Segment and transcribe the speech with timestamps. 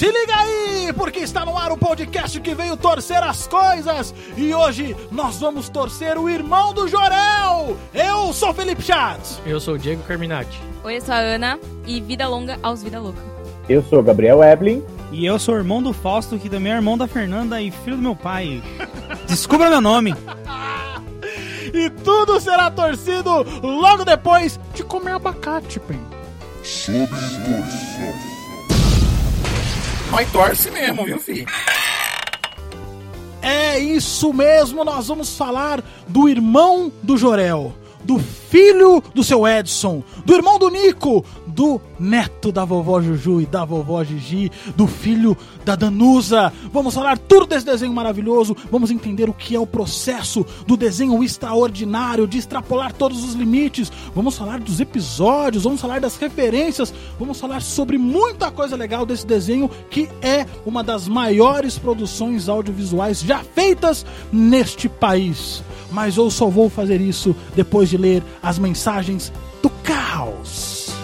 [0.00, 4.14] Se liga aí, porque está no ar o podcast que veio torcer as coisas.
[4.34, 7.76] E hoje nós vamos torcer o irmão do Jorel.
[7.92, 9.38] Eu sou Felipe Chats.
[9.44, 10.58] Eu sou o Diego Carminati.
[10.82, 13.20] Oi, eu sou a Ana e vida longa aos vida louca.
[13.68, 14.82] Eu sou o Gabriel Eblin.
[15.12, 17.96] E eu sou o irmão do Fausto, que também é irmão da Fernanda e filho
[17.96, 18.62] do meu pai.
[19.28, 20.14] Descubra meu nome.
[21.72, 23.30] E tudo será torcido
[23.62, 26.00] logo depois de comer abacate, Pen.
[26.64, 28.29] Sob torção.
[30.10, 31.46] Mas torce mesmo, viu, filho?
[33.42, 37.72] É isso mesmo, nós vamos falar do irmão do Jorel,
[38.04, 43.46] do filho do seu Edson, do irmão do Nico, do neto da vovó Juju e
[43.46, 46.52] da vovó Gigi, do filho da Danusa.
[46.72, 51.22] Vamos falar tudo desse desenho maravilhoso, vamos entender o que é o processo do desenho
[51.22, 53.92] extraordinário, de extrapolar todos os limites.
[54.14, 59.26] Vamos falar dos episódios, vamos falar das referências, vamos falar sobre muita coisa legal desse
[59.26, 65.62] desenho que é uma das maiores produções audiovisuais já feitas neste país.
[65.92, 70.94] Mas eu só vou fazer isso depois de ler as mensagens do caos.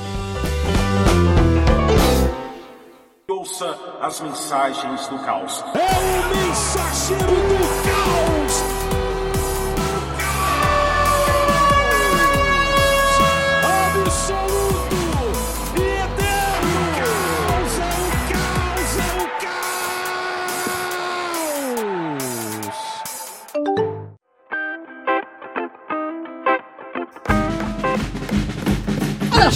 [3.28, 5.64] Ouça as mensagens do caos.
[5.74, 7.65] É o mensageiro do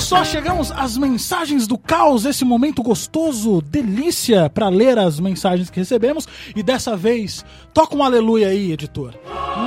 [0.00, 5.78] só, chegamos às mensagens do caos, esse momento gostoso, delícia para ler as mensagens que
[5.78, 6.26] recebemos.
[6.56, 9.14] E dessa vez, toca um aleluia aí, editor.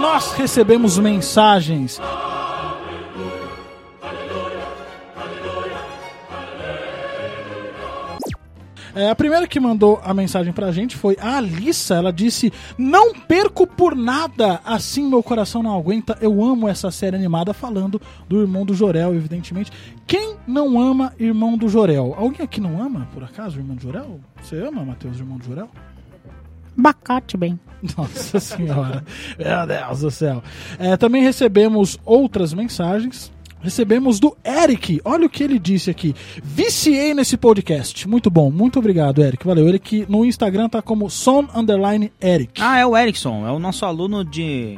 [0.01, 1.99] Nós recebemos mensagens.
[8.95, 11.95] É, a primeira que mandou a mensagem pra gente foi a Alissa.
[11.95, 16.17] Ela disse: Não perco por nada, assim meu coração não aguenta.
[16.21, 19.71] Eu amo essa série animada, falando do irmão do Jorel, evidentemente.
[20.05, 22.13] Quem não ama irmão do Jorel?
[22.17, 24.19] Alguém aqui não ama, por acaso, irmão do Jorel?
[24.41, 25.69] Você ama, Matheus, irmão do Jorel?
[26.75, 27.59] Bacate bem.
[27.97, 29.03] Nossa senhora,
[29.37, 30.43] meu Deus do céu.
[30.79, 33.32] É, também recebemos outras mensagens.
[33.63, 34.99] Recebemos do Eric.
[35.05, 36.13] Olha o que ele disse aqui.
[36.43, 38.07] Viciei nesse podcast.
[38.09, 38.51] Muito bom.
[38.51, 39.45] Muito obrigado, Eric.
[39.45, 39.67] Valeu.
[39.69, 42.61] Ele que no Instagram tá como son underline Eric.
[42.61, 44.77] Ah, é o Erickson, é o nosso aluno de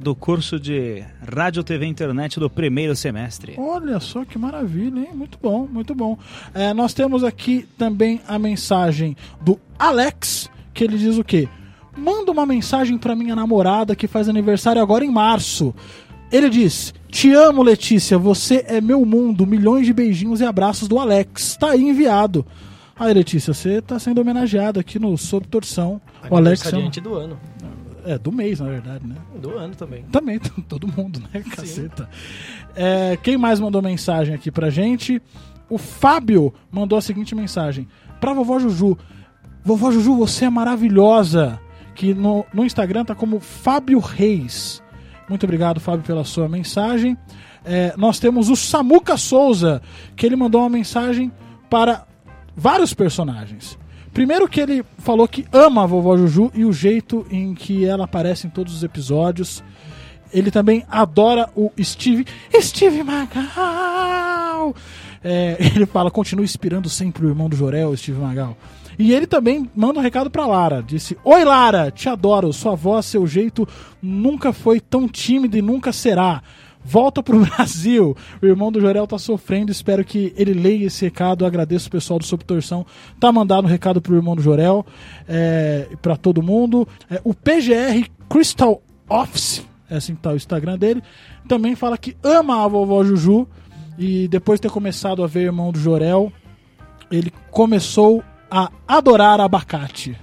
[0.00, 1.02] do curso de
[1.34, 3.54] Rádio TV e Internet do primeiro semestre.
[3.56, 5.10] Olha só que maravilha, hein?
[5.14, 6.18] Muito bom, muito bom.
[6.52, 11.48] É, nós temos aqui também a mensagem do Alex, que ele diz o quê?
[11.96, 15.72] Manda uma mensagem pra minha namorada que faz aniversário agora em março.
[16.34, 19.46] Ele diz: Te amo, Letícia, você é meu mundo.
[19.46, 21.56] Milhões de beijinhos e abraços do Alex.
[21.58, 22.44] Tá aí enviado.
[22.98, 26.00] Aí, Letícia, você tá sendo homenageado aqui no Sob Torção.
[26.30, 26.60] O Alex.
[26.62, 27.38] é um- Aniversariante do ano.
[28.06, 29.14] É, do mês, na verdade, né?
[29.40, 30.02] Do ano também.
[30.12, 31.42] Também, todo mundo, né?
[31.50, 32.08] Caceta.
[32.76, 35.22] É, quem mais mandou mensagem aqui pra gente?
[35.70, 37.88] O Fábio mandou a seguinte mensagem.
[38.20, 38.98] Pra vovó Juju.
[39.64, 41.58] Vovó Juju, você é maravilhosa.
[41.94, 44.82] Que no, no Instagram tá como Fábio Reis.
[45.28, 47.16] Muito obrigado, Fábio, pela sua mensagem.
[47.64, 49.80] É, nós temos o Samuca Souza,
[50.14, 51.32] que ele mandou uma mensagem
[51.70, 52.06] para
[52.54, 53.78] vários personagens.
[54.12, 58.04] Primeiro que ele falou que ama a vovó Juju e o jeito em que ela
[58.04, 59.64] aparece em todos os episódios.
[60.32, 62.26] Ele também adora o Steve.
[62.60, 64.74] Steve Magal!
[65.22, 68.56] É, ele fala, continua inspirando sempre o irmão do Jorel, Steve Magal.
[68.98, 70.82] E ele também manda um recado pra Lara.
[70.82, 72.52] Disse: Oi, Lara, te adoro.
[72.52, 73.66] Sua voz, seu jeito
[74.02, 76.42] nunca foi tão tímido e nunca será.
[76.84, 78.16] Volta pro Brasil.
[78.42, 79.72] O irmão do Jorel tá sofrendo.
[79.72, 81.46] Espero que ele leia esse recado.
[81.46, 82.84] Agradeço o pessoal do Sob Torção.
[83.18, 84.84] Tá mandando um recado pro irmão do Jorel.
[85.26, 86.86] É, e pra todo mundo.
[87.10, 91.02] É, o PGR Crystal Office, é assim que tá o Instagram dele,
[91.46, 93.48] também fala que ama a vovó Juju.
[93.98, 96.32] E depois de ter começado a ver o irmão do Jorel,
[97.10, 100.16] ele começou a adorar abacate.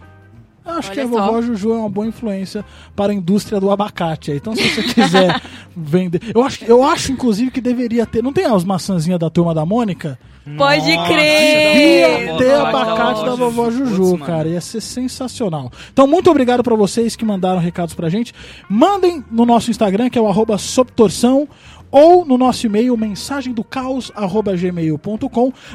[0.64, 1.26] Eu acho Olha que a só.
[1.26, 2.64] vovó Juju é uma boa influência
[2.96, 4.32] para a indústria do abacate.
[4.32, 5.42] Então, se você quiser
[5.76, 6.22] vender.
[6.36, 8.22] Eu acho, eu acho, inclusive, que deveria ter.
[8.22, 10.20] Não tem as maçãzinhas da turma da Mônica?
[10.58, 12.38] Pode Ia crer!
[12.38, 14.48] ter Vovó abacate da vovó Juju, cara.
[14.50, 15.72] Ia ser sensacional.
[15.92, 18.32] Então, muito obrigado pra vocês que mandaram recados pra gente.
[18.70, 21.48] Mandem no nosso Instagram, que é o arroba sobtorção,
[21.92, 23.66] ou no nosso e-mail, mensagem do.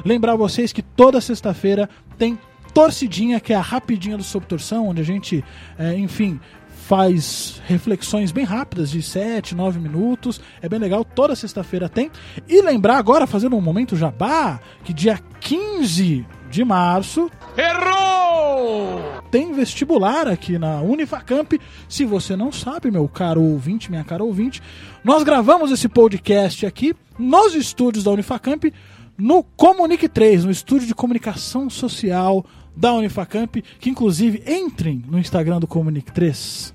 [0.05, 2.39] Lembrar vocês que toda sexta-feira tem
[2.73, 5.45] Torcidinha, que é a rapidinha do Sob Torção, onde a gente,
[5.79, 6.39] é, enfim,
[6.87, 10.41] faz reflexões bem rápidas, de 7, 9 minutos.
[10.61, 12.11] É bem legal, toda sexta-feira tem.
[12.49, 17.31] E lembrar agora, fazendo um momento jabá, que dia 15 de março.
[17.57, 19.16] Errou!
[19.37, 21.61] Tem vestibular aqui na Unifacamp.
[21.87, 24.63] Se você não sabe, meu caro ouvinte, minha cara ouvinte,
[25.05, 28.73] nós gravamos esse podcast aqui nos estúdios da Unifacamp,
[29.19, 35.61] no Comunique 3, no estúdio de comunicação social da Unifacamp, que inclusive entrem no Instagram
[35.61, 36.75] do Comunique 3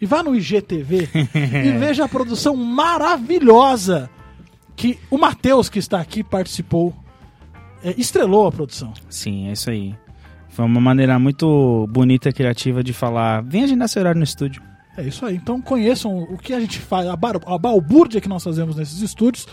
[0.00, 4.10] e vá no IGTV e veja a produção maravilhosa
[4.74, 6.92] que o Matheus, que está aqui, participou,
[7.84, 8.92] é, estrelou a produção.
[9.08, 9.94] Sim, é isso aí.
[10.50, 13.42] Foi uma maneira muito bonita e criativa de falar.
[13.42, 14.62] Vem agendar seu horário no estúdio.
[14.96, 15.36] É isso aí.
[15.36, 19.00] Então conheçam o que a gente faz, a, bar, a balbúrdia que nós fazemos nesses
[19.00, 19.46] estúdios.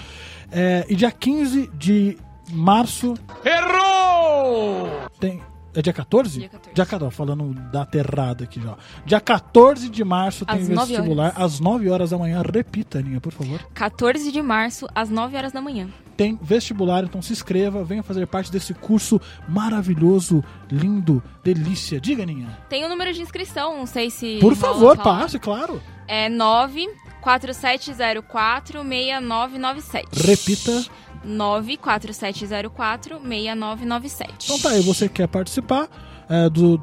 [0.52, 2.18] É, e dia 15 de
[2.52, 3.14] março.
[3.46, 4.90] Errou!
[5.20, 5.42] Tem.
[5.78, 6.40] É dia 14?
[6.40, 6.74] Dia 14.
[6.74, 8.76] Dia 14, falando da terrada aqui já.
[9.06, 11.54] Dia 14 de março tem Às nove vestibular, horas.
[11.54, 12.42] às 9 horas da manhã.
[12.42, 13.62] Repita, Aninha, por favor.
[13.76, 15.88] 14 de março, às 9 horas da manhã.
[16.18, 22.02] Tem vestibular, então se inscreva, venha fazer parte desse curso maravilhoso, lindo, delícia.
[22.02, 22.58] Diga, Aninha.
[22.68, 24.40] Tem o número de inscrição, não sei se.
[24.42, 25.80] Por favor, passe, claro.
[26.08, 30.08] É 94704 6997.
[30.26, 30.84] Repita.
[31.28, 34.34] 94704 6997.
[34.46, 35.88] Então tá aí, você quer participar,
[36.30, 36.80] é, do,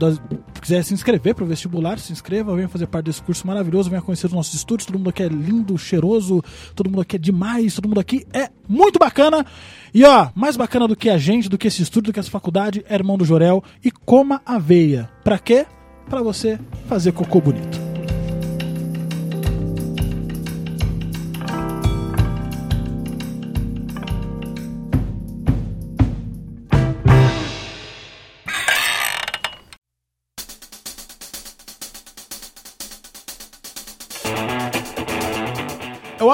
[0.60, 4.26] quiser se inscrever pro vestibular, se inscreva, venha fazer parte desse curso maravilhoso, venha conhecer
[4.26, 6.42] os nossos estúdios, todo mundo aqui é lindo, cheiroso,
[6.74, 9.44] todo mundo aqui é demais, todo mundo aqui é muito bacana.
[9.92, 12.30] E ó, mais bacana do que a gente, do que esse estúdio, do que essa
[12.30, 15.10] faculdade, é Irmão do Jorel e coma aveia.
[15.22, 15.66] Pra quê?
[16.08, 16.58] Pra você
[16.88, 17.83] fazer cocô bonito.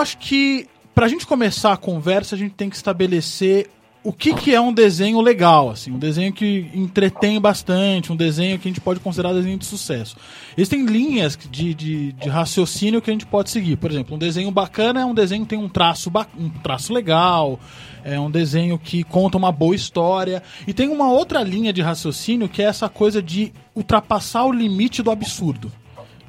[0.00, 3.70] Acho que pra gente começar a conversa, a gente tem que estabelecer
[4.02, 8.58] o que, que é um desenho legal, assim, um desenho que entretém bastante, um desenho
[8.58, 10.16] que a gente pode considerar desenho de sucesso.
[10.56, 13.76] Existem linhas de, de, de raciocínio que a gente pode seguir.
[13.76, 17.60] Por exemplo, um desenho bacana é um desenho que tem um traço, um traço legal,
[18.02, 20.42] é um desenho que conta uma boa história.
[20.66, 25.02] E tem uma outra linha de raciocínio que é essa coisa de ultrapassar o limite
[25.02, 25.70] do absurdo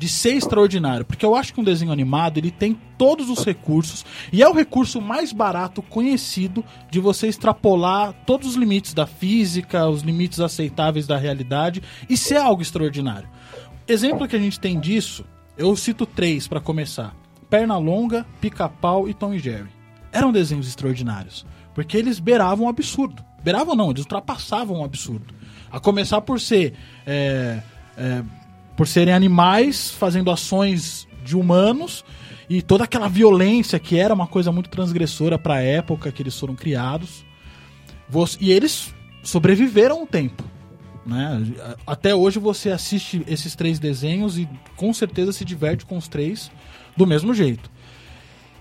[0.01, 4.03] de ser extraordinário, porque eu acho que um desenho animado ele tem todos os recursos
[4.33, 9.87] e é o recurso mais barato conhecido de você extrapolar todos os limites da física,
[9.87, 13.29] os limites aceitáveis da realidade e ser algo extraordinário.
[13.87, 15.23] Exemplo que a gente tem disso,
[15.55, 17.15] eu cito três para começar:
[17.47, 19.69] Pernalonga, Pica-Pau e Tom e Jerry.
[20.11, 21.45] Eram desenhos extraordinários,
[21.75, 23.23] porque eles beiravam o absurdo.
[23.43, 25.31] Beiravam não, eles ultrapassavam o absurdo.
[25.71, 26.73] A começar por ser
[27.05, 27.61] é,
[27.95, 28.23] é,
[28.81, 32.03] por serem animais fazendo ações de humanos
[32.49, 36.35] e toda aquela violência que era uma coisa muito transgressora para a época que eles
[36.35, 37.23] foram criados.
[38.39, 38.91] E eles
[39.21, 40.43] sobreviveram o tempo.
[41.05, 41.43] Né?
[41.85, 46.49] Até hoje você assiste esses três desenhos e com certeza se diverte com os três
[46.97, 47.69] do mesmo jeito.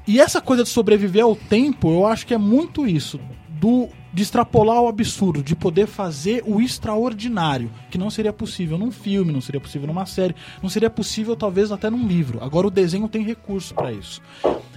[0.07, 3.19] E essa coisa de sobreviver ao tempo, eu acho que é muito isso.
[3.49, 8.91] Do, de extrapolar o absurdo, de poder fazer o extraordinário, que não seria possível num
[8.91, 12.43] filme, não seria possível numa série, não seria possível talvez até num livro.
[12.43, 14.21] Agora o desenho tem recurso para isso.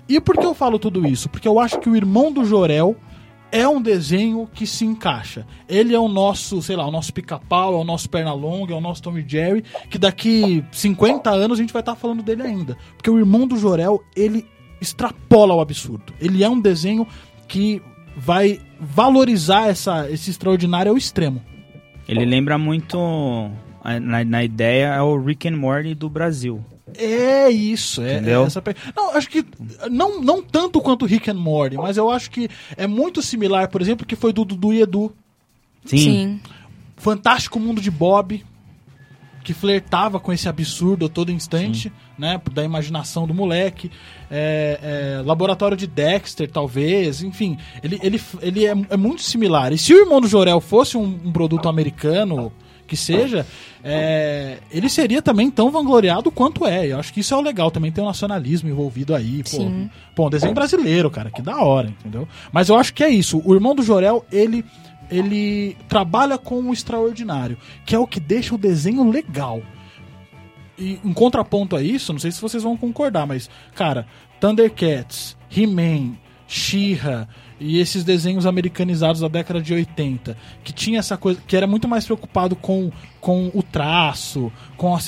[0.08, 1.30] E por que eu falo tudo isso?
[1.30, 2.96] Porque eu acho que o irmão do Jorel
[3.52, 5.46] é um desenho que se encaixa.
[5.70, 8.82] Ele é o nosso, sei lá, o nosso pica-pau, é o nosso Pernalonga, é o
[8.82, 12.76] nosso Tom e Jerry, que daqui 50 anos a gente vai estar falando dele ainda.
[12.98, 14.46] Porque o irmão do Jorel, ele
[14.82, 16.14] extrapola o absurdo.
[16.20, 17.08] Ele é um desenho
[17.48, 17.80] que
[18.18, 21.42] vai valorizar essa, esse extraordinário ao extremo.
[22.08, 22.98] Ele lembra muito,
[24.02, 26.64] na, na ideia, é o Rick and Morty do Brasil.
[26.96, 28.44] É isso, é, Entendeu?
[28.44, 29.44] é essa pe- Não, acho que
[29.90, 32.48] não, não tanto quanto Rick and Morty, mas eu acho que
[32.78, 35.12] é muito similar, por exemplo, que foi do Dudu e Edu.
[35.86, 36.40] Sim.
[36.98, 38.46] Fantástico Mundo de Bob,
[39.44, 42.40] que flertava com esse absurdo a todo instante, né?
[42.54, 43.92] Da imaginação do moleque.
[44.32, 47.22] É, é, Laboratório de Dexter, talvez.
[47.22, 49.74] Enfim, ele, ele, ele é, é muito similar.
[49.74, 52.52] E se o Irmão do Jorel fosse um, um produto americano,
[52.88, 53.46] que seja,
[53.84, 56.88] é, ele seria também tão vangloriado quanto é.
[56.88, 59.44] Eu acho que isso é o legal, também tem o nacionalismo envolvido aí.
[59.44, 59.90] Pô, Sim.
[60.16, 62.28] pô um desenho brasileiro, cara, que da hora, entendeu?
[62.52, 63.42] Mas eu acho que é isso.
[63.44, 64.64] O Irmão do Jorel, ele
[65.10, 69.62] ele trabalha com o extraordinário, que é o que deixa o desenho legal.
[70.78, 74.08] E em contraponto a isso, não sei se vocês vão concordar, mas, cara,
[74.40, 76.14] Thundercats, He-Man,
[76.48, 77.28] She-Ra
[77.60, 81.88] e esses desenhos americanizados da década de 80, que tinha essa coisa, que era muito
[81.88, 82.92] mais preocupado com,
[83.22, 85.00] com o traço, com a,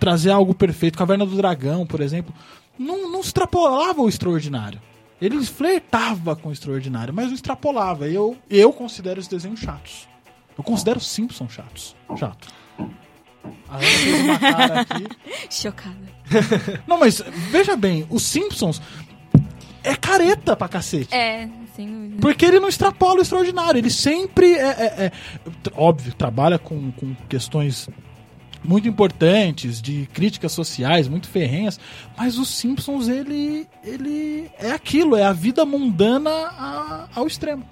[0.00, 2.34] trazer algo perfeito, Caverna do Dragão, por exemplo,
[2.78, 4.80] não, não extrapolava o extraordinário.
[5.20, 8.08] Ele flertava com o extraordinário, mas não extrapolava.
[8.08, 10.08] Eu, eu considero esses desenhos chatos.
[10.56, 11.96] Eu considero Simpsons chatos.
[12.16, 12.48] Chato.
[13.68, 15.06] A Ana fez uma cara aqui.
[15.50, 15.96] Chocada.
[16.86, 18.80] Não, mas veja bem, os Simpsons
[19.82, 21.14] é careta pra cacete.
[21.14, 22.20] É, dúvida.
[22.20, 23.78] Porque ele não extrapola o extraordinário.
[23.78, 24.68] Ele sempre é.
[24.68, 25.12] é- é-
[25.74, 27.88] óbvio, trabalha com, com questões
[28.62, 31.78] muito importantes, de críticas sociais, muito ferrenhas.
[32.16, 33.66] Mas os Simpsons, ele.
[33.84, 37.64] ele é aquilo, é a vida mundana a- ao extremo.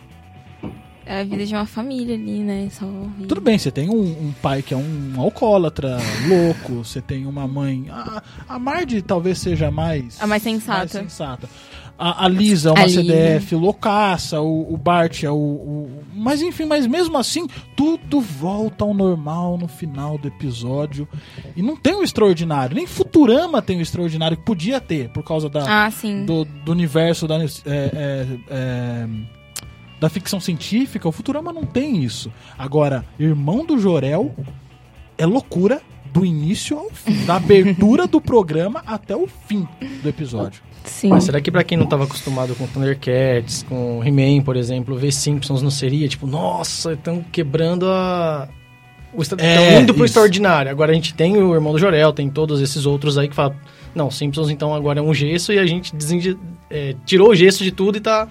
[1.10, 2.68] É a vida de uma família ali, né?
[2.70, 2.84] Só.
[3.26, 5.96] Tudo bem, você tem um, um pai que é um alcoólatra,
[6.28, 7.86] louco, você tem uma mãe.
[7.88, 10.20] A, a Marge talvez seja mais.
[10.20, 10.78] A mais sensata.
[10.80, 11.48] mais sensata.
[11.98, 12.82] A, a Lisa é uma.
[12.88, 18.84] CDF loucaça, o, o Bart é o, o- Mas enfim, mas mesmo assim, tudo volta
[18.84, 21.08] ao normal no final do episódio.
[21.56, 22.76] E não tem o extraordinário.
[22.76, 25.90] Nem Futurama tem o extraordinário que podia ter, por causa da, Ah,
[26.24, 29.08] do, do universo da, é, é, é,
[30.00, 32.30] da ficção científica, o Futurama não tem isso.
[32.56, 34.34] Agora, Irmão do Jorel
[35.16, 39.66] é loucura do início ao fim, da abertura do programa até o fim
[40.02, 40.62] do episódio.
[40.88, 41.10] Sim.
[41.10, 45.12] Mas será que pra quem não tava acostumado com Thundercats, com He-Man, por exemplo, ver
[45.12, 48.48] Simpsons não seria tipo, nossa, estão quebrando a.
[49.14, 49.40] O extra...
[49.42, 50.12] É, indo pro isso.
[50.12, 50.70] extraordinário.
[50.70, 53.56] Agora a gente tem o Irmão do Jorel, tem todos esses outros aí que falam,
[53.94, 56.36] não, Simpsons então agora é um gesso e a gente desendi-
[56.70, 58.28] é, tirou o gesso de tudo e tá.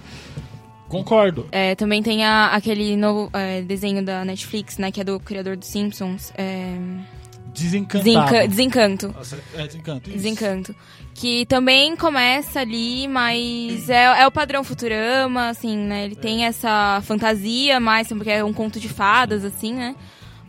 [0.88, 1.46] Concordo.
[1.52, 4.90] É, também tem a- aquele novo é, desenho da Netflix, né?
[4.90, 6.32] Que é do criador dos Simpsons.
[6.38, 6.74] É...
[7.62, 8.04] Desencantado.
[8.04, 9.14] Desenca- Desencanto.
[9.16, 10.08] Nossa, é desencanto.
[10.10, 10.16] isso.
[10.18, 10.74] Desencanto.
[11.14, 16.04] Que também começa ali, mas é, é o padrão Futurama, assim, né?
[16.04, 19.96] Ele tem essa fantasia mais, porque é um conto de fadas, assim, né?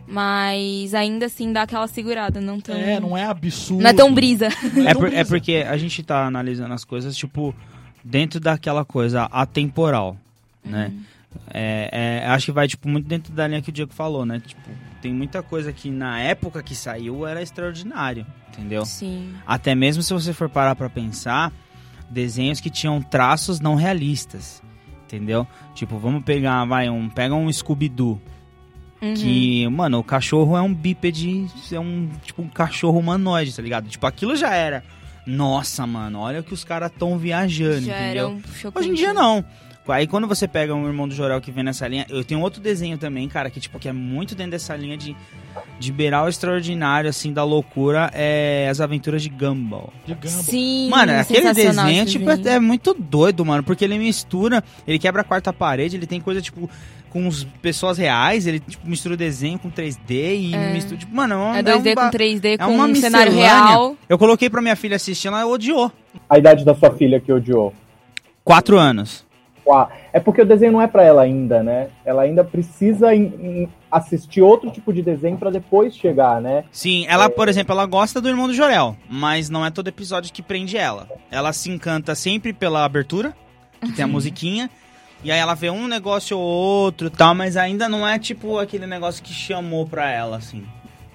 [0.07, 2.75] Mas ainda assim dá aquela segurada, não tão.
[2.75, 3.83] É, não é absurdo.
[3.83, 4.47] não é tão brisa.
[4.47, 4.49] É,
[4.93, 7.53] tão por- é porque a gente tá analisando as coisas, tipo,
[8.03, 10.17] dentro daquela coisa atemporal,
[10.65, 10.91] né?
[11.53, 14.39] É, é, acho que vai, tipo, muito dentro da linha que o Diego falou, né?
[14.45, 14.61] Tipo,
[15.01, 18.85] tem muita coisa que na época que saiu era extraordinário, entendeu?
[18.85, 19.33] Sim.
[19.45, 21.51] Até mesmo se você for parar pra pensar,
[22.09, 24.61] desenhos que tinham traços não realistas,
[25.05, 25.47] entendeu?
[25.73, 28.21] Tipo, vamos pegar, vai, um, pega um Scooby-Doo,
[29.01, 29.13] Uhum.
[29.13, 33.87] que, mano, o cachorro é um bípede, é um, tipo, um cachorro humanoide, tá ligado?
[33.87, 34.83] Tipo, aquilo já era,
[35.25, 38.29] nossa, mano, olha que os caras tão viajando, Já entendeu?
[38.31, 38.41] um.
[38.75, 39.45] Hoje em dia não.
[39.91, 42.61] Aí quando você pega um irmão do Jorel que vem nessa linha, eu tenho outro
[42.61, 45.15] desenho também, cara, que tipo que é muito dentro dessa linha de
[45.79, 49.91] de beirar o extraordinário assim da loucura, é as aventuras de Gumball.
[50.05, 50.29] De Gumball.
[50.43, 52.47] Sim, Mano, aquele sensacional desenho tipo desenho.
[52.49, 56.19] é, é muito doido, mano, porque ele mistura, ele quebra a quarta parede, ele tem
[56.21, 56.69] coisa tipo
[57.09, 60.73] com os pessoas reais, ele tipo mistura o desenho com 3D e É.
[60.73, 62.93] mistura, tipo, mano, é, um- É 2D um ba- com 3D é com uma um
[62.95, 63.97] cenário real.
[64.07, 65.91] Eu coloquei pra minha filha assistir, ela odiou.
[66.29, 67.73] A idade da sua filha que odiou.
[68.43, 69.25] Quatro anos.
[69.69, 71.89] Uá, É porque o desenho não é pra ela ainda, né?
[72.03, 76.63] Ela ainda precisa em- em assistir outro tipo de desenho pra depois chegar, né?
[76.71, 80.33] Sim, ela, por exemplo, ela gosta do Irmão do Jorel, mas não é todo episódio
[80.33, 81.07] que prende ela.
[81.29, 83.35] Ela se encanta sempre pela abertura,
[83.79, 84.69] que tem a musiquinha,
[85.23, 88.57] e aí ela vê um negócio ou outro e tal, mas ainda não é tipo
[88.57, 90.63] aquele negócio que chamou pra ela, assim.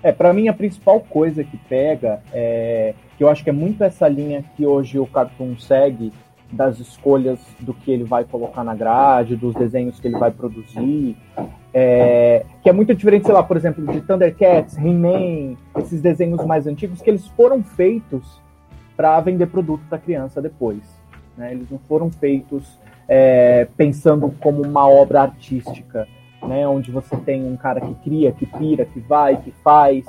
[0.03, 3.83] É, pra mim a principal coisa que pega é que eu acho que é muito
[3.83, 6.13] essa linha que hoje o Cartoon segue
[6.53, 11.17] das escolhas do que ele vai colocar na grade, dos desenhos que ele vai produzir,
[11.73, 16.67] é, que é muito diferente, sei lá, por exemplo, de Thundercats, He-Man, esses desenhos mais
[16.67, 18.41] antigos que eles foram feitos
[18.97, 20.81] para vender produto para criança depois.
[21.37, 21.53] Né?
[21.53, 26.07] Eles não foram feitos é, pensando como uma obra artística,
[26.43, 26.67] né?
[26.67, 30.05] Onde você tem um cara que cria, que pira, que vai, que faz,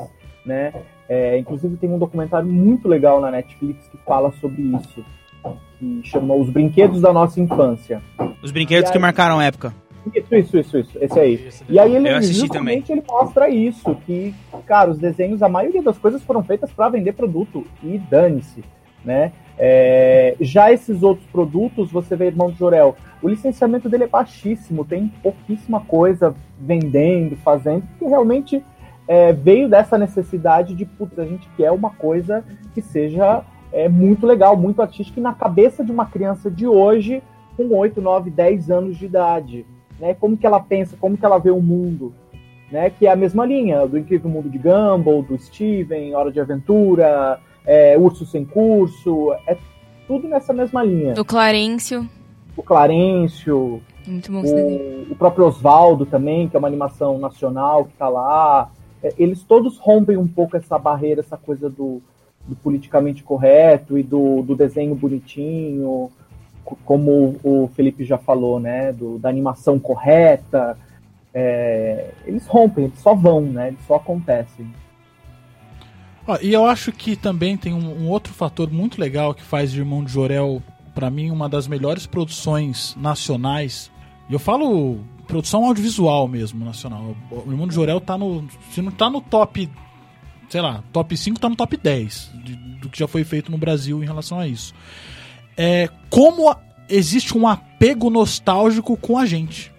[0.45, 0.73] né?
[1.07, 5.05] É, inclusive tem um documentário muito legal na Netflix que fala sobre isso,
[5.79, 8.01] que chamou Os Brinquedos da Nossa Infância.
[8.41, 9.73] Os brinquedos que marcaram época.
[10.13, 11.49] Isso, isso, isso, isso, esse aí.
[11.67, 14.35] E aí ele justamente ele mostra isso, que,
[14.65, 18.63] cara, os desenhos, a maioria das coisas foram feitas para vender produto e dane-se,
[19.03, 19.31] né?
[19.57, 24.85] É, já esses outros produtos, você vê Irmão do Jorel, o licenciamento dele é baixíssimo,
[24.85, 28.63] tem pouquíssima coisa vendendo, fazendo, porque realmente
[29.07, 33.43] é, veio dessa necessidade de, putz, a gente quer uma coisa que seja
[33.75, 37.21] é, muito legal, muito artística, e na cabeça de uma criança de hoje,
[37.55, 39.65] com 8, 9, 10 anos de idade
[39.99, 40.13] né?
[40.13, 42.13] Como que ela pensa, como que ela vê o mundo,
[42.71, 42.89] né?
[42.89, 47.39] Que é a mesma linha do Incrível Mundo de Gumball, do Steven, Hora de Aventura,
[47.65, 49.57] é, Urso Sem Curso, é
[50.07, 51.13] tudo nessa mesma linha.
[51.19, 52.07] O Clarencio.
[52.55, 57.93] O Clarencio, Muito bom o, o próprio Oswaldo também, que é uma animação nacional que
[57.93, 58.71] tá lá.
[59.03, 62.01] É, eles todos rompem um pouco essa barreira, essa coisa do,
[62.47, 66.11] do politicamente correto e do, do desenho bonitinho,
[66.63, 68.91] co- como o Felipe já falou, né?
[68.91, 70.77] Do, da animação correta.
[71.33, 73.69] É, eles rompem, eles só vão, né?
[73.69, 74.67] Eles só acontecem.
[76.27, 79.71] Ó, e eu acho que também tem um, um outro fator muito legal que faz
[79.71, 80.61] de Irmão de Jorel,
[80.93, 83.91] pra mim, uma das melhores produções nacionais.
[84.29, 87.15] E eu falo produção audiovisual mesmo, nacional.
[87.29, 88.45] O Irmão de Jorel tá no.
[88.71, 89.69] Se não tá no top.
[90.49, 93.57] Sei lá, top 5, tá no top 10 de- do que já foi feito no
[93.57, 94.73] Brasil em relação a isso.
[95.57, 96.57] É como a-
[96.89, 99.71] existe um apego nostálgico com a gente.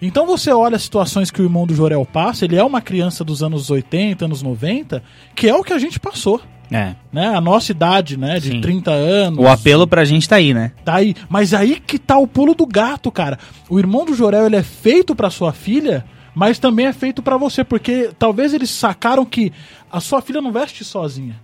[0.00, 3.24] Então você olha as situações que o irmão do Jorel passa, ele é uma criança
[3.24, 5.02] dos anos 80, anos 90,
[5.34, 6.40] que é o que a gente passou.
[6.70, 6.94] É.
[7.12, 7.26] Né?
[7.28, 8.38] A nossa idade, né?
[8.38, 8.60] De Sim.
[8.60, 9.38] 30 anos.
[9.42, 10.72] O apelo pra gente tá aí, né?
[10.84, 11.14] Tá aí.
[11.28, 13.38] Mas aí que tá o pulo do gato, cara.
[13.70, 16.04] O irmão do Jorel, ele é feito pra sua filha,
[16.34, 19.52] mas também é feito pra você, porque talvez eles sacaram que
[19.90, 21.36] a sua filha não veste sozinha.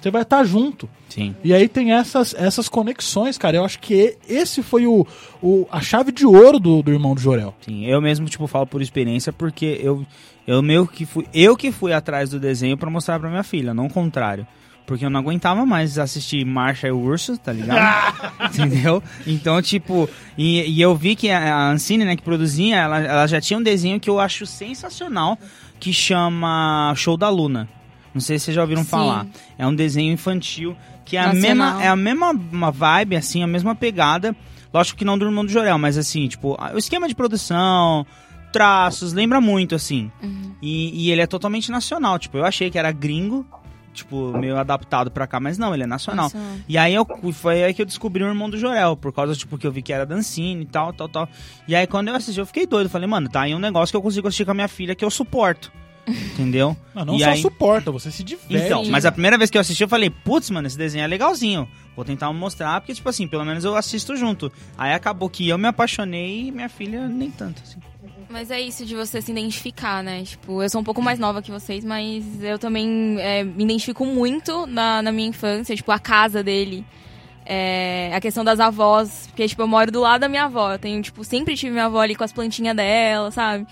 [0.00, 0.88] Você vai estar junto.
[1.08, 1.34] Sim.
[1.44, 3.56] E aí tem essas, essas conexões, cara.
[3.56, 5.06] Eu acho que esse foi o,
[5.40, 7.54] o, a chave de ouro do, do irmão do Jorel.
[7.60, 10.04] Sim, eu mesmo, tipo, falo por experiência porque eu,
[10.46, 13.72] eu meio que fui, eu que fui atrás do desenho pra mostrar pra minha filha,
[13.72, 14.46] não o contrário.
[14.90, 18.12] Porque eu não aguentava mais assistir Marcha e o Urso, tá ligado?
[18.52, 19.00] Entendeu?
[19.24, 23.40] Então, tipo, e, e eu vi que a, Ancine, né, que produzia, ela, ela já
[23.40, 25.38] tinha um desenho que eu acho sensacional,
[25.78, 27.68] que chama Show da Luna.
[28.12, 28.88] Não sei se vocês já ouviram Sim.
[28.88, 29.26] falar.
[29.56, 33.46] É um desenho infantil que é a mesma, é a mesma uma vibe, assim, a
[33.46, 34.34] mesma pegada.
[34.74, 38.04] Lógico que não do Irmão do Jorel, mas assim, tipo, o esquema de produção,
[38.52, 40.10] traços, lembra muito, assim.
[40.60, 42.18] E, e ele é totalmente nacional.
[42.18, 43.46] Tipo, eu achei que era gringo,
[43.92, 46.26] tipo, meio adaptado pra cá, mas não, ele é nacional.
[46.26, 46.56] Nacional.
[46.68, 49.56] E aí eu, foi aí que eu descobri o Irmão do Jorel, por causa, tipo,
[49.58, 51.28] que eu vi que era Dancine e tal, tal, tal.
[51.66, 52.88] E aí quando eu assisti, eu fiquei doido.
[52.88, 55.04] Falei, mano, tá aí um negócio que eu consigo assistir com a minha filha que
[55.04, 55.72] eu suporto.
[56.08, 56.76] Entendeu?
[56.94, 58.64] Não, não E só aí- suporta, você se diverte.
[58.66, 61.06] Então, mas a primeira vez que eu assisti, eu falei, putz, mano, esse desenho é
[61.06, 61.68] legalzinho.
[61.94, 64.50] Vou tentar mostrar, porque, tipo assim, pelo menos eu assisto junto.
[64.78, 67.78] Aí acabou que eu me apaixonei e minha filha nem tanto, assim.
[68.30, 70.22] Mas é isso de você se identificar, né?
[70.22, 74.06] Tipo, eu sou um pouco mais nova que vocês, mas eu também é, me identifico
[74.06, 76.86] muito na, na minha infância, tipo, a casa dele.
[77.44, 80.72] É, a questão das avós, porque, tipo, eu moro do lado da minha avó.
[80.72, 83.66] Eu tenho, tipo, sempre tive minha avó ali com as plantinhas dela, sabe?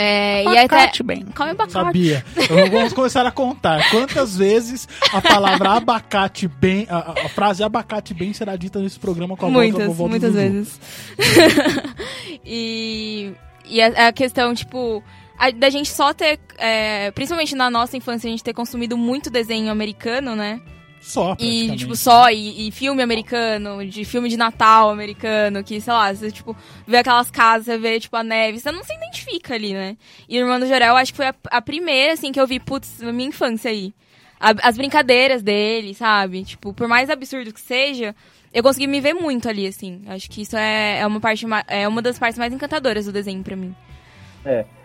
[0.00, 1.02] É, e até.
[1.02, 1.24] bem.
[1.34, 1.72] Come abacate.
[1.72, 2.24] Sabia.
[2.70, 3.90] Vamos começar a contar.
[3.90, 9.36] Quantas vezes a palavra abacate bem, a, a- frase abacate bem será dita nesse programa
[9.36, 10.40] com a voz da Muitas, vovó do muitas Dudu.
[10.40, 10.80] vezes.
[12.44, 13.32] e
[13.70, 15.02] e a, a questão, tipo,
[15.38, 19.28] a- da gente só ter, é, principalmente na nossa infância, a gente ter consumido muito
[19.30, 20.60] desenho americano, né?
[21.00, 25.92] Só, E, tipo, só, e, e filme americano, de filme de Natal americano, que, sei
[25.92, 26.56] lá, você, tipo,
[26.86, 29.96] vê aquelas casas, você vê, tipo, a neve, você não se identifica ali, né?
[30.28, 33.00] E Irmão do Jorel, acho que foi a, a primeira, assim, que eu vi, putz,
[33.00, 33.92] na minha infância aí.
[34.40, 36.44] A- as brincadeiras dele, sabe?
[36.44, 38.14] Tipo, por mais absurdo que seja,
[38.52, 40.02] eu consegui me ver muito ali, assim.
[40.08, 43.42] Acho que isso é, é uma parte, é uma das partes mais encantadoras do desenho
[43.42, 43.74] pra mim.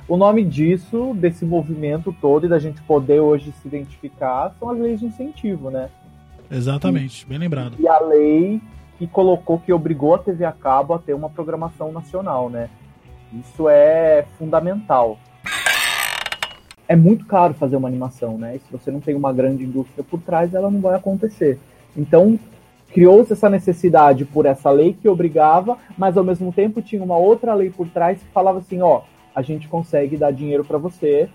[0.08, 4.78] O nome disso, desse movimento todo e da gente poder hoje se identificar, são as
[4.78, 5.90] leis de incentivo, né?
[6.54, 7.76] Exatamente, bem lembrado.
[7.80, 8.62] E a lei
[8.98, 12.70] que colocou, que obrigou a TV a cabo a ter uma programação nacional, né?
[13.34, 15.18] Isso é fundamental.
[16.88, 18.56] É muito caro fazer uma animação, né?
[18.56, 21.60] E se você não tem uma grande indústria por trás, ela não vai acontecer.
[21.98, 22.40] Então,
[22.92, 27.56] criou-se essa necessidade por essa lei que obrigava, mas ao mesmo tempo tinha uma outra
[27.56, 29.02] lei por trás que falava assim, ó,
[29.34, 31.28] a gente consegue dar dinheiro para você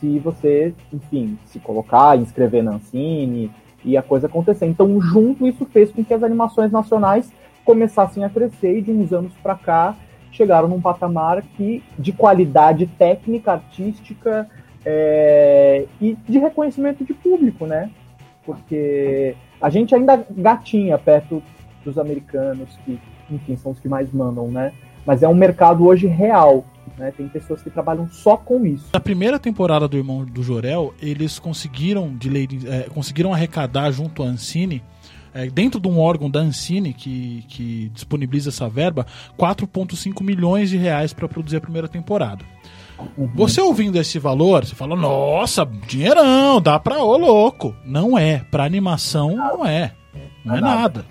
[0.00, 3.52] se você, enfim, se colocar, inscrever na Ancine
[3.84, 4.66] e a coisa acontecer.
[4.66, 7.30] Então, junto isso fez com que as animações nacionais
[7.64, 9.96] começassem a crescer e de uns anos para cá
[10.30, 14.48] chegaram num patamar que de qualidade técnica, artística
[14.84, 17.90] é, e de reconhecimento de público, né?
[18.44, 21.42] Porque a gente ainda gatinha perto
[21.84, 22.98] dos americanos, que,
[23.30, 24.72] enfim, são os que mais mandam, né?
[25.06, 26.64] Mas é um mercado hoje real,
[26.96, 27.12] né?
[27.16, 28.86] Tem pessoas que trabalham só com isso.
[28.92, 34.22] Na primeira temporada do Irmão do Jorel, eles conseguiram de lei, é, conseguiram arrecadar junto
[34.22, 34.82] à Ancine,
[35.32, 39.06] é, dentro de um órgão da Ancine que, que disponibiliza essa verba,
[39.38, 42.44] 4,5 milhões de reais para produzir a primeira temporada.
[43.34, 47.74] Você ouvindo esse valor, você fala, nossa, dinheirão, dá pra ô louco.
[47.84, 49.92] Não é, pra animação não é.
[50.44, 51.04] Não é nada.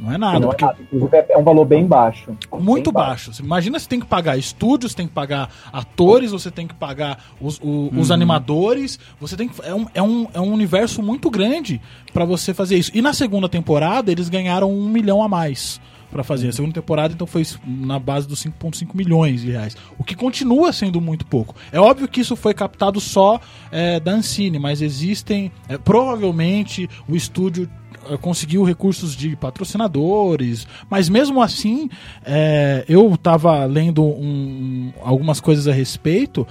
[0.00, 0.78] Não é nada, Não é porque nada.
[0.80, 2.36] Inclusive, é- é um valor bem baixo.
[2.60, 3.32] muito Bem baixo.
[3.32, 7.18] Você imagina você tem que pagar estúdios, tem que pagar atores, você tem que pagar
[7.40, 11.30] os, o- os animadores, você tem que, é, um, é, um, é um universo muito
[11.30, 11.80] grande
[12.12, 12.90] pra você fazer isso.
[12.94, 15.80] E na segunda temporada eles ganharam um milhão a mais
[16.10, 16.48] pra fazer.
[16.48, 20.72] A segunda temporada então foi na base dos 5,5 milhões de reais, o que continua
[20.72, 21.54] sendo muito pouco.
[21.70, 23.38] É óbvio que isso foi captado só
[23.70, 27.68] é, da Ancine, mas existem é, provavelmente o estúdio
[28.16, 31.88] conseguiu recursos de patrocinadores, mas mesmo assim,
[32.24, 36.46] é, eu tava lendo um- algumas coisas a respeito.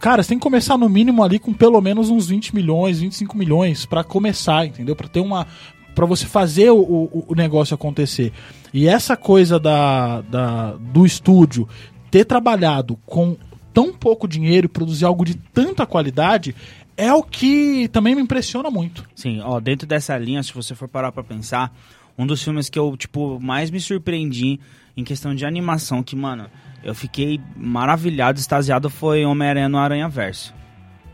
[0.00, 3.36] cara, você tem que começar no mínimo ali com pelo menos uns 20 milhões, 25
[3.36, 4.94] milhões pra começar, entendeu?
[4.94, 5.46] Pra ter uma.
[5.94, 8.32] Pra você fazer o, o, o negócio acontecer.
[8.72, 11.68] E essa coisa da, da, do estúdio
[12.12, 13.36] ter trabalhado com
[13.74, 16.54] tão pouco dinheiro e produzir algo de tanta qualidade
[16.98, 19.04] é o que também me impressiona muito.
[19.14, 21.72] Sim, ó, dentro dessa linha, se você for parar pra pensar,
[22.18, 24.58] um dos filmes que eu, tipo, mais me surpreendi
[24.96, 26.50] em questão de animação, que, mano,
[26.82, 30.52] eu fiquei maravilhado, extasiado, foi Homem-Aranha no Aranha Verso.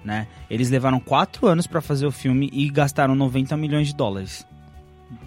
[0.03, 0.27] Né?
[0.49, 4.47] Eles levaram quatro anos pra fazer o filme e gastaram 90 milhões de dólares.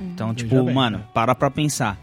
[0.02, 1.04] Então, tipo, bem, mano, né?
[1.14, 2.00] para pra pensar.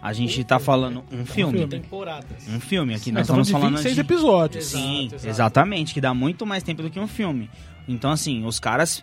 [0.00, 1.58] A gente tá falando um filme.
[1.58, 1.66] filme.
[1.80, 2.46] Temporadas.
[2.48, 4.00] Um filme aqui, Nós nós estamos de falando 26 de...
[4.02, 4.64] episódios.
[4.66, 5.28] Sim, Exato, exato.
[5.28, 7.48] exatamente, que dá muito mais tempo do que um filme.
[7.88, 9.02] Então, assim, os caras.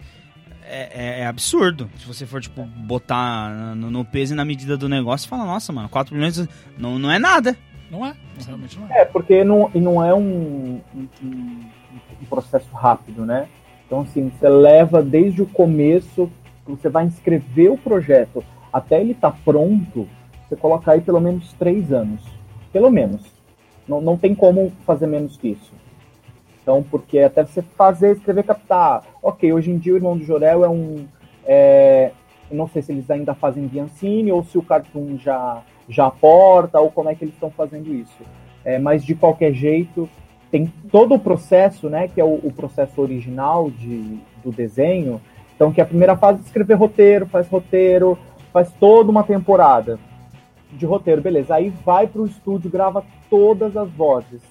[0.64, 1.90] É, é- é absurdo.
[1.98, 5.74] Se você for, tipo, botar no, no peso e na medida do negócio, fala, nossa,
[5.74, 7.58] mano, 4 milhões não, não é nada.
[7.90, 8.16] Não é?
[8.46, 9.02] Realmente não é.
[9.02, 11.66] É, porque não, não é um, um, um-
[12.30, 13.48] processo rápido, né?
[13.86, 16.32] Então, assim, você leva desde o começo,
[16.66, 18.42] você vai inscrever o projeto
[18.72, 20.08] até ele estar pronto,
[20.48, 22.22] você coloca aí pelo menos três anos.
[22.72, 23.22] Pelo menos.
[23.86, 25.74] Não, não tem como fazer menos que isso.
[26.62, 29.04] Então, porque até você fazer, escrever, captar.
[29.22, 31.06] Ok, hoje em dia o Irmão do Jorel é um.
[31.46, 32.12] É,
[32.52, 36.80] não sei se eles ainda fazem via Ancine ou se o Cartoon já, já aporta
[36.80, 38.24] ou como é que eles estão fazendo isso.
[38.64, 40.08] É, mas de qualquer jeito,
[40.52, 45.20] tem todo o processo, né, que é o, o processo original de, do desenho.
[45.56, 48.18] Então, que a primeira fase é escrever roteiro, faz roteiro,
[48.52, 49.98] faz toda uma temporada
[50.72, 51.56] de roteiro, beleza.
[51.56, 54.42] Aí vai para o estúdio, grava todas as vozes.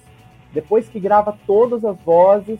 [0.53, 2.59] Depois que grava todas as vozes,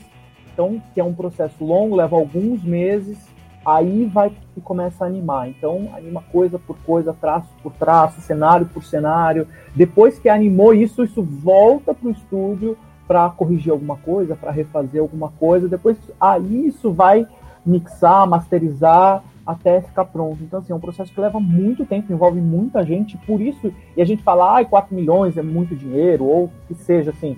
[0.53, 3.17] então, que é um processo longo, leva alguns meses,
[3.65, 5.49] aí vai e começa a animar.
[5.49, 9.47] Então, anima coisa por coisa, traço por traço, cenário por cenário.
[9.75, 12.77] Depois que animou isso, isso volta para o estúdio
[13.07, 15.67] para corrigir alguma coisa, para refazer alguma coisa.
[15.67, 17.27] Depois, aí isso vai
[17.65, 20.37] mixar, masterizar até ficar pronto.
[20.43, 24.01] Então, assim, é um processo que leva muito tempo, envolve muita gente, por isso, e
[24.01, 27.37] a gente fala, ai, 4 milhões é muito dinheiro, ou que seja, assim,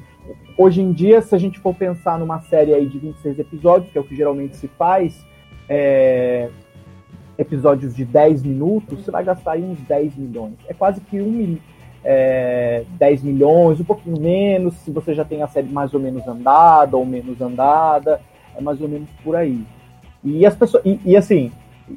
[0.58, 3.98] hoje em dia, se a gente for pensar numa série aí de 26 episódios, que
[3.98, 5.26] é o que geralmente se faz,
[5.68, 6.50] é,
[7.38, 10.56] episódios de 10 minutos, você vai gastar aí uns 10 milhões.
[10.68, 11.58] É quase que um mil,
[12.04, 16.28] é, 10 milhões, um pouquinho menos, se você já tem a série mais ou menos
[16.28, 18.22] andada ou menos andada,
[18.56, 19.64] é mais ou menos por aí.
[20.24, 20.84] E as pessoas.
[20.86, 21.52] E, e assim,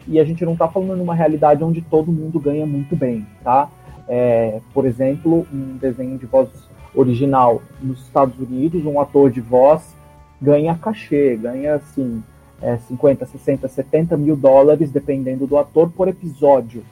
[0.06, 3.68] e a gente não está falando numa realidade onde todo mundo ganha muito bem, tá?
[4.08, 6.48] É, por exemplo, um desenho de voz
[6.96, 9.94] original nos Estados Unidos, um ator de voz
[10.40, 12.22] ganha cachê, ganha assim
[12.60, 16.82] é, 50, 60, 70 mil dólares, dependendo do ator, por episódio.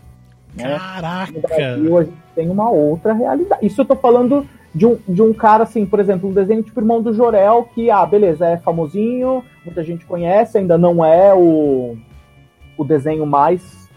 [0.55, 0.73] Né?
[0.73, 1.41] No Caraca!
[1.41, 3.65] Brasil, a gente tem uma outra realidade.
[3.67, 6.81] Isso eu tô falando de um, de um cara, assim, por exemplo, um desenho tipo
[6.81, 11.97] Irmão do Jorel, que, ah, beleza, é famosinho, muita gente conhece, ainda não é o,
[12.77, 13.89] o desenho mais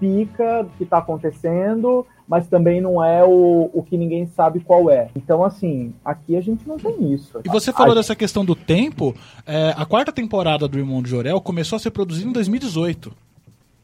[0.00, 5.08] pica que tá acontecendo, mas também não é o, o que ninguém sabe qual é.
[5.16, 7.40] Então, assim, aqui a gente não tem isso.
[7.42, 9.14] E você falou dessa questão do tempo.
[9.46, 13.10] é, a quarta temporada do Irmão de Jorel começou a ser produzida em 2018.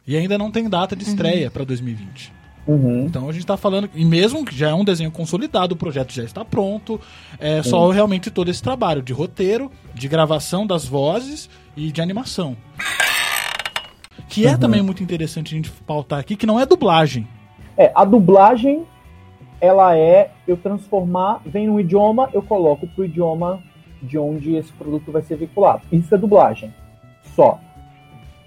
[0.07, 2.30] E ainda não tem data de estreia pra 2020.
[2.66, 3.07] Uhum.
[3.07, 3.88] Então a gente tá falando.
[3.94, 7.00] E mesmo que já é um desenho consolidado, o projeto já está pronto.
[7.38, 12.54] É só realmente todo esse trabalho de roteiro, de gravação das vozes e de animação.
[14.28, 17.26] Que é também muito interessante a gente pautar aqui, que não é dublagem.
[17.76, 18.84] É, a dublagem,
[19.60, 23.62] ela é eu transformar, vem no idioma, eu coloco pro idioma
[24.02, 25.82] de onde esse produto vai ser veiculado.
[25.90, 26.72] Isso é dublagem.
[27.34, 27.58] Só.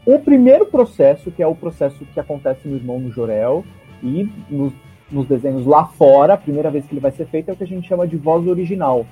[0.06, 3.66] O primeiro processo, que é o processo que acontece no Irmão no Jorel
[4.02, 4.72] e nos,
[5.12, 7.64] nos desenhos lá fora, a primeira vez que ele vai ser feito é o que
[7.64, 9.06] a gente chama de voz original.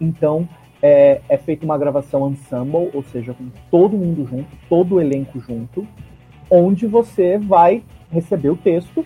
[0.00, 0.48] Então,
[0.82, 5.40] é, é feita uma gravação ensemble, ou seja, com todo mundo junto, todo o elenco
[5.40, 5.86] junto,
[6.50, 9.04] onde você vai receber o texto.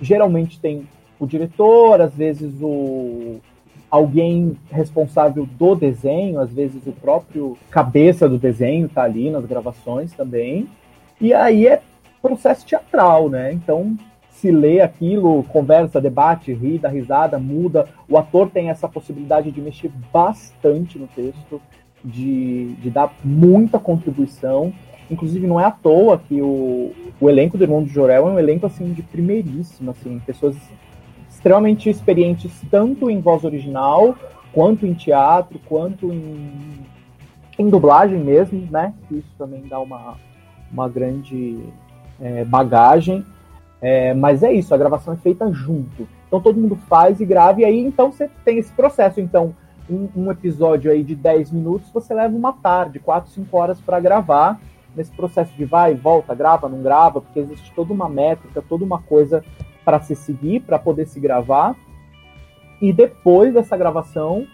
[0.00, 0.86] Geralmente tem
[1.18, 3.40] o diretor, às vezes o
[3.90, 10.12] alguém responsável do desenho, às vezes o próprio cabeça do desenho tá ali nas gravações
[10.12, 10.68] também.
[11.20, 11.80] E aí é
[12.20, 13.52] processo teatral, né?
[13.52, 13.96] Então
[14.30, 17.88] se lê aquilo, conversa, debate, ri, dá risada, muda.
[18.08, 21.60] O ator tem essa possibilidade de mexer bastante no texto,
[22.04, 24.72] de, de dar muita contribuição.
[25.10, 28.38] Inclusive, não é à toa que o, o elenco do Irmão do Jorel é um
[28.38, 30.56] elenco assim de primeiríssimo, assim, pessoas
[31.30, 34.14] extremamente experientes tanto em voz original,
[34.52, 36.84] quanto em teatro, quanto em,
[37.58, 38.92] em dublagem mesmo, né?
[39.10, 40.16] Isso também dá uma,
[40.70, 41.58] uma grande
[42.20, 43.24] é, bagagem.
[43.80, 46.08] É, mas é isso, a gravação é feita junto.
[46.26, 49.20] Então todo mundo faz e grava, e aí então você tem esse processo.
[49.20, 49.54] Então,
[49.88, 54.60] um, episódio aí de 10 minutos, você leva uma tarde, 4, 5 horas para gravar.
[54.98, 59.00] Nesse processo de vai, volta, grava, não grava, porque existe toda uma métrica, toda uma
[59.00, 59.44] coisa
[59.84, 61.76] para se seguir, para poder se gravar.
[62.82, 64.44] E depois dessa gravação,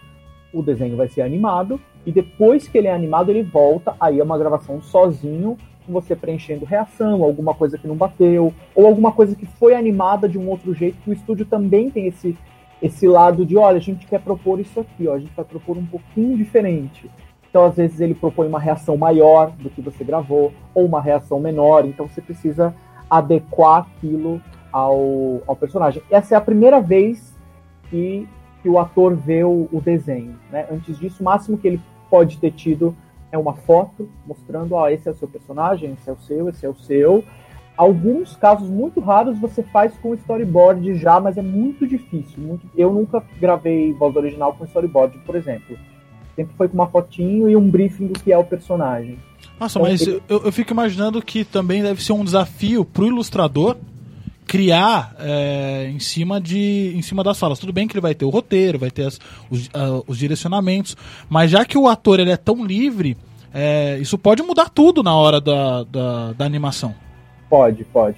[0.53, 1.81] o desenho vai ser animado.
[2.05, 3.95] E depois que ele é animado, ele volta.
[3.99, 8.85] Aí é uma gravação sozinho, com você preenchendo reação, alguma coisa que não bateu, ou
[8.85, 12.37] alguma coisa que foi animada de um outro jeito, que o estúdio também tem esse,
[12.83, 15.75] esse lado de, olha, a gente quer propor isso aqui, ó, a gente vai propor
[15.75, 17.09] um pouquinho diferente.
[17.55, 21.39] Então, às vezes, ele propõe uma reação maior do que você gravou, ou uma reação
[21.39, 22.75] menor, então você precisa
[23.09, 24.41] adequar aquilo
[24.73, 26.03] ao, ao personagem.
[26.11, 27.33] Essa é a primeira vez
[27.89, 28.27] que,
[28.61, 30.35] que o ator vê o, o desenho.
[30.51, 30.67] Né?
[30.69, 32.93] Antes disso, o máximo que ele pode ter tido
[33.31, 36.65] é uma foto mostrando, ó, esse é o seu personagem, esse é o seu, esse
[36.65, 37.23] é o seu.
[37.77, 42.43] Alguns casos muito raros você faz com storyboard já, mas é muito difícil.
[42.43, 42.69] Muito...
[42.75, 45.77] Eu nunca gravei voz original com storyboard, por exemplo.
[46.35, 49.17] Sempre foi com uma fotinho e um briefing do que é o personagem.
[49.59, 53.07] Nossa, Então, mas ele- eu, eu fico imaginando que também deve ser um desafio pro
[53.07, 53.77] ilustrador
[54.45, 57.57] criar é, em cima de em cima das falas.
[57.57, 59.19] Tudo bem que ele vai ter o roteiro, vai ter as-
[59.49, 60.95] os, ah, os direcionamentos,
[61.29, 63.17] mas já que o ator ele é tão livre,
[63.53, 66.93] é, isso pode mudar tudo na hora da, da, da animação.
[67.49, 68.17] Pode, pode.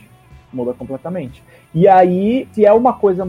[0.52, 1.42] Muda completamente.
[1.74, 3.26] E aí, se é uma coisa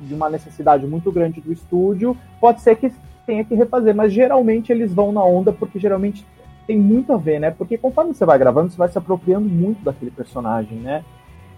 [0.00, 2.92] de uma necessidade muito grande do estúdio, pode ser que
[3.26, 6.24] tenha que refazer, mas geralmente eles vão na onda porque geralmente
[6.66, 7.50] tem muito a ver, né?
[7.50, 11.04] Porque conforme você vai gravando, você vai se apropriando muito daquele personagem, né?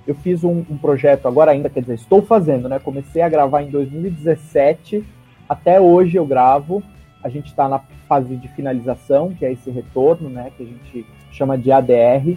[0.07, 2.79] Eu fiz um, um projeto agora ainda, quer dizer, estou fazendo, né?
[2.79, 5.05] Comecei a gravar em 2017,
[5.49, 6.83] até hoje eu gravo.
[7.23, 10.53] A gente está na fase de finalização, que é esse retorno, né?
[10.57, 12.37] Que a gente chama de ADR,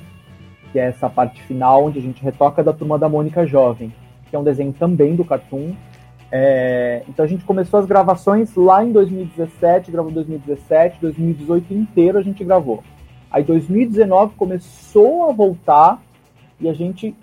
[0.71, 3.93] que é essa parte final onde a gente retoca da turma da Mônica Jovem,
[4.29, 5.73] que é um desenho também do Cartoon.
[6.31, 12.21] É, então a gente começou as gravações lá em 2017, gravou 2017, 2018 inteiro a
[12.21, 12.83] gente gravou.
[13.31, 16.01] Aí 2019 começou a voltar
[16.59, 17.15] e a gente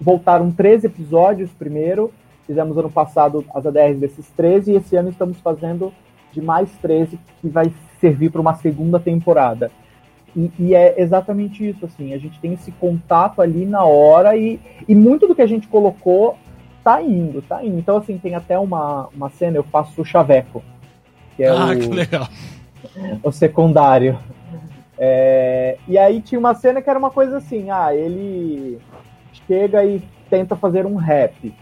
[0.00, 2.12] voltaram 13 episódios primeiro,
[2.46, 5.92] fizemos ano passado as ADRs desses 13 e esse ano estamos fazendo
[6.32, 9.70] de mais 13 que vai servir para uma segunda temporada.
[10.36, 14.60] E, e é exatamente isso, assim, a gente tem esse contato ali na hora e,
[14.88, 16.36] e muito do que a gente colocou
[16.82, 17.78] tá indo, tá indo.
[17.78, 20.62] Então, assim, tem até uma, uma cena, eu faço o chaveco,
[21.36, 22.28] que é ah, o, que legal.
[23.22, 24.18] o secundário.
[24.98, 28.78] É, e aí tinha uma cena que era uma coisa assim, ah, ele
[29.46, 31.54] chega e tenta fazer um rap.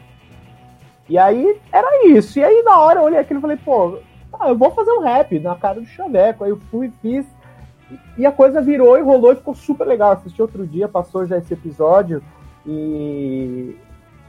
[1.08, 2.38] E aí era isso.
[2.38, 3.98] E aí na hora eu olhei aquilo e falei, pô,
[4.32, 6.44] ah, eu vou fazer um rap na cara do Chaveco.
[6.44, 7.26] Aí eu fui, fiz.
[8.18, 10.12] E a coisa virou e rolou e ficou super legal.
[10.12, 12.22] Assisti outro dia, passou já esse episódio
[12.66, 13.76] e.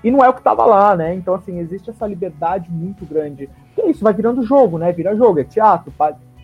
[0.04, 1.14] E não é o que tava lá, né?
[1.14, 3.50] Então, assim, existe essa liberdade muito grande.
[3.76, 4.92] Que é isso, vai virando jogo, né?
[4.92, 5.94] Vira jogo, é teatro,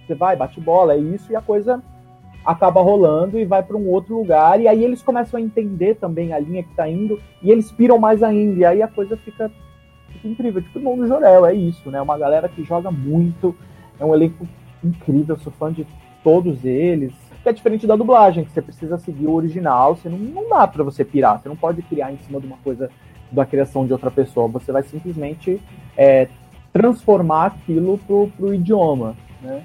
[0.06, 1.82] você vai, bate bola, é isso, e a coisa
[2.46, 4.60] acaba rolando e vai para um outro lugar.
[4.62, 7.98] E aí eles começam a entender também a linha que tá indo, e eles piram
[7.98, 8.60] mais ainda.
[8.60, 9.50] E aí a coisa fica,
[10.10, 10.62] fica incrível.
[10.62, 12.02] Tipo, o mundo Jorel, é isso, né?
[12.02, 13.56] Uma galera que joga muito,
[14.00, 14.48] é um elenco
[14.84, 15.88] incrível, sou fã de
[16.24, 17.14] todos eles.
[17.42, 20.68] Que é diferente da dublagem, que você precisa seguir o original, você não, não dá
[20.68, 22.90] para você pirar, você não pode criar em cima de uma coisa
[23.36, 25.62] da criação de outra pessoa, você vai simplesmente
[25.98, 26.28] é,
[26.74, 29.62] transformar aquilo pro, pro idioma, né?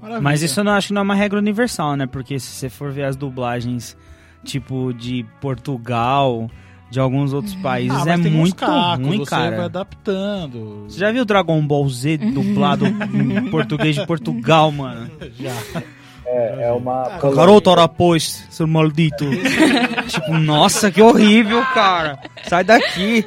[0.00, 0.22] Maravilha.
[0.22, 2.06] Mas isso eu não acho que não é uma regra universal, né?
[2.06, 3.96] Porque se você for ver as dublagens,
[4.44, 6.50] tipo, de Portugal,
[6.90, 9.56] de alguns outros países, Ah, é muito cacos, ruim, você cara.
[9.56, 10.84] vai adaptando.
[10.88, 15.10] Você já viu Dragon Ball Z dublado em português de Portugal, mano?
[15.38, 15.82] Já.
[16.26, 17.08] É, é uma.
[17.18, 19.24] Garoto, ora pois, seu maldito.
[20.08, 22.18] tipo, nossa, que horrível, cara.
[22.48, 23.24] Sai daqui.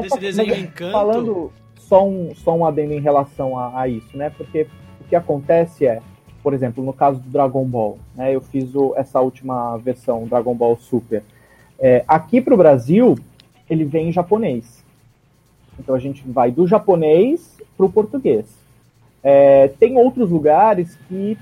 [0.00, 0.92] Desse desenho Mas, Encanto.
[0.92, 4.30] Falando só um, só um adendo em relação a, a isso, né?
[4.30, 4.66] Porque
[5.00, 6.00] o que acontece é,
[6.42, 8.34] por exemplo, no caso do Dragon Ball, né?
[8.34, 11.22] Eu fiz o- essa última versão, Dragon Ball Super.
[11.78, 13.18] É, aqui pro Brasil,
[13.68, 14.82] ele vem em japonês.
[15.78, 18.46] Então a gente vai do japonês pro português.
[19.22, 21.36] É, tem outros lugares que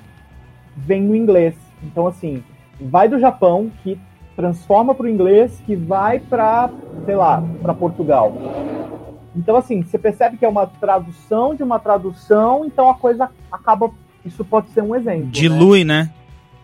[0.77, 1.55] vem no inglês.
[1.83, 2.43] Então, assim,
[2.81, 3.99] vai do Japão, que
[4.37, 6.71] transforma para o inglês, que vai para,
[7.05, 8.33] sei lá, para Portugal.
[9.37, 13.91] Então, assim, você percebe que é uma tradução de uma tradução, então a coisa acaba.
[14.25, 15.25] Isso pode ser um exemplo.
[15.25, 15.31] né?
[15.31, 16.11] Dilui, né?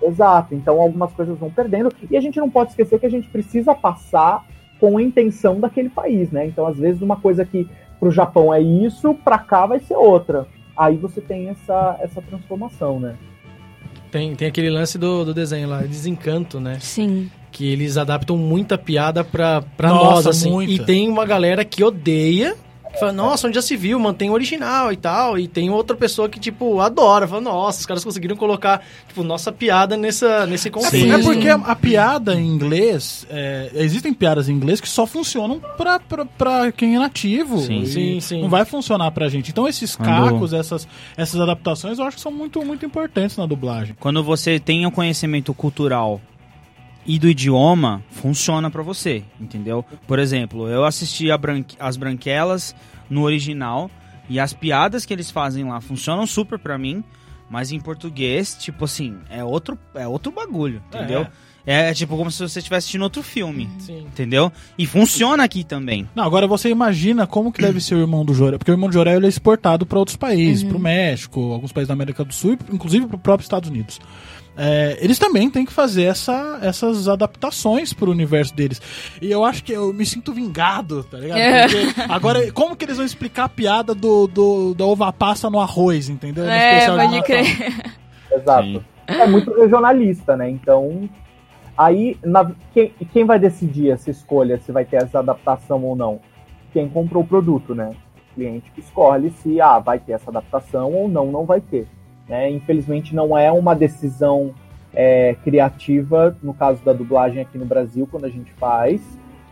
[0.03, 0.55] Exato.
[0.55, 1.90] Então algumas coisas vão perdendo.
[2.11, 4.45] E a gente não pode esquecer que a gente precisa passar
[4.79, 6.47] com a intenção daquele país, né?
[6.47, 10.47] Então, às vezes, uma coisa que pro Japão é isso, pra cá vai ser outra.
[10.77, 13.16] Aí você tem essa, essa transformação, né?
[14.11, 16.79] Tem, tem aquele lance do, do desenho lá, Desencanto, né?
[16.81, 17.31] Sim.
[17.51, 20.51] Que eles adaptam muita piada pra, pra Nossa, nós, assim.
[20.51, 20.73] muita.
[20.73, 22.57] E tem uma galera que odeia
[22.99, 25.38] Fala, nossa, onde já se viu, mantém o original e tal.
[25.38, 27.27] E tem outra pessoa que, tipo, adora.
[27.29, 31.12] Fala, nossa, os caras conseguiram colocar, tipo, nossa piada nessa, nesse conceito.
[31.12, 35.61] é porque a, a piada em inglês, é, existem piadas em inglês que só funcionam
[35.77, 37.59] pra, pra, pra quem é nativo.
[37.59, 37.81] Sim.
[37.81, 38.42] e Sim, sim.
[38.42, 39.51] Não vai funcionar pra gente.
[39.51, 43.96] Então esses cacos, essas, essas adaptações, eu acho que são muito, muito importantes na dublagem.
[43.99, 46.20] Quando você tem um conhecimento cultural
[47.07, 49.85] e do idioma, funciona pra você, entendeu?
[50.07, 52.75] Por exemplo, eu assisti a Branque- as Branquelas
[53.09, 53.90] no original
[54.29, 57.05] e as piadas que eles fazem lá funcionam super pra mim,
[57.49, 61.27] mas em português, tipo assim, é outro, é outro bagulho, entendeu?
[61.69, 63.99] É, tipo como se você estivesse assistindo outro filme, Sim.
[64.07, 64.53] entendeu?
[64.79, 66.09] E funciona aqui também.
[66.14, 68.88] Não, agora você imagina como que deve ser o irmão do Jorel, porque o irmão
[68.88, 72.33] do Jorel ele é exportado para outros países, pro México, alguns países da América do
[72.33, 74.01] Sul, e, inclusive pro próprio Estados Unidos.
[74.57, 78.81] É, eles também têm que fazer essa, essas adaptações pro universo deles.
[79.21, 81.38] E eu acho que eu me sinto vingado, tá ligado?
[81.69, 85.61] Porque agora, como que eles vão explicar a piada do, do, da uva passa no
[85.61, 86.45] arroz, entendeu?
[86.45, 87.95] No É, pode crer.
[88.33, 88.62] Exato.
[88.69, 88.83] Sim.
[89.09, 90.51] É muito regionalista, né?
[90.51, 91.09] Então,
[91.77, 96.21] aí, na- quem, quem vai decidir essa escolha, se vai ter essa adaptação ou não?
[96.73, 97.90] Quem comprou o produto, né?
[97.90, 101.87] O cliente que escolhe se ah, vai ter essa adaptação ou não, não vai ter.
[102.29, 102.51] Né?
[102.51, 104.53] Infelizmente, não é uma decisão
[104.93, 109.01] é, criativa, no caso da dublagem aqui no Brasil, quando a gente faz,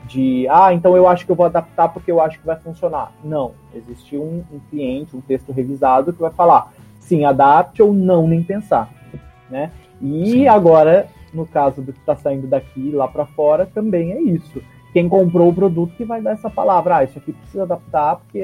[0.07, 3.13] de ah, então eu acho que eu vou adaptar porque eu acho que vai funcionar.
[3.23, 3.53] Não.
[3.75, 6.73] Existe um, um cliente, um texto revisado que vai falar
[7.05, 8.91] sim, adapte ou não, nem pensar.
[9.49, 9.71] Né?
[10.01, 10.49] E Sim.
[10.49, 14.63] agora, no caso do que está saindo daqui lá para fora, também é isso.
[14.93, 18.39] Quem comprou o produto que vai dar essa palavra, ah, isso aqui precisa adaptar porque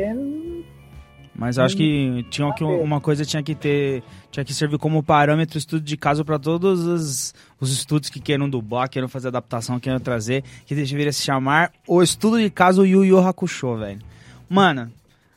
[1.34, 5.02] Mas eu acho que tinha que uma coisa tinha que ter, tinha que servir como
[5.02, 9.78] parâmetro estudo de caso para todos os, os estudos que queiram dublar, queiram fazer adaptação,
[9.80, 14.00] queiram trazer, que deveria se chamar o estudo de caso Yu Yu Hakusho, velho.
[14.48, 14.92] Mano,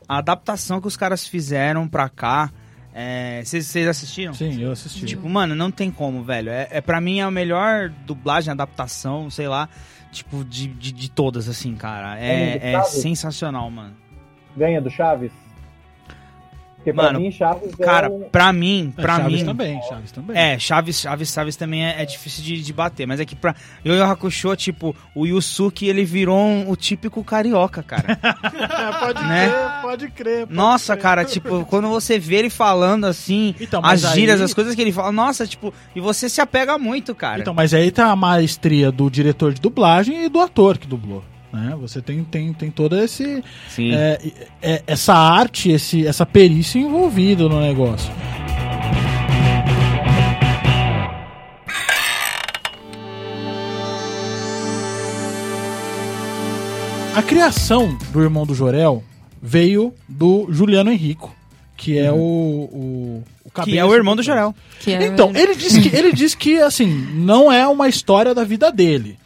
[0.08, 2.52] a adaptação que os caras fizeram pra cá,
[2.94, 4.34] é, vocês vocês assistiram?
[4.34, 5.06] Sim, eu assisti.
[5.06, 6.50] Tipo, mano, não tem como, velho.
[6.50, 9.70] É, é para mim é a melhor dublagem, adaptação, sei lá,
[10.12, 12.20] tipo de, de, de todas assim, cara.
[12.20, 13.96] É, é sensacional, mano.
[14.58, 15.32] ganha do Chaves.
[16.84, 18.24] Porque pra Mano, mim, Chaves Cara, é um...
[18.30, 19.46] pra mim, É, pra Chaves mim.
[19.46, 20.38] também, Chaves também.
[20.38, 23.56] É, Chaves, Chaves, Chaves também é, é difícil de, de bater, mas é que pra
[23.86, 28.19] Yu Yu Hakusho, tipo, o Yusuke, ele virou um- o típico carioca, cara.
[29.00, 29.48] pode Né?
[29.50, 30.39] crer, pode crer.
[30.48, 31.02] pode Nossa, crer.
[31.04, 34.76] cara, tipo, quando você vê ele falando assim, Então, as mas gírias, aí- as coisas
[34.76, 37.39] que ele fala, nossa, tipo, e você se apega muito, cara.
[37.39, 41.24] Então, mas aí tá a maestria do diretor de dublagem e do ator que dublou.
[41.54, 41.78] Né?
[41.80, 43.94] Você tem, tem, tem toda esse, Sim.
[43.94, 44.20] é,
[44.60, 48.12] é, essa arte, esse, essa perícia envolvida no negócio.
[57.16, 59.04] A criação do irmão do Jorel
[59.39, 61.36] veio do Juliano Henrico,
[61.78, 64.56] que é o, o, o que é o irmão do Jorel.
[64.80, 68.44] Que é- então, ele diz que, ele diz que assim, não é uma história da
[68.44, 69.20] vida dele.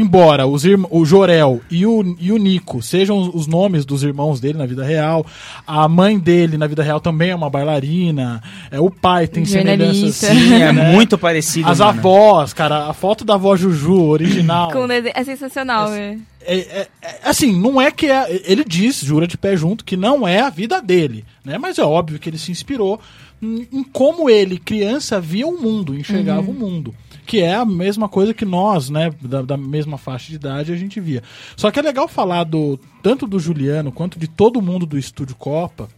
[0.00, 4.02] Embora os irm- o Jorel e o, e o Nico sejam os, os nomes dos
[4.04, 5.26] irmãos dele na vida real,
[5.66, 10.14] a mãe dele na vida real também é uma bailarina, é, o pai tem semelhanças
[10.14, 10.92] sim, É né?
[10.92, 11.98] muito parecido, As mano.
[11.98, 14.70] avós, cara, a foto da avó Juju, original.
[15.14, 16.20] É sensacional, velho.
[16.42, 19.96] É, é- é- assim, não é que é, ele diz, jura de pé junto, que
[19.96, 21.58] não é a vida dele, né?
[21.58, 23.00] Mas é óbvio que ele se inspirou
[23.42, 26.94] em, em como ele, criança, via o mundo, enxergava o mundo.
[27.28, 30.76] Que é a mesma coisa que nós, né, da, da mesma faixa de idade, a
[30.76, 31.22] gente via.
[31.56, 35.36] Só que é legal falar do tanto do Juliano quanto de todo mundo do Estúdio
[35.36, 35.90] Copa,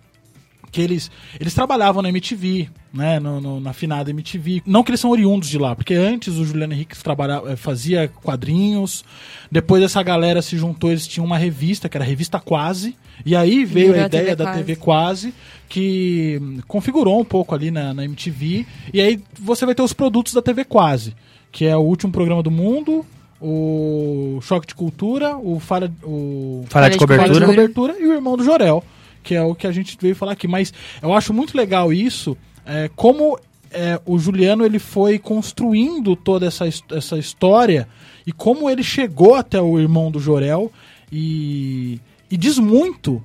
[0.71, 4.63] que eles, eles trabalhavam na MTV, né, no, no- na finada MTV.
[4.67, 8.09] Não que eles são oriundos de lá, porque antes o Juliano Henrique trabalhava, eh, fazia
[8.23, 9.05] quadrinhos,
[9.51, 13.35] depois essa galera se juntou, eles tinham uma revista, que era a Revista Quase, e
[13.37, 14.59] aí veio Virou a a TV ideia da Quase.
[14.59, 15.35] TV Quase,
[15.69, 20.33] que configurou um pouco ali na, na MTV, e aí você vai ter os produtos
[20.35, 21.15] da TV Quase,
[21.53, 23.05] que é o último programa do mundo,
[23.41, 27.47] o Choque de Cultura, o Falha, o Falha de Falha de Falha de cobertura.
[27.47, 28.85] cobertura e o irmão do Jorel,
[29.23, 30.49] que é o que a gente veio falar aqui.
[30.49, 33.39] Mas eu acho muito legal isso, é, como
[33.71, 37.89] é, o Juliano ele foi construindo toda essa, essa história
[38.27, 40.71] e como ele chegou até o irmão do Jorel
[41.11, 42.01] e,
[42.31, 43.23] e diz muito.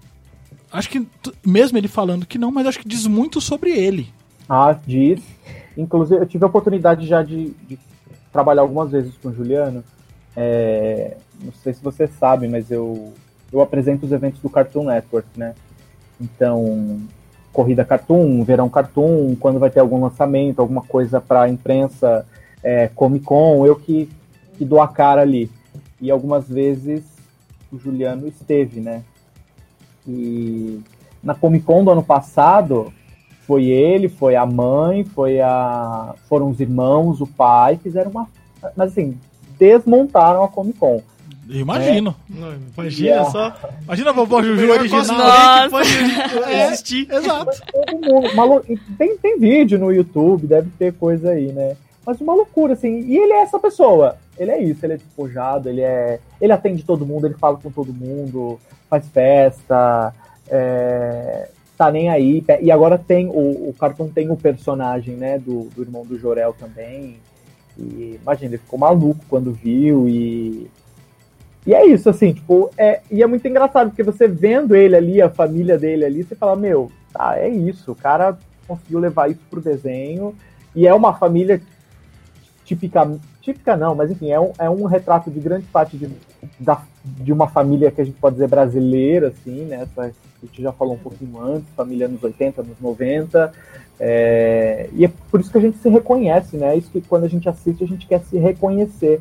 [0.72, 1.08] Acho que,
[1.46, 4.10] mesmo ele falando que não, mas acho que diz muito sobre ele.
[4.48, 5.22] Ah, diz.
[5.78, 7.80] Inclusive, eu tive a oportunidade já de, de
[8.32, 9.84] trabalhar algumas vezes com o Juliano.
[10.36, 13.14] É, não sei se você sabe, mas eu,
[13.52, 15.56] eu apresento os eventos do Cartoon Network, né?
[16.20, 17.02] Então,
[17.52, 22.26] Corrida Cartoon, Verão Cartoon, quando vai ter algum lançamento, alguma coisa para imprensa,
[22.64, 24.10] é, Comic Con, eu que,
[24.58, 25.50] que dou a cara ali.
[26.02, 27.04] E algumas vezes
[27.72, 29.04] o Juliano esteve, né?
[30.08, 30.82] E
[31.24, 32.94] na Comic Con do ano passado,
[33.46, 38.28] foi ele, foi a mãe, foi a, foram os irmãos, o pai, fizeram uma.
[38.76, 39.18] Mas assim,
[39.58, 41.02] desmontaram a Comic Con.
[41.50, 42.16] Imagino.
[42.30, 43.26] Não, imagina É.
[43.26, 43.54] só.
[43.84, 45.02] Imagina a vovó Juju original.
[45.02, 45.90] cosplay que pode
[46.52, 47.08] É, existir.
[47.12, 47.62] Exato.
[47.72, 48.64] Todo mundo, malu-
[48.98, 51.76] tem, tem vídeo no YouTube, deve ter coisa aí, né?
[52.06, 53.02] Mas uma loucura, assim.
[53.02, 54.18] E ele é essa pessoa.
[54.38, 56.20] Ele é isso, ele é despojado, ele é.
[56.42, 60.14] Ele atende todo mundo, ele fala com todo mundo, faz festa,
[60.50, 62.44] é, tá nem aí.
[62.62, 63.28] E agora tem.
[63.28, 67.18] O, o Cartoon tem o personagem, né, do, do irmão do Jorel também.
[67.78, 70.68] E imagina, ele ficou maluco quando viu e.
[71.66, 75.22] E é isso, assim, tipo, é, e é muito engraçado, porque você vendo ele ali,
[75.22, 78.38] a família dele ali, você fala, meu, tá, é isso, o cara
[78.68, 80.36] conseguiu levar isso pro desenho,
[80.76, 81.60] e é uma família
[82.64, 83.10] típica,
[83.42, 86.08] típica não, mas enfim, é um, é um retrato de grande parte de,
[86.60, 90.62] da, de uma família que a gente pode dizer brasileira, assim, né, essa, a gente
[90.62, 93.52] já falou um pouquinho antes, família anos 80, anos 90,
[94.00, 97.24] é, e é por isso que a gente se reconhece, né, é isso que quando
[97.24, 99.20] a gente assiste a gente quer se reconhecer,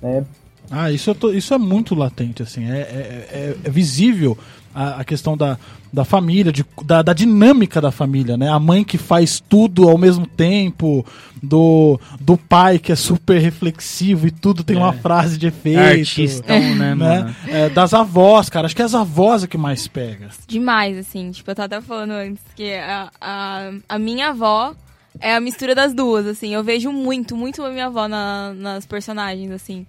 [0.00, 0.24] né,
[0.70, 2.64] Ah, isso, eu tô- isso é muito latente, assim.
[2.70, 4.36] É, é- é- é visível
[4.74, 5.58] a, a questão da,
[5.92, 8.48] da família, de- da, da dinâmica da família, né?
[8.50, 11.04] A mãe que faz tudo ao mesmo tempo,
[11.42, 15.78] do, do pai que é super reflexivo e tudo tem uma frase de efeito.
[15.78, 17.34] Artistão, né, né?
[17.48, 18.66] É, das avós, cara.
[18.66, 20.28] Acho que é as avós é que mais pega.
[20.46, 21.30] Demais, assim.
[21.30, 24.74] Tipo, eu tava até falando antes que a, a, a minha avó
[25.20, 26.52] é a mistura das duas, assim.
[26.54, 29.86] Eu vejo muito, muito a minha avó na- nas personagens, assim.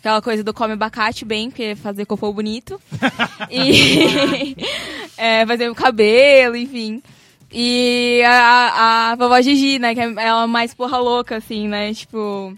[0.00, 2.80] Aquela coisa do come abacate bem, porque fazer cocô bonito.
[3.50, 4.56] e
[5.16, 7.02] é, fazer o cabelo, enfim.
[7.50, 9.94] E a, a, a vovó Gigi, né?
[9.94, 11.92] Que é ela mais porra louca, assim, né?
[11.94, 12.54] Tipo,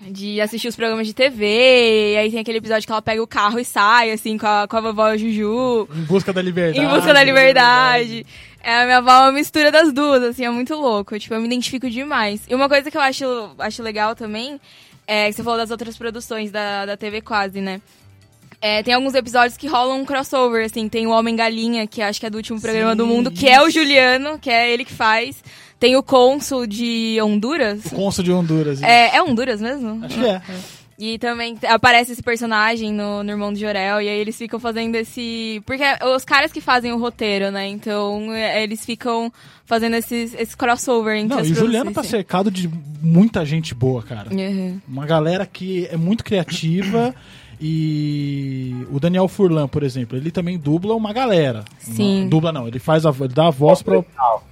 [0.00, 2.12] de assistir os programas de TV.
[2.14, 4.66] E aí tem aquele episódio que ela pega o carro e sai, assim, com a,
[4.66, 5.88] com a vovó Juju.
[5.94, 6.84] Em busca da liberdade.
[6.84, 8.24] Em busca da liberdade.
[8.62, 11.18] É, a minha avó é uma mistura das duas, assim, é muito louco.
[11.18, 12.42] Tipo, eu me identifico demais.
[12.48, 13.24] E uma coisa que eu acho,
[13.58, 14.60] acho legal também
[15.10, 17.80] é que você falou das outras produções da, da TV Quase, né?
[18.60, 20.88] É, tem alguns episódios que rolam um crossover, assim.
[20.88, 23.60] Tem o Homem Galinha, que acho que é do último programa do mundo, que é
[23.60, 25.42] o Juliano, que é ele que faz.
[25.80, 27.86] Tem o Cônsul de Honduras.
[27.86, 28.82] O Consul de Honduras.
[28.82, 30.04] É, é Honduras mesmo?
[30.04, 30.42] Acho que é.
[31.00, 34.96] E também aparece esse personagem no, no Irmão do Jorel, e aí eles ficam fazendo
[34.96, 35.62] esse.
[35.64, 37.66] Porque é os caras que fazem o roteiro, né?
[37.68, 39.32] Então é, eles ficam
[39.64, 42.68] fazendo esses, esse crossover entre Não, as e o Juliano tá cercado de
[43.00, 44.28] muita gente boa, cara.
[44.30, 44.78] Uhum.
[44.86, 47.14] Uma galera que é muito criativa
[47.58, 51.64] e o Daniel Furlan, por exemplo, ele também dubla uma galera.
[51.78, 52.22] Sim.
[52.22, 54.44] Uma- dubla não, ele faz a, ele dá a voz para original.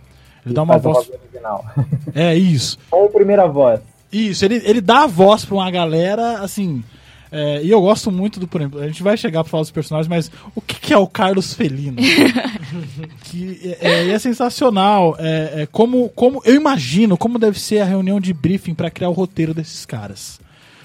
[0.46, 1.11] ele dá uma voz.
[1.11, 1.64] original.
[2.14, 2.78] É isso.
[2.90, 3.80] Ou primeira voz.
[4.13, 6.83] Isso, ele, ele dá a voz pra uma galera, assim.
[7.31, 9.71] é, e eu gosto muito do, por exemplo, a gente vai chegar pra falar dos
[9.71, 11.97] personagens, mas o que, que é o Carlos Felino?
[13.25, 15.17] que é, é- é sensacional.
[15.19, 19.09] É, é como, como eu imagino como deve ser a reunião de briefing pra criar
[19.11, 20.41] o roteiro desses caras.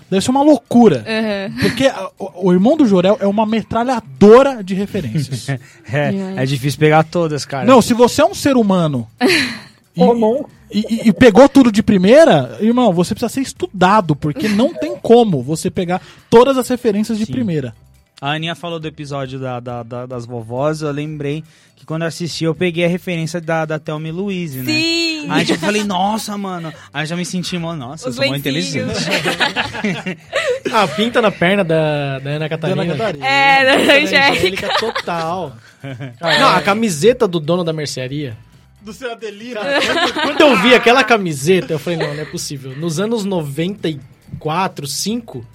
[0.10, 0.98] Deve ser uma loucura.
[1.08, 1.60] Uhum.
[1.62, 5.48] Porque a- o, o irmão do Jorel é uma metralhadora de referências.
[5.92, 7.66] É, é difícil pegar todas, cara.
[7.66, 9.08] Não, se você é um ser humano
[9.96, 10.46] e, Comum.
[10.72, 14.96] e, e- e pegou tudo de primeira, irmão, você precisa ser estudado, porque não tem
[14.98, 17.32] como você pegar todas as referências de Sim.
[17.34, 17.76] primeira.
[18.22, 21.44] A Aninha falou do episódio da, da- da- das vovós, eu lembrei
[21.76, 24.66] que quando eu assisti eu peguei a referência da, da Thelma e Louise, né?
[24.66, 25.26] Sim!
[25.30, 26.74] Aí tipo, eu falei, nossa, mano.
[26.94, 28.92] Aí já me senti, mano, nossa, Os eu sou muito lencinhos.
[29.02, 30.18] inteligente.
[30.74, 32.82] Ah, pinta na perna da, da Ana Catarina.
[32.82, 33.26] Ana Catarina.
[33.28, 34.32] É, da Angélica.
[34.32, 34.70] Angélica.
[34.80, 35.56] total.
[36.40, 38.36] Não, a camiseta do dono da mercearia.
[38.84, 39.62] Do seu Adelira.
[40.22, 42.76] Quando eu vi aquela camiseta, eu falei, não, não é possível.
[42.76, 45.46] Nos anos 94, 5,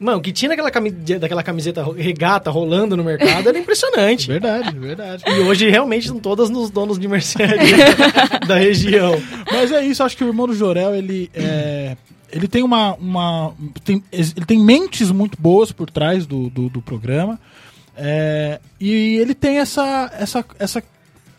[0.00, 4.26] mano, o que tinha daquela, cami daquela camiseta regata rolando no mercado era impressionante.
[4.28, 5.24] Verdade, verdade.
[5.26, 7.94] E hoje realmente são todas nos donos de mercearia
[8.46, 9.20] da região.
[9.50, 11.96] Mas é isso, acho que o irmão do Jorel, ele é,
[12.32, 12.94] ele tem uma.
[12.94, 13.54] uma
[13.84, 17.38] tem, ele tem mentes muito boas por trás do, do, do programa.
[17.96, 20.82] é, e ele tem essa, essa, essa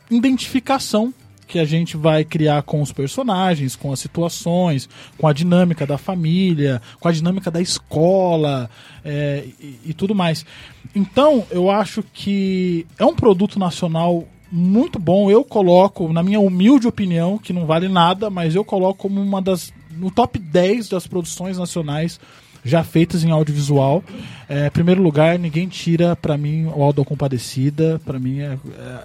[0.10, 1.14] identificação
[1.48, 5.98] que a gente vai criar com os personagens, com as situações, com a dinâmica da
[5.98, 8.70] família, com a dinâmica da escola
[9.04, 10.46] é, e, e tudo mais.
[10.94, 15.32] Então, eu acho que é um produto nacional muito bom.
[15.32, 19.42] Eu coloco, na minha humilde opinião, que não vale nada, mas eu coloco como uma
[19.42, 19.74] das.
[19.92, 22.20] no top 10 das produções nacionais
[22.68, 24.04] já feitas em audiovisual.
[24.50, 28.00] É, primeiro lugar, ninguém tira pra mim o Aldo Compadecida.
[28.06, 28.58] Pra mim é,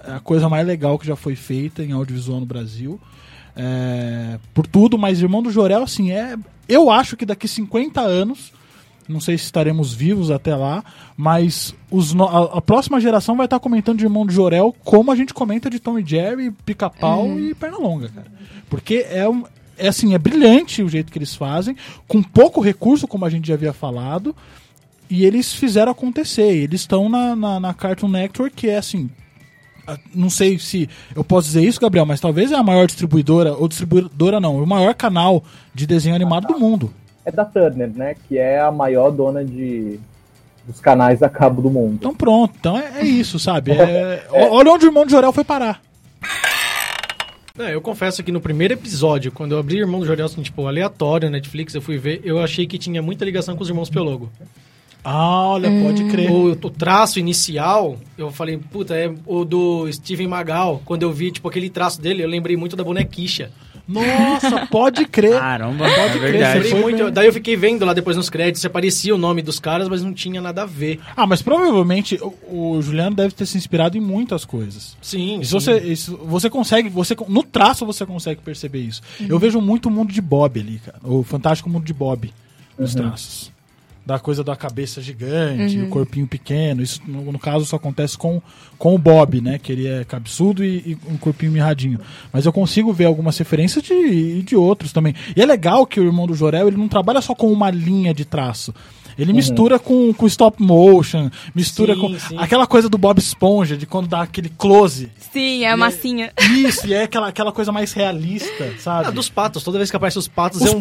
[0.07, 2.99] é a coisa mais legal que já foi feita em audiovisual no Brasil.
[3.55, 6.35] É, por tudo, mas Irmão do Jorel, assim, é.
[6.67, 8.51] Eu acho que daqui 50 anos
[9.07, 10.81] Não sei se estaremos vivos até lá,
[11.17, 15.15] mas os no- a, próxima geração vai estar comentando de Irmão de Jorel como a
[15.15, 18.27] gente comenta de Tom e Jerry, Pica-Pau e Pernalonga, cara.
[18.69, 19.43] Porque é, um,
[19.77, 21.75] é assim, é brilhante o jeito que eles fazem,
[22.07, 24.35] com pouco recurso, como a gente já havia falado,
[25.09, 26.49] e eles fizeram acontecer.
[26.55, 29.09] Eles estão na, na, na Cartoon Network, que é assim.
[30.15, 33.67] Não sei se eu posso dizer isso, Gabriel, mas talvez é a maior distribuidora, ou
[33.67, 35.43] distribuidora não, o maior canal
[35.75, 36.93] de desenho animado do mundo.
[37.25, 38.15] É da Turner, né?
[38.27, 39.99] Que é a maior dona de
[40.65, 41.95] dos canais a cabo do mundo.
[41.95, 43.71] Então pronto, então é, é isso, sabe?
[43.73, 45.81] É- o- Olha onde o irmão de Jorel foi parar.
[47.55, 50.65] Não, eu confesso que no primeiro episódio, quando eu abri Irmão do Jorel, assim, tipo,
[50.65, 54.31] aleatório, Netflix, eu fui ver, eu achei que tinha muita ligação com os irmãos Pelogo.
[55.03, 56.31] Ah, olha, pode crer.
[56.31, 60.81] O, o traço inicial, eu falei, puta, é o do Steven Magal.
[60.83, 63.51] Quando eu vi, tipo, aquele traço dele, eu lembrei muito da bonequicha.
[63.87, 65.37] Nossa, pode crer.
[65.39, 69.13] Caramba, Pode é crer, foi muito- daí eu fiquei vendo lá depois nos créditos, aparecia
[69.13, 70.99] o nome dos caras, mas não tinha nada a ver.
[71.15, 74.95] Ah, mas provavelmente o, o Juliano deve ter se inspirado em muitas coisas.
[75.01, 75.65] Sim, Isso sim.
[75.65, 79.01] você, isso você consegue, você no traço você consegue perceber isso.
[79.27, 80.97] Eu vejo muito o mundo de Bob ali, cara.
[81.03, 82.33] O fantástico mundo de Bob
[82.79, 83.52] nos traços.
[84.05, 86.81] Da coisa da cabeça gigante, o corpinho pequeno.
[86.81, 88.41] Isso, no, no caso, só acontece com,
[88.77, 89.57] com o Bob, né?
[89.57, 91.99] Que ele é cabeçudo e, e um corpinho mirradinho.
[92.31, 95.15] Mas eu consigo ver algumas referências de, de outros também.
[95.35, 98.13] E é legal que o irmão do Jorel, ele não trabalha só com uma linha
[98.13, 98.73] de traço.
[99.17, 102.35] Ele mistura com, com stop motion, mistura Sim, com sim.
[102.37, 105.09] aquela coisa do Bob Esponja, de quando dá aquele close.
[105.31, 106.31] Sim, é a massinha.
[106.55, 109.07] Isso, e é aquela, aquela coisa mais realista, sabe?
[109.07, 110.79] Ah, dos patos, toda vez que aparece os patos Os- é um-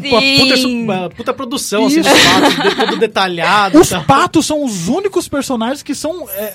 [0.84, 2.10] uma puta, puta produção, assim, Isso.
[2.10, 3.80] dos patos, de- todo detalhado.
[3.80, 4.04] Os tal.
[4.04, 6.28] patos são os únicos personagens que são.
[6.30, 6.54] é,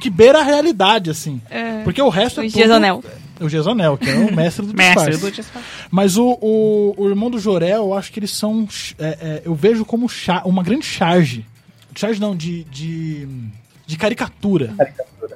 [0.00, 1.40] que beira a realidade, assim.
[1.50, 1.82] É.
[1.82, 3.04] Porque o resto é O tudo...
[3.40, 5.20] O Gesonel, que é o mestre do Mestre disfarce.
[5.20, 5.68] do disfarce.
[5.90, 8.66] Mas o, o, o irmão do Jorel, eu acho que eles são.
[8.98, 11.44] é, é, eu vejo como cha- uma grande charge.
[11.94, 12.64] Charge não, de.
[12.64, 13.26] de,
[13.86, 14.74] de caricatura.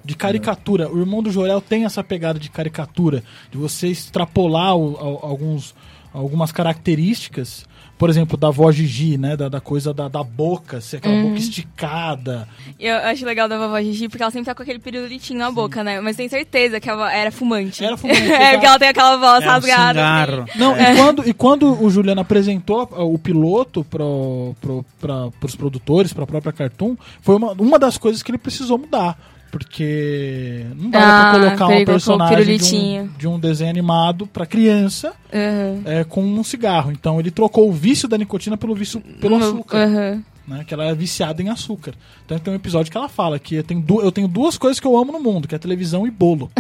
[0.05, 0.89] De caricatura.
[0.91, 5.75] O irmão do Jorel tem essa pegada de caricatura, de você extrapolar o- al- alguns,
[6.13, 7.67] algumas características.
[7.99, 9.37] Por exemplo, da voz Gigi, né?
[9.37, 12.49] Da, da coisa da, da boca, ser aquela boca esticada.
[12.79, 15.83] Eu acho legal da vovó Gigi porque ela sempre tá com aquele pirulitinho na boca,
[15.83, 16.01] né?
[16.01, 17.85] Mas tenho certeza que ela era fumante.
[17.85, 20.45] Era fumante, é, porque ela tem aquela voz É um rasgada.
[20.45, 20.59] assim.
[20.59, 26.13] Não, e, quando, e quando o Juliano apresentou o piloto pro, pro, pra, pros produtores,
[26.13, 29.19] pra própria Cartoon, foi uma, uma das coisas que ele precisou mudar.
[29.51, 34.45] Porque não dava Ah, pra colocar uma personagem de um, de um desenho animado pra
[34.45, 35.81] criança Aham.
[35.85, 36.93] é, com um cigarro.
[36.93, 39.79] Então ele trocou o vício da nicotina pelo vício pelo açúcar.
[39.85, 40.23] Aham.
[40.49, 41.93] Né, que ela é viciada em açúcar.
[42.25, 44.81] Então tem um episódio que ela fala que eu tenho, du eu tenho duas coisas
[44.81, 46.51] que eu amo no mundo, que é televisão e bolo.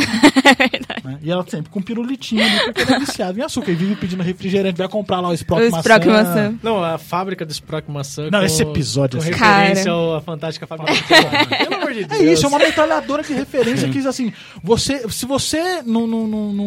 [1.05, 1.18] Né?
[1.22, 3.70] E ela sempre com pirulitinho porque ela é viciada em açúcar.
[3.72, 6.55] E vive pedindo refrigerante, vai comprar lá o Sprock O Sprock maçã.
[6.62, 8.28] Não, a fábrica do Sprock Maçã.
[8.30, 9.32] Não, com- esse episódio, Com assim.
[9.32, 9.97] referência Cara.
[9.97, 11.49] ao- à fantástica fábrica do chocolate.
[11.64, 12.22] Pelo amor de É Deus.
[12.39, 14.32] isso, é uma metralhadora de referência que assim,
[14.62, 16.66] você, se você não, não, não, não,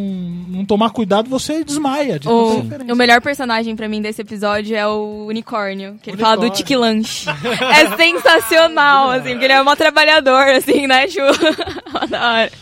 [0.50, 2.60] não tomar cuidado, você desmaia de O,
[2.92, 6.58] o melhor personagem pra mim desse episódio é o unicórnio, que ele fala do Unicórnio.
[6.58, 7.11] Tique Lanche.
[7.28, 11.20] É sensacional, assim, porque ele é um trabalhador, assim, né, Ju?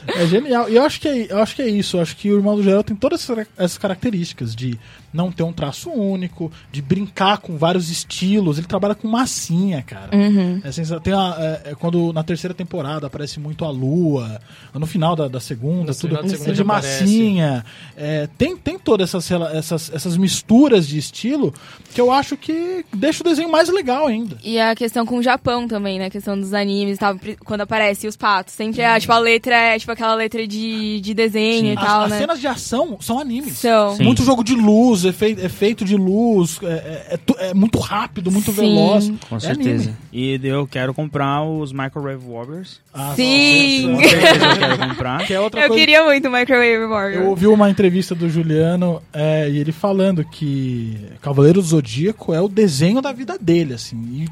[0.08, 0.70] É genial.
[0.70, 1.98] E eu acho que é, eu acho que é isso.
[1.98, 3.28] Eu acho que o Irmão do Geraldo tem todas
[3.58, 4.78] essas características de
[5.14, 8.58] não ter um traço único, de brincar com vários estilos.
[8.58, 10.16] Ele trabalha com massinha, cara.
[10.16, 10.62] Uhum.
[10.64, 11.36] É sensa- tem a-
[11.66, 14.40] é- é quando na terceira temporada aparece muito a lua,
[14.74, 17.66] no final da, da segunda, No tudo final da segunda de massinha.
[17.98, 21.54] É, tem, tem todas essas, essas, essas misturas de estilo
[21.94, 24.38] que eu acho que deixa o desenho mais legal ainda.
[24.44, 26.06] E a questão com o Japão também, né?
[26.06, 28.54] A questão dos animes e tal, pri- quando aparece os patos.
[28.54, 32.02] Sempre é, tipo, a letra é tipo aquela letra de, de desenho e As, tal,
[32.04, 32.18] as né?
[32.20, 33.58] cenas de ação são animes.
[33.58, 33.96] São.
[33.98, 34.04] Sim.
[34.04, 38.52] Muito jogo de luz, efeito, efeito de luz, é, é- é é muito rápido, muito
[38.52, 38.62] Sim.
[38.62, 39.12] veloz.
[39.30, 39.90] Com É certeza.
[39.90, 39.96] anime.
[40.12, 42.80] E eu quero comprar os Microwave Warriors.
[42.94, 43.94] Ah, Sim.
[43.96, 45.26] Com certeza eu quero comprar.
[45.26, 45.80] Que é outra Eu coisa.
[45.80, 47.24] queria muito Microwave Warrior.
[47.24, 52.42] Eu ouvi uma entrevista do Juliano é, e ele falando que Cavaleiro do Zodíaco é
[52.42, 54.28] o desenho da vida dele, assim.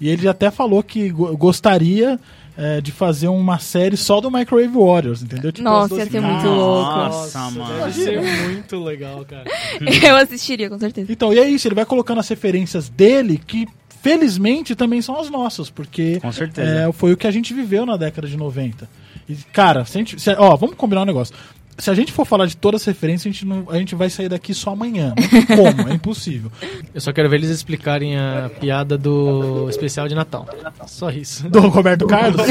[0.00, 2.18] E, e ele até falou que go- gostaria
[2.60, 5.52] é, de fazer uma série só do Microwave Warriors, entendeu?
[5.52, 6.90] Tipo, Nossa, ia ser muito louco.
[6.90, 7.92] Nossa, Deve mano.
[7.92, 9.44] ser muito legal, cara.
[10.04, 11.12] Eu assistiria, com certeza.
[11.12, 13.68] Então, e é isso, ele vai colocando as referências dele que
[14.02, 16.68] felizmente também são as nossas, porque Com certeza.
[16.88, 18.88] é, foi o que a gente viveu na década de 90.
[19.28, 21.34] E, cara, se a gente, se- ó, vamos combinar um negócio.
[21.80, 24.10] Se a gente for falar de todas as referências, a gente, não, a gente vai
[24.10, 25.14] sair daqui só amanhã.
[25.46, 26.50] Como, é impossível.
[26.92, 30.46] Eu só quero ver eles explicarem a piada do especial de Natal.
[30.88, 31.48] Só isso.
[31.48, 32.44] Do Roberto Carlos.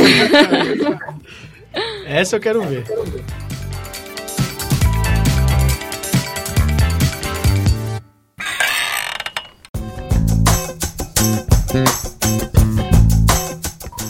[2.05, 2.85] Essa eu quero ver.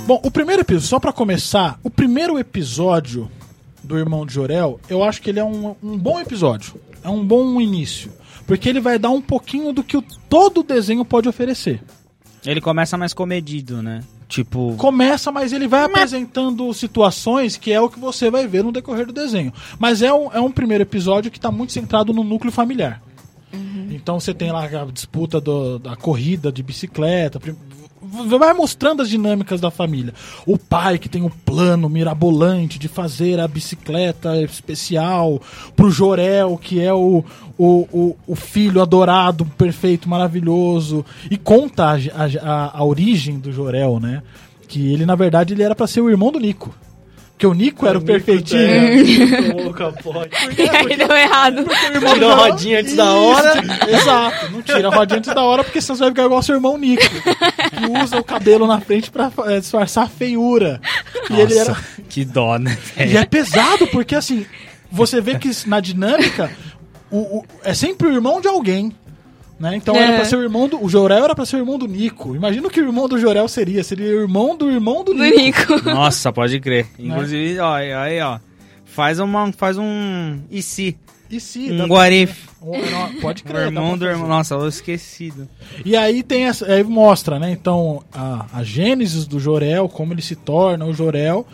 [0.06, 3.30] Bom, o primeiro episódio, só pra começar, o primeiro episódio
[3.88, 6.76] do Irmão de Jorel, eu acho que ele é um, um bom episódio.
[7.04, 8.12] É um bom início.
[8.46, 11.82] Porque ele vai dar um pouquinho do que o, todo o desenho pode oferecer.
[12.46, 14.04] Ele começa mais comedido, né?
[14.30, 14.76] Tipo.
[14.78, 19.06] Começa, mas ele vai apresentando situações que é o que você vai ver no decorrer
[19.06, 19.52] do desenho.
[19.80, 23.02] Mas é um, é um primeiro episódio que está muito centrado no núcleo familiar.
[23.90, 27.40] Então você tem lá a disputa do- da corrida de bicicleta.
[28.40, 30.14] Vai mostrando as dinâmicas da família.
[30.46, 35.42] O pai que tem o plano mirabolante de fazer a bicicleta especial
[35.76, 37.24] pro Jorel, que é o,
[37.58, 41.06] o, o, o filho adorado, perfeito, maravilhoso.
[41.30, 41.96] E conta a,
[42.42, 44.24] a, a origem do Jorel, né?
[44.68, 46.74] Que ele, na verdade, ele era pra ser o irmão do Nico.
[47.38, 49.54] Porque o Nico era o perfeitinho.
[49.66, 50.32] Nunca pode.
[50.58, 51.66] E aí deu errado.
[52.14, 53.54] Tirou a rodinha antes da hora.
[53.88, 56.56] Exato, não tira a rodinha antes da hora, porque senão você vai ficar igual seu
[56.56, 60.82] irmão Nico, que usa o cabelo na frente pra é, disfarçar a feiura.
[61.30, 61.78] E Nossa, ele era.
[62.10, 62.76] que dó, né?
[62.98, 64.44] E é pesado, porque assim,
[64.92, 66.50] você vê que na dinâmica,
[67.12, 68.92] o, o- é sempre o irmão de alguém.
[69.60, 69.76] Né?
[69.76, 70.16] Então era É.
[70.18, 70.84] pra ser o irmão do.
[70.84, 72.36] O Jorel era pra ser o irmão do Nico.
[72.36, 73.84] Imagina o que o irmão do Jorel seria.
[73.84, 75.74] Seria o irmão do irmão do Do Nico.
[75.74, 75.82] Nico.
[75.90, 76.86] Nossa, pode crer.
[77.00, 78.38] Inclusive, ó, aí, ó.
[78.86, 80.40] Faz, uma, faz um.
[80.52, 80.96] E se?
[81.30, 81.72] E se?
[81.72, 82.48] Um dá- what if?
[82.62, 83.56] Não, Pode O crer.
[83.62, 84.28] dá irmão do irmão.
[84.28, 85.48] Nossa, eu esquecido.
[85.84, 87.52] E aí tem essa, aí mostra, né?
[87.52, 91.46] Então a, a gênesis do Jorel, como ele se torna o Jorel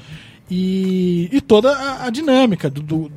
[0.52, 3.12] e, e toda a, a dinâmica do, do,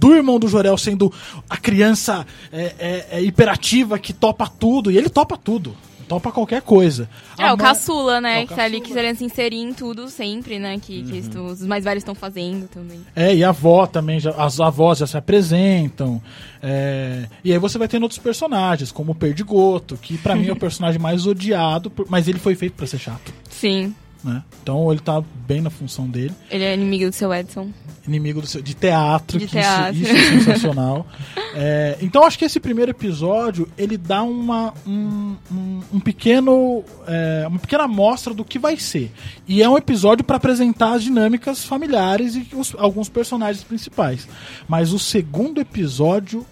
[0.00, 1.12] do irmão do Jorel sendo
[1.48, 5.76] a criança é, é- é hiperativa que topa tudo e ele topa tudo,
[6.08, 7.08] topa qualquer coisa.
[7.38, 8.40] É, A o mãe- caçula, né?
[8.40, 8.96] É, o que tá ali caçula.
[8.96, 10.78] querendo se inserir em tudo sempre, né?
[10.80, 13.00] Que, que isso- os mais velhos estão fazendo também.
[13.14, 16.20] É, e a avó também, já, as avós já se apresentam.
[16.62, 20.52] é, e aí você vai tendo outros personagens, como o Perdigoto, que pra mim é
[20.52, 23.32] o personagem mais odiado, mas ele foi feito pra ser chato.
[23.48, 23.94] Sim.
[24.22, 24.42] Né?
[24.62, 26.32] Então ele tá bem na função dele.
[26.50, 27.70] Ele é inimigo do seu Edson.
[28.06, 29.94] Inimigo do seu- de teatro, De que teatro.
[29.96, 31.06] Isso, isso é sensacional.
[31.52, 37.44] É, então acho que esse primeiro episódio ele dá uma, um, um, um pequeno, é,
[37.48, 39.10] uma pequena amostra do que vai ser.
[39.48, 44.28] E é um episódio para apresentar as dinâmicas familiares e os- alguns personagens principais.
[44.68, 46.46] Mas o segundo episódio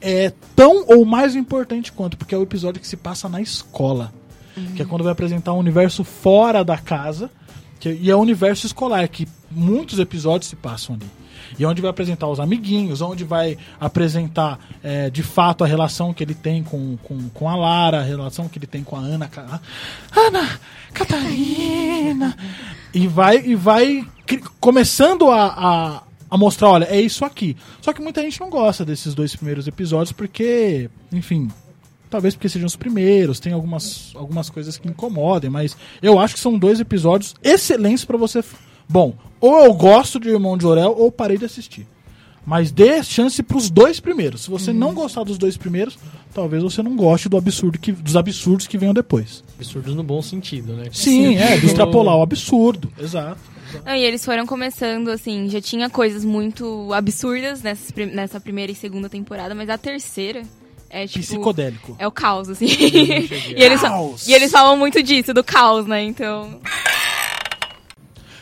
[0.00, 4.12] é tão ou mais importante quanto, porque é o episódio que se passa na escola.
[4.76, 7.30] Que é quando vai apresentar um universo fora da casa.
[7.78, 11.06] que- e é o universo escolar, que muitos episódios se passam ali.
[11.58, 16.12] E é onde vai apresentar os amiguinhos, onde vai apresentar é, de fato a relação
[16.12, 19.00] que ele tem com, com, com a Lara, a relação que ele tem com a
[19.00, 19.28] Ana.
[19.28, 19.60] Ca-
[20.14, 20.60] Ana
[20.92, 22.36] Catarina!
[22.92, 24.06] E vai, e vai
[24.60, 27.56] começando a, a, a mostrar, olha, é isso aqui.
[27.80, 31.48] Só que muita gente não gosta desses dois primeiros episódios porque, enfim,
[32.10, 36.40] talvez porque sejam os primeiros, tem algumas, algumas coisas que incomodem, mas eu acho que
[36.40, 38.42] são dois episódios excelentes pra você.
[38.88, 41.86] Bom, ou eu gosto de Irmão de Orel ou parei de assistir.
[42.44, 44.42] Mas dê chance pros dois primeiros.
[44.42, 45.98] Se você não gostar dos dois primeiros,
[46.34, 49.44] talvez você não goste do absurdo que, dos absurdos que venham depois.
[49.56, 50.86] Absurdo no bom sentido, né?
[50.90, 52.90] Sim, é, de extrapolar o absurdo.
[52.98, 53.38] Exato.
[53.84, 58.72] Não, e eles foram começando, assim, já tinha coisas muito absurdas nessas prim- nessa primeira
[58.72, 60.42] e segunda temporada, mas a terceira
[60.90, 61.24] é tipo.
[61.24, 61.96] Psicodélico.
[61.98, 62.66] É o caos, assim.
[62.68, 64.26] e, eles, Caos.
[64.26, 66.02] e eles falam muito disso, do caos, né?
[66.02, 66.60] Então.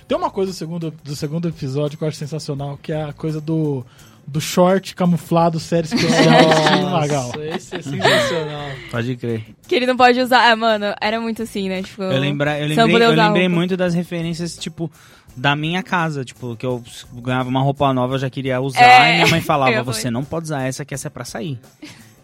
[0.08, 3.12] Tem uma coisa do segundo, do segundo episódio que eu acho sensacional, que é a
[3.12, 3.84] coisa do,
[4.26, 6.24] do short camuflado série especial
[6.90, 7.26] Magal.
[7.26, 8.70] Nossa, esse é sensacional.
[8.90, 9.44] Pode crer.
[9.68, 10.50] Que ele não pode usar.
[10.50, 11.82] Ah, mano, era muito assim, né?
[11.82, 14.90] Tipo, Eu, lembra, eu lembrei, eu lembrei muito das referências, tipo,
[15.36, 16.24] da minha casa.
[16.24, 16.82] Tipo, que eu
[17.12, 18.80] ganhava uma roupa nova, eu já queria usar.
[18.80, 21.58] É, e minha mãe falava, você não pode usar essa, que essa é pra sair.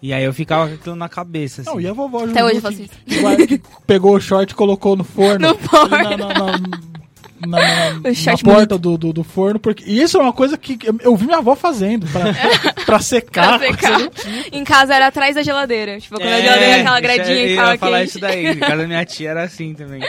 [0.07, 1.71] E aí eu ficava com aquilo na cabeça, assim.
[1.71, 2.91] Não, e a vovó Juju Até hoje eu faço isso.
[3.07, 5.49] que guarda- que pegou o short e colocou no forno.
[5.49, 5.89] No forno.
[5.97, 6.59] Na, na- na-
[7.47, 9.59] na- na- porta do, do, do forno.
[9.59, 12.21] Porque, e isso é uma coisa que eu- eu vi minha avó fazendo pra,
[12.85, 13.59] pra secar.
[13.59, 13.99] Pra secar.
[14.53, 15.99] Em casa era atrás da geladeira.
[15.99, 18.09] Tipo, quando a geladeira é aquela gradinha eu que ia tava falar quente.
[18.11, 18.47] isso daí.
[18.47, 20.03] Em casa da minha tia era assim também.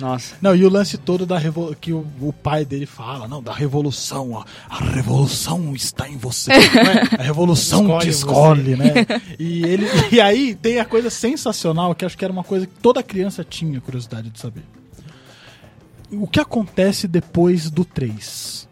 [0.00, 0.34] Nossa.
[0.40, 1.74] Não, e o lance todo da revol...
[1.74, 6.50] que o, o pai dele fala, não, da revolução, ó, a revolução está em você.
[6.74, 7.20] Não é?
[7.20, 8.92] A revolução Escolhe te escolhe, né?
[9.38, 12.74] E, ele, e aí tem a coisa sensacional, que acho que era uma coisa que
[12.80, 14.64] toda criança tinha curiosidade de saber.
[16.10, 18.68] O que acontece depois do 3?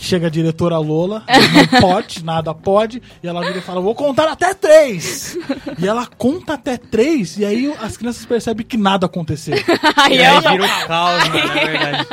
[0.00, 4.28] Chega a diretora Lola, não pode, nada pode, e ela vira e fala, vou contar
[4.28, 5.36] até três!
[5.76, 9.54] E ela conta até três, e aí as crianças percebem que nada aconteceu.
[9.96, 12.06] Aí E eu- aí vira o caos, mano, é verdade.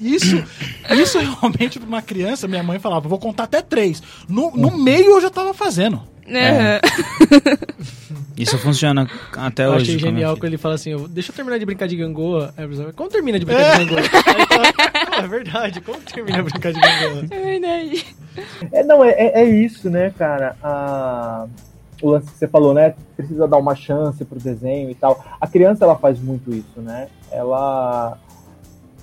[0.00, 0.44] Isso,
[0.90, 4.02] isso realmente pra uma criança, minha mãe falava, vou contar até três.
[4.28, 6.02] No, no meio eu já tava fazendo.
[6.30, 6.80] Aham.
[8.36, 9.82] Isso funciona até Eu hoje.
[9.82, 12.54] achei minha genial quando ele fala assim, eu- deixa eu terminar de brincar de gangorra.
[12.56, 14.08] Aí a pessoa, como termina de brincar de gangorra?
[14.08, 14.64] Falo,
[15.18, 17.26] "Ah, é verdade, como termina de brincar de gangorra?
[17.30, 18.06] É verdade.
[18.72, 20.54] É, não, é, é, é isso, né, cara?
[20.62, 21.46] A-
[22.00, 22.94] o lance que você falou, né?
[23.16, 25.24] Precisa dar uma chance pro desenho e tal.
[25.40, 27.08] A criança, ela faz muito isso, né?
[27.32, 28.16] Ela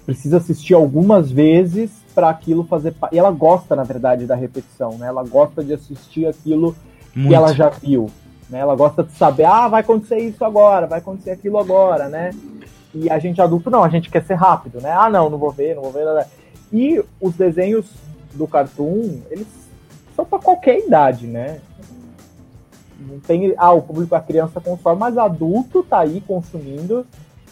[0.05, 2.95] precisa assistir algumas vezes para aquilo fazer...
[3.11, 5.07] E ela gosta, na verdade, da repetição, né?
[5.07, 6.73] Ela gosta de assistir aquilo
[7.15, 7.29] Muito.
[7.29, 8.09] que ela já viu.
[8.49, 8.59] Né?
[8.59, 12.31] Ela gosta de saber, ah, vai acontecer isso agora, vai acontecer aquilo agora, né?
[12.93, 14.91] E a gente adulto não, a gente quer ser rápido, né?
[14.91, 16.05] Ah, não, não vou ver, não vou ver.
[16.05, 16.27] nada.
[16.71, 17.85] E os desenhos
[18.33, 19.47] do Cartoon, eles
[20.15, 21.59] são para qualquer idade, né?
[22.99, 27.05] Não tem, ah, o público, a criança consome, mas adulto tá aí consumindo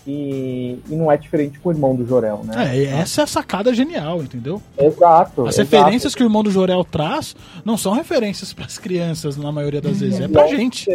[0.05, 2.77] e, e não é diferente com o irmão do Jorel, né?
[2.77, 4.61] É, essa é a sacada genial, entendeu?
[4.77, 5.47] Exato.
[5.47, 5.75] As exato.
[5.75, 9.99] referências que o irmão do Jorel traz não são referências pras crianças, na maioria das
[9.99, 10.89] vezes, é pra Não, gente.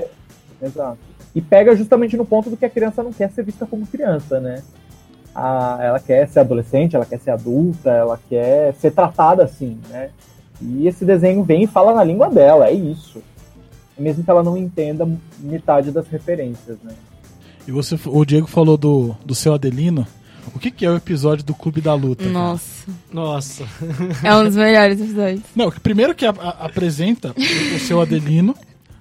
[0.60, 0.98] Exato.
[1.34, 4.40] E pega justamente no ponto do que a criança não quer ser vista como criança,
[4.40, 4.62] né?
[5.34, 10.10] A, ela quer ser adolescente, ela quer ser adulta, ela quer ser tratada assim, né?
[10.60, 13.22] E esse desenho vem e fala na língua dela, é isso.
[13.96, 16.92] Mesmo que ela não entenda metade das referências, né?
[17.68, 20.06] E você, o Diego falou do, do seu Adelino.
[20.54, 22.24] O que, que é o episódio do Clube da Luta?
[22.24, 22.32] cara?
[22.32, 22.90] Nossa.
[23.12, 23.68] Nossa.
[24.24, 25.42] É um dos melhores episódios.
[25.54, 28.54] Não, primeiro que a- a- apresenta o, o seu Adelino,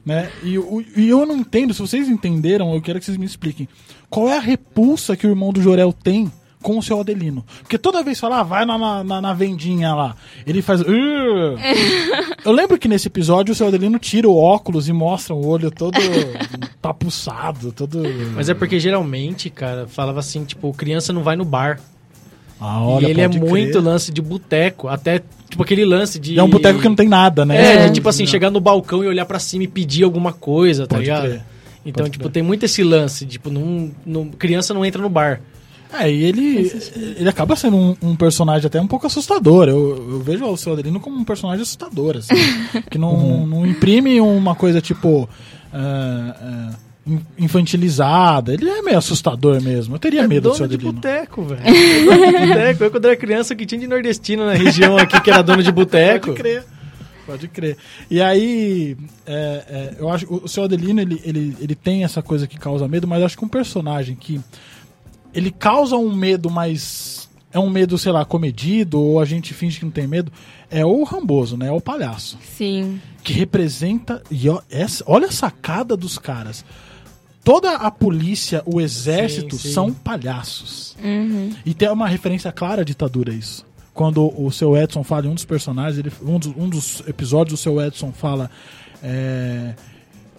[0.05, 0.29] né?
[0.43, 3.67] E, o- e eu não entendo, se vocês entenderam, eu quero que vocês me expliquem.
[4.09, 6.29] Qual é a repulsa que o irmão do Jorel tem
[6.61, 7.45] com o seu Adelino?
[7.61, 10.15] Porque toda vez fala, ah, vai na, na- na, vendinha lá.
[10.45, 10.81] Ele faz.
[12.43, 15.69] Eu lembro que nesse episódio o seu Adelino tira o óculos e mostra o olho
[15.71, 15.97] todo
[16.81, 18.01] papuçado, todo.
[18.35, 21.79] Mas é porque geralmente, cara, falava assim, tipo, criança não vai no bar.
[22.59, 23.83] Ah, olha, e ele é pode muito crer.
[23.83, 24.87] lance de boteco.
[24.87, 26.39] Até, tipo, aquele lance de.
[26.39, 27.55] É um boteco que não tem nada, né?
[27.55, 27.87] É, É.
[27.87, 30.95] de, tipo assim, chegar no balcão e olhar pra cima e pedir alguma coisa, tá
[30.95, 31.21] Pode ligado?
[31.27, 31.43] crer.
[31.85, 32.33] Então, Pode tipo, crer.
[32.33, 35.39] tem muito esse lance, tipo, não, não, criança não entra no bar.
[35.93, 36.71] É, e ele,
[37.17, 39.67] ele acaba sendo um, um personagem até um pouco assustador.
[39.69, 42.35] Eu, eu vejo o seu Adelino como um personagem assustador, assim.
[42.91, 45.27] que não, não imprime uma coisa tipo.
[45.73, 46.75] ah,
[47.05, 48.53] in- infantilizada.
[48.53, 49.95] Ele é meio assustador mesmo.
[49.95, 51.01] Eu teria É medo do seu dono de Adelino.
[51.01, 51.61] boteco, velho.
[51.63, 52.83] É boteco.
[52.83, 55.71] Eu, quando era criança, que tinha de nordestino na região aqui, que era dono de
[55.71, 56.27] boteco.
[56.27, 56.63] Pode crer.
[57.25, 57.77] Pode crer.
[58.09, 62.47] E aí, é, é, eu acho o seu Adelino, ele, ele, ele tem essa coisa
[62.47, 64.39] que causa medo, mas eu acho que um personagem que
[65.37, 67.29] ele causa um medo mais.
[67.53, 70.31] É um medo, sei lá, comedido, ou a gente finge que não tem medo,
[70.69, 71.67] é o Ramboso, né?
[71.67, 72.39] É o palhaço.
[72.57, 72.99] Sim.
[73.23, 74.21] Que representa.
[74.31, 76.65] E ó, essa, olha a sacada dos caras.
[77.43, 79.73] Toda a polícia, o exército Sim, sim.
[79.73, 80.97] são palhaços.
[81.01, 81.51] Uhum.
[81.65, 83.63] E tem uma referência clara à ditadura isso.
[83.93, 87.59] Quando o seu Edson fala em um dos personagens, ele, um, dos, um dos episódios,
[87.59, 88.49] o seu Edson fala.
[89.03, 89.75] é,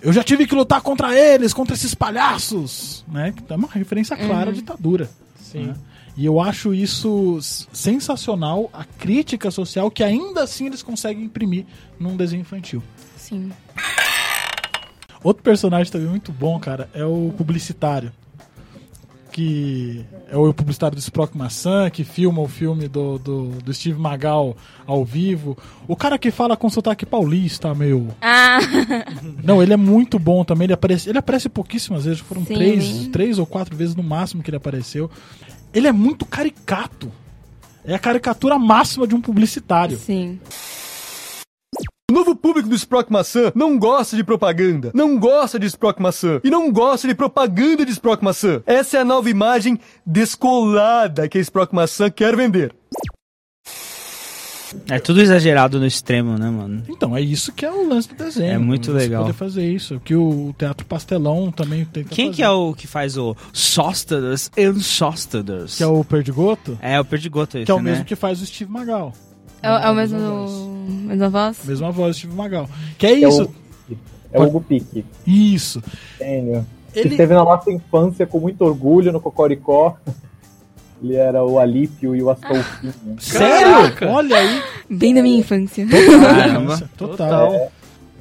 [0.02, 3.04] eu já tive que lutar contra eles, contra esses palhaços.
[3.08, 3.32] Né?
[3.32, 5.10] Que É uma referência clara à ditadura.
[5.40, 5.68] Sim.
[5.68, 5.74] né?
[6.16, 7.38] E eu acho isso
[7.72, 11.64] sensacional, a crítica social que ainda assim eles conseguem imprimir
[11.98, 12.82] num desenho infantil.
[13.16, 13.52] Sim.
[15.22, 18.12] Outro personagem também muito bom, cara, é o publicitário.
[19.30, 23.98] Que é o publicitário do Sprock Maçã, que filma o filme do, do, do Steve
[23.98, 24.56] Magal
[24.86, 25.56] ao vivo.
[25.86, 28.08] O cara que fala com sotaque paulista, meu.
[28.20, 28.58] Ah,
[29.44, 30.66] Não, ele é muito bom também.
[30.66, 32.54] Ele aparece, ele aparece pouquíssimas vezes, foram Sim.
[32.54, 35.10] três, três ou quatro vezes no máximo que ele apareceu.
[35.72, 37.10] Ele é muito caricato.
[37.84, 39.96] É a caricatura máxima de um publicitário.
[39.98, 40.38] sim.
[42.10, 46.40] O novo público do Sprock Maçã não gosta de propaganda, não gosta de Sprock Maçã
[46.42, 48.62] e não gosta de propaganda de Sprock Maçã.
[48.64, 52.74] Essa é a nova imagem descolada que a Sprock Maçã quer vender.
[54.88, 56.82] É tudo exagerado no extremo, né, mano?
[56.88, 58.52] Então, é isso que é o lance do desenho.
[58.52, 59.22] É muito Você legal.
[59.24, 60.00] poder fazer isso.
[60.02, 62.36] Que o Teatro Pastelão também tenta Quem fazer.
[62.36, 65.76] que é o que faz o Sóstadas and Sóstadas?
[65.76, 66.78] Que é o Perdigoto?
[66.80, 67.90] É, o Perdigoto esse, Que é o né?
[67.90, 69.12] mesmo que faz o Steve Magal.
[69.62, 70.18] É, o- é o mesmo.
[70.18, 71.06] Mesma voz.
[71.06, 71.64] Mesma voz?
[71.66, 72.68] Mesma voz do Steve Magal.
[72.96, 73.44] Que é É isso.
[73.44, 73.96] o,
[74.32, 75.82] é o Hugo Pique, Isso.
[76.18, 76.64] gênio.
[76.92, 79.96] Que Ele- esteve na nossa infância com muito orgulho no Cocoricó.
[81.02, 82.92] Ele era o Alípio e o Astolfinho.
[83.20, 83.72] Sério?
[83.94, 84.08] Caraca!
[84.10, 84.62] Olha aí.
[84.90, 85.86] Bem da minha infância.
[85.86, 86.76] Caramba.
[86.96, 87.52] Total.
[87.54, 87.68] É.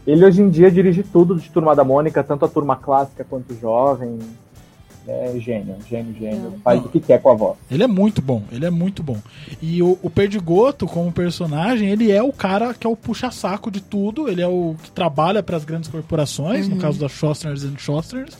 [0.06, 3.54] Ele hoje em dia dirige tudo de Turma da Mônica, tanto a turma clássica quanto
[3.60, 4.20] jovem.
[5.08, 6.54] É gênio, gênio, gênio.
[6.64, 7.58] Faz o que quer com a voz.
[7.72, 9.18] Ele é muito bom, ele é muito bom.
[9.62, 13.80] E o, o Perdigoto, como personagem, ele é o cara que é o puxa-saco de
[13.82, 17.78] tudo, ele é o que trabalha para as grandes corporações, no caso da Schostners and
[17.78, 18.38] Schostners.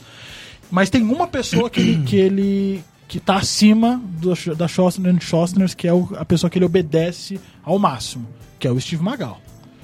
[0.70, 5.20] Mas tem uma pessoa que ele, que ele que tá acima do, da Schostner and
[5.20, 8.26] Schostners, que é o- a pessoa que ele obedece ao máximo,
[8.58, 9.40] que é o Steve Magal.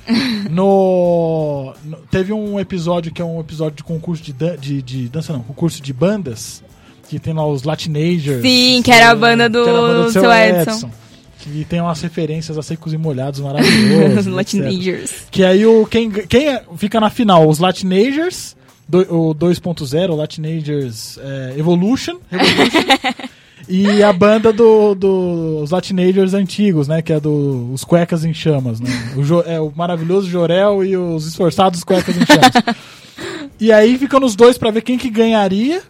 [0.50, 5.08] No, no- Teve um episódio que é um episódio de concurso de, dan- de, de
[5.08, 6.62] dança, não, concurso de bandas,
[7.08, 8.42] que tem lá os Latinagers.
[8.42, 10.90] Sim, que era a banda do era a banda seu Edson.
[11.38, 14.26] Que tem umas referências a secos e molhados maravilhosos.
[14.26, 14.32] Os.
[14.34, 15.12] Latinagers.
[15.30, 17.46] Que aí o, quem, quem é- fica na final?
[17.46, 18.56] Os Latinagers,
[18.88, 19.00] do,
[19.30, 22.78] o 2.0, o Latinagers é, Evolution, Revolution
[23.68, 27.02] e a banda dos do, os Latinagers antigos, né?
[27.02, 28.88] Que é do Os Cuecas em Chamas, né?
[29.14, 32.76] O, Jo- é, o maravilhoso Jorel e os esforçados Cuecas em Chamas.
[33.60, 35.82] e aí ficam os dois pra ver quem que ganharia.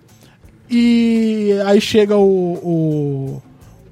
[0.68, 3.42] E aí chega o, o,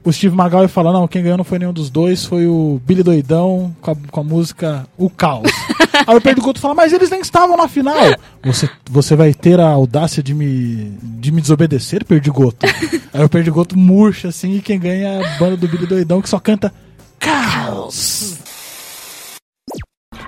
[0.05, 2.81] o Steve Magal e fala: Não, quem ganhou não foi nenhum dos dois, foi o
[2.85, 5.51] Billy Doidão com a, com a música O Caos.
[6.07, 7.97] aí o Perdigoto fala: Mas eles nem estavam na final.
[8.45, 12.67] Você, você vai ter a audácia de me, de me desobedecer, Perdigoto?
[13.13, 16.29] aí o Perdigoto murcha assim e quem ganha é a banda do Billy Doidão que
[16.29, 16.73] só canta
[17.19, 18.39] Caos.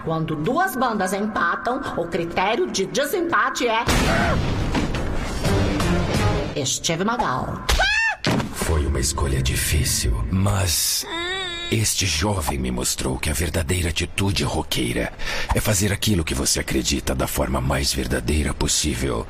[0.04, 3.84] Quando duas bandas empatam, o critério de desempate é.
[6.64, 7.64] Steve Magal.
[8.54, 11.04] Foi uma escolha difícil, mas.
[11.72, 15.12] Este jovem me mostrou que a verdadeira atitude roqueira
[15.54, 19.26] é fazer aquilo que você acredita da forma mais verdadeira possível.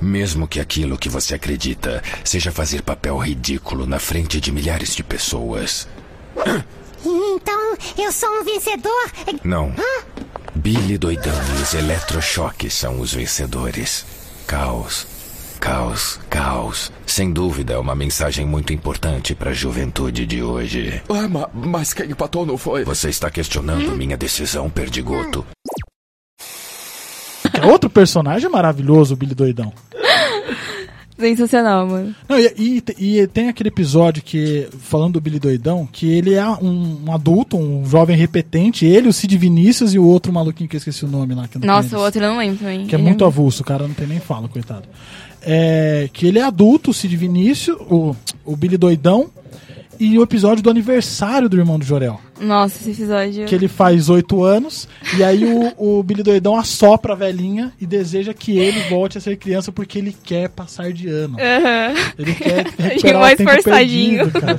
[0.00, 5.02] Mesmo que aquilo que você acredita seja fazer papel ridículo na frente de milhares de
[5.02, 5.88] pessoas.
[7.06, 9.10] Então, eu sou um vencedor?
[9.42, 9.74] Não.
[10.54, 14.04] Billy Doidão e os eletrochoques são os vencedores.
[14.46, 15.13] Caos.
[15.64, 16.92] Caos, caos.
[17.06, 21.00] Sem dúvida é uma mensagem muito importante para a juventude de hoje.
[21.08, 22.84] Ah, ma- mas quem empatou não foi?
[22.84, 25.42] Você está questionando minha decisão, Perdigoto?
[27.54, 29.72] É outro personagem maravilhoso, o Billy Doidão.
[31.18, 32.14] Sensacional, mano.
[32.28, 36.46] Não, e, e- e tem aquele episódio que, falando do Billy Doidão, que ele é
[36.46, 40.76] um, um adulto, um jovem repetente, ele, o Cid Vinícius e o outro maluquinho que
[40.76, 41.48] eu esqueci o nome lá.
[41.48, 42.86] Que Nossa, o outro eu não lembro também.
[42.86, 44.88] Que é Ele muito avulso, o cara não tem nem fala, coitado.
[45.46, 49.30] É, que ele é adulto, o Cid Vinícius, o, o Billy Doidão,
[49.98, 52.20] e o episódio do aniversário do irmão do Jorel.
[52.40, 53.46] Nossa, esse episódio.
[53.46, 57.86] Que ele faz oito anos, e aí o, o Billy Doidão assopra a velhinha e
[57.86, 61.36] deseja que ele volte a ser criança porque ele quer passar de ano.
[61.38, 61.94] Aham.
[62.18, 64.30] Ele quer recuperar mais o tempo forçadinho.
[64.30, 64.58] perdido, cara.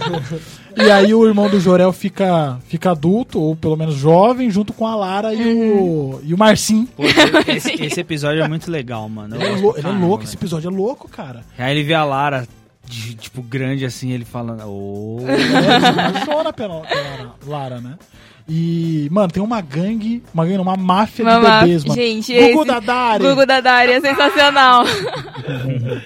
[0.77, 4.86] E aí o irmão do Jorel fica, fica adulto, ou pelo menos jovem, junto com
[4.86, 6.86] a Lara e, o, e o Marcin.
[6.86, 7.03] Pô,
[7.47, 9.36] esse, esse episódio é muito legal, mano.
[9.36, 11.43] Ele é, ele é louco, esse episódio é louco, cara.
[11.57, 12.45] Aí ele vê a Lara,
[12.88, 14.63] de- tipo, grande assim, ele falando.
[14.67, 15.19] Ô.
[15.21, 17.95] Ele chora pela, pela Lara, né?
[18.47, 22.13] E, mano, tem uma gangue, uma gangue, não, uma máfia de Uma bebês, máfia- mano.
[22.23, 23.23] Gente, Gugu esse- Dadari.
[23.23, 24.83] Gugu Dadari é sensacional.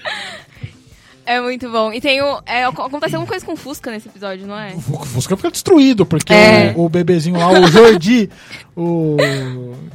[1.26, 1.92] é muito bom.
[1.92, 2.40] E tem o.
[2.46, 4.72] É, acontece alguma coisa com o Fusca nesse episódio, não é?
[4.74, 6.72] O Fusca fica destruído, porque É.
[6.76, 8.30] o, o bebezinho lá, o Jordi,
[8.74, 9.16] o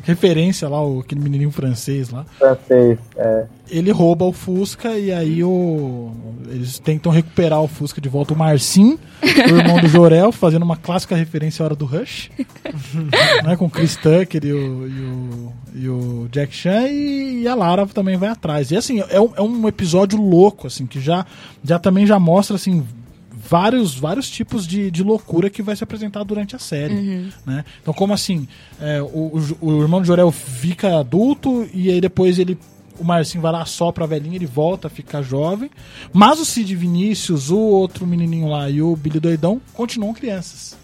[0.03, 3.45] referência lá, o, aquele menininho francês lá, Francês, é.
[3.69, 6.11] Ele rouba o Fusca e aí o,
[6.49, 8.33] eles tentam recuperar o Fusca de volta.
[8.33, 12.29] O Marcin, o irmão do Jorel, fazendo uma clássica referência à hora do Rush,
[13.43, 17.47] né, com o Chris Tucker e o, e o, e o Jack Chan e, e
[17.47, 18.71] a Lara também vai atrás.
[18.71, 21.25] E assim, é um, é um episódio louco, assim, que já,
[21.63, 22.85] já também já mostra, assim,
[23.47, 26.93] vários, vários tipos de, de loucura que vai se apresentar durante a série.
[26.93, 27.29] Uhum.
[27.45, 27.65] Né?
[27.81, 28.47] Então, como assim?
[28.81, 29.05] é, o,
[29.61, 32.57] o, o irmão de Jorel fica adulto e aí depois ele.
[32.99, 35.69] O Marcinho vai lá só pra velhinha, ele volta a ficar jovem.
[36.13, 40.77] Mas o Cid Vinícius, o outro menininho lá e o Billy Doidão continuam crianças.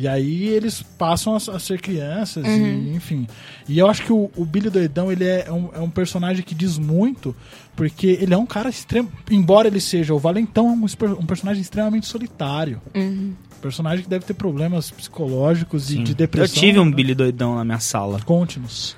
[0.00, 2.66] E aí eles passam a, a ser crianças, Uhum.
[2.92, 3.26] e, enfim.
[3.68, 6.54] E eu acho que o, o Billy Doidão ele é um, é um personagem que
[6.54, 7.34] diz muito,
[7.74, 9.10] porque ele é um cara extremo.
[9.28, 12.80] Embora ele seja o Valentão, é um, um personagem extremamente solitário.
[12.94, 13.32] Uhum.
[13.60, 16.04] Personagem que deve ter problemas psicológicos e Sim.
[16.04, 16.54] de depressão.
[16.54, 16.94] Eu tive um né?
[16.94, 18.20] Billy doidão na minha sala.
[18.24, 18.96] Conte-nos.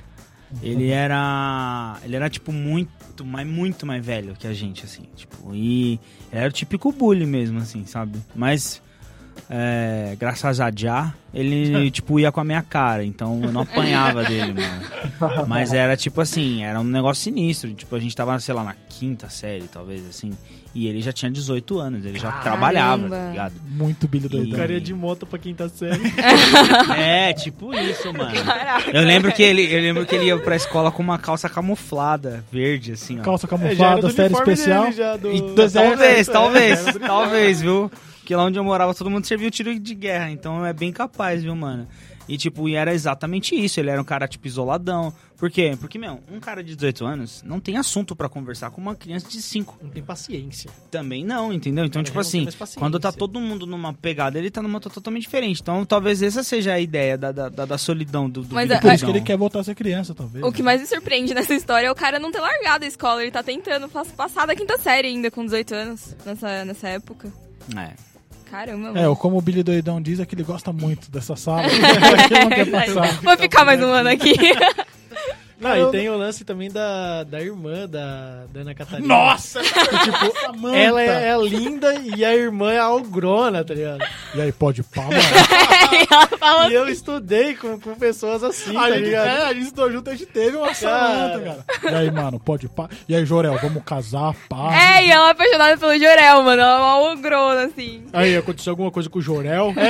[0.63, 1.99] Ele era.
[2.03, 5.05] Ele era, tipo, muito, mas muito mais velho que a gente, assim.
[5.15, 5.99] Tipo, e
[6.33, 8.19] era o típico bully mesmo, assim, sabe?
[8.35, 8.83] Mas.
[9.49, 14.25] É, graças a Já, ele, tipo, ia com a minha cara, então eu não apanhava
[14.25, 15.47] dele, mano.
[15.47, 17.73] Mas era tipo assim, era um negócio sinistro.
[17.75, 20.33] Tipo, a gente tava, sei lá, na quinta série, talvez, assim.
[20.73, 23.55] E ele já tinha 18 anos, ele já trabalhava, tá ligado?
[23.69, 24.53] Muito Billy Doidão.
[24.53, 26.01] Ficaria de moto pra quinta série.
[26.97, 28.31] É, tipo isso, mano.
[28.93, 32.45] Eu lembro que ele, eu lembro que ele ia pra escola com uma calça camuflada,
[32.53, 33.23] verde, assim, ó.
[33.23, 34.83] Calça É, já era camuflada, do série especial.
[34.85, 35.55] dele, já, do- E do.
[35.71, 37.91] Talvez, É, talvez, talvez, viu?
[38.31, 41.43] Porque lá onde eu morava todo mundo serviu tiro de guerra, então é bem capaz,
[41.43, 41.89] viu, mano?
[42.29, 43.81] E, tipo, e era exatamente isso.
[43.81, 45.13] Ele era um cara, tipo, isoladão.
[45.37, 45.77] Por quê?
[45.81, 49.29] Porque, meu, um cara de 18 anos não tem assunto pra conversar com uma criança
[49.29, 49.81] de 5.
[49.83, 50.71] Não tem paciência.
[50.93, 51.85] Também não, entendeu?
[51.85, 52.47] Então, Ele tipo assim,
[52.79, 55.61] quando tá todo mundo numa pegada, ele tá numa to- totalmente diferente.
[55.61, 58.93] Então, talvez essa seja a ideia da, da, da- solidão do, do Mas a- Por
[58.93, 60.45] isso que ele quer voltar a ser criança, talvez.
[60.45, 63.23] O que mais me surpreende nessa história é o cara não ter largado a escola.
[63.23, 67.33] Ele tá tentando pas- passar da quinta série ainda com 18 anos, nessa, nessa época.
[67.77, 68.10] É.
[68.51, 69.11] Caramba, É, mano.
[69.11, 71.63] ou como o Billy Doidão diz, é que ele gosta muito dessa sala.
[71.71, 73.21] ele não quer passar.
[73.23, 74.33] Vou ficar mais um ano aqui.
[75.61, 79.07] Não, e tem o lance também da, da irmã da, da Ana Catarina.
[79.07, 79.61] Nossa!
[79.63, 84.03] tipo, ela é, é linda e a irmã é a ogrona, tá ligado?
[84.35, 85.17] E aí, pode pá, mano?
[86.11, 89.27] ela fala E eu estudei com, com pessoas assim, a, tá gente, ligado?
[89.27, 91.93] é, a gente estudou junto, a gente teve uma Samantha, cara.
[91.93, 92.89] E aí, mano, pode pá?
[93.07, 94.75] E aí, Jorel, vamos casar, pá?
[94.75, 96.63] É, e ela é apaixonada pelo Jorel, mano.
[96.63, 98.05] Ela é uma ogrona, assim.
[98.15, 99.75] Aí, aconteceu alguma coisa com o Jorel?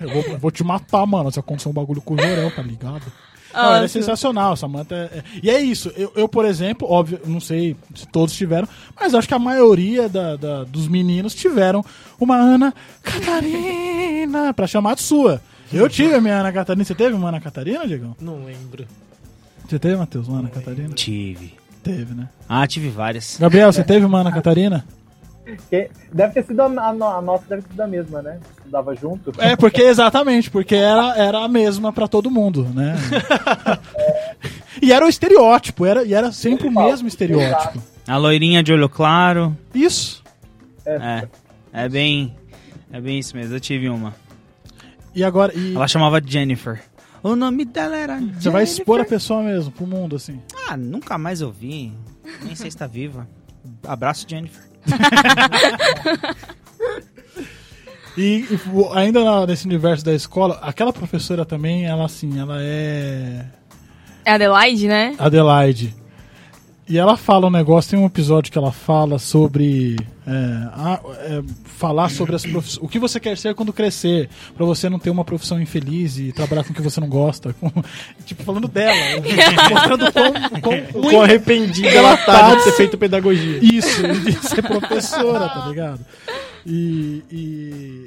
[0.00, 2.62] Eu vou, eu vou te matar, mano, se acontecer um bagulho com o Jorel, tá
[2.62, 3.02] ligado?
[3.54, 4.94] Não, ela é sensacional, Samantha.
[4.94, 8.68] É, é- E é isso, eu, eu, por exemplo, óbvio, não sei se todos tiveram,
[8.98, 11.84] mas acho que a maioria da- da- dos meninos tiveram
[12.20, 15.40] uma Ana Catarina pra chamar de sua.
[15.72, 16.84] Eu tive a minha Ana Catarina.
[16.84, 18.16] Você teve uma Ana Catarina, Diegão?
[18.20, 18.86] Não lembro.
[19.68, 20.94] Você teve, Matheus, uma Ana Catarina?
[20.94, 21.54] Tive.
[21.82, 22.28] Teve, né?
[22.48, 23.36] Ah, tive várias.
[23.38, 24.84] Gabriel, você teve uma Ana Catarina?
[26.12, 28.38] Deve ter sido a, a no- a nossa, deve ter sido a mesma, né?
[28.58, 29.32] Estudava junto.
[29.38, 32.94] É, porque exatamente, porque era, era a mesma pra todo mundo, né?
[34.82, 37.82] e era o estereótipo, era, e era sempre o mesmo estereótipo.
[38.06, 39.56] A loirinha de olho claro.
[39.74, 40.22] Isso.
[40.86, 41.28] É.
[41.72, 42.34] É bem.
[42.90, 43.54] É bem isso mesmo.
[43.54, 44.14] Eu tive uma.
[45.14, 46.80] E agora, e Ela chamava Jennifer.
[47.22, 48.18] O nome dela era.
[48.20, 50.40] você vai expor a pessoa mesmo pro mundo, assim.
[50.68, 51.92] Ah, nunca mais ouvi.
[52.42, 53.28] Nem sei se tá viva.
[53.86, 54.62] Abraço, Jennifer.
[58.16, 58.58] E, e
[58.98, 63.44] ainda na- nesse universo da escola, aquela professora também, ela assim, ela é
[64.24, 65.14] É Adelaide, né?
[65.18, 65.94] Adelaide.
[66.88, 69.96] E ela fala um negócio, tem um episódio que ela fala sobre.
[70.26, 70.30] é,
[70.72, 72.82] a- é, falar sobre as profissões.
[72.82, 76.32] O que você quer ser quando crescer, pra você não ter uma profissão infeliz e
[76.32, 77.54] trabalhar com o que você não gosta.
[77.60, 77.70] com-
[78.24, 78.94] tipo, falando dela.
[79.70, 83.58] mostrando quão, quão, Ficou arrependida ela tá tá de ter feito pedagogia.
[83.62, 86.00] Isso, de ser professora, tá ligado?
[86.66, 88.06] E, e,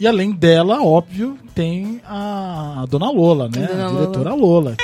[0.00, 3.66] e além dela, óbvio, tem a Dona Lola, né?
[3.66, 4.00] Dona a Lola.
[4.00, 4.76] diretora Lola.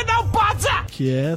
[0.89, 1.37] Que é.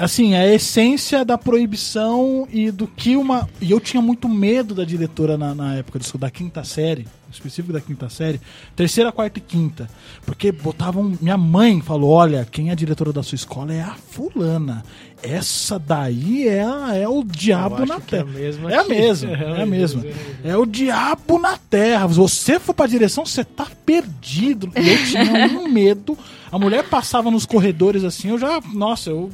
[0.00, 3.48] Assim, a essência da proibição e do que uma.
[3.60, 7.72] E eu tinha muito medo da diretora na, na época disso, da quinta série, específico
[7.72, 8.40] da quinta série,
[8.74, 9.88] terceira, quarta e quinta.
[10.24, 11.12] Porque botavam.
[11.20, 14.82] Minha mãe falou: olha, quem é a diretora da sua escola é a fulana.
[15.22, 18.24] Essa daí é, a- é o diabo na é a terra.
[18.24, 20.02] mesma É a mesma, É a é mesma.
[20.42, 22.08] É o diabo na terra.
[22.08, 24.72] Se você for pra direção, você tá perdido.
[24.74, 26.16] E eu tinha um medo.
[26.52, 28.60] A mulher passava nos corredores assim, eu já.
[28.72, 29.30] Nossa, eu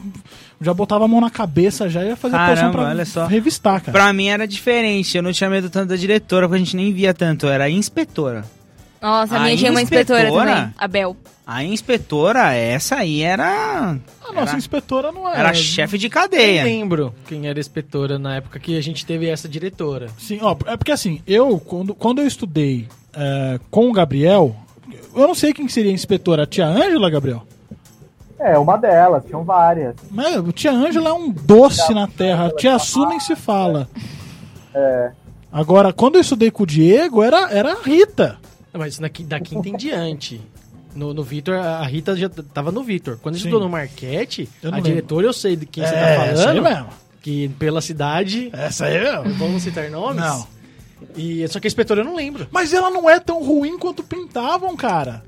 [0.60, 3.26] já botava a mão na cabeça, já ia fazer poção Caramba, pra olha só.
[3.26, 3.92] revistar, cara.
[3.92, 5.16] Pra mim era diferente.
[5.16, 7.46] Eu não tinha medo tanto da diretora, porque a gente nem via tanto.
[7.46, 8.44] Era a inspetora.
[9.00, 10.74] Nossa, a A minha tinha uma inspetora também.
[10.76, 11.16] A Bel.
[11.46, 13.96] A inspetora, essa aí era.
[14.28, 15.38] A nossa era, inspetora não é.
[15.38, 16.64] era chefe de Eu cadeia.
[16.64, 20.08] lembro quem era inspetora na época que a gente teve essa diretora.
[20.18, 24.56] Sim, ó, é porque assim, eu, quando, quando eu estudei é, com o Gabriel,
[25.14, 26.42] eu não sei quem seria a inspetora.
[26.42, 27.42] A tia Ângela, Gabriel?
[28.38, 29.94] É, uma delas, tinham várias.
[30.10, 32.46] Mas a tia Ângela é um doce na terra.
[32.46, 33.88] A tia Su nem se fala.
[34.74, 35.10] É.
[35.50, 38.38] Agora, quando eu estudei com o Diego, era, era a Rita.
[38.74, 40.40] Mas na, qui- da quinta em diante.
[40.94, 43.18] No, no Vitor, a Rita já tava no Vitor.
[43.22, 43.48] Quando a gente Sim.
[43.48, 44.82] estudou no Marquete, a lembro.
[44.82, 46.62] diretora eu sei de quem você É, tá essa aí falando.
[46.62, 46.86] mesmo.
[47.22, 48.50] Que pela cidade.
[48.52, 49.34] Essa aí mesmo.
[49.34, 50.20] Vamos citar nomes?
[50.20, 50.46] Não.
[51.16, 52.46] E, só que a inspetora eu não lembro.
[52.50, 55.22] Mas ela não é tão ruim quanto pintavam, cara.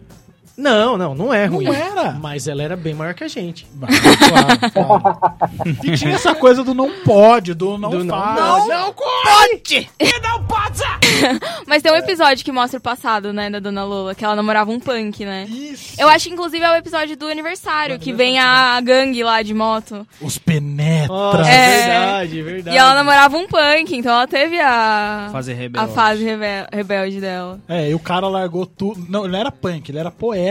[0.59, 1.65] Não, não, não é ruim.
[1.67, 2.13] Não era.
[2.13, 3.65] Mas ela era bem maior que a gente.
[4.29, 5.19] Claro, claro.
[5.85, 8.41] E tinha essa coisa do não pode, do não Do não faz.
[8.41, 8.69] pode.
[8.69, 9.91] Não Pode!
[11.67, 14.71] Mas tem um episódio que mostra o passado, né, da Dona Lola, que ela namorava
[14.71, 15.45] um punk, né?
[15.49, 15.95] Isso.
[16.01, 19.55] Eu acho que inclusive é o episódio do aniversário, que vem a gangue lá de
[19.55, 20.07] moto.
[20.21, 21.09] Os penetra.
[21.09, 21.87] Nossa, É.
[21.87, 22.77] verdade, verdade.
[22.77, 25.93] E ela namorava um punk, então ela teve a Fazer a rebelde.
[25.95, 27.59] fase rebel- rebelde dela.
[27.69, 29.05] É, e o cara largou tudo.
[29.09, 30.48] Não, ele não era punk, ele era poeta.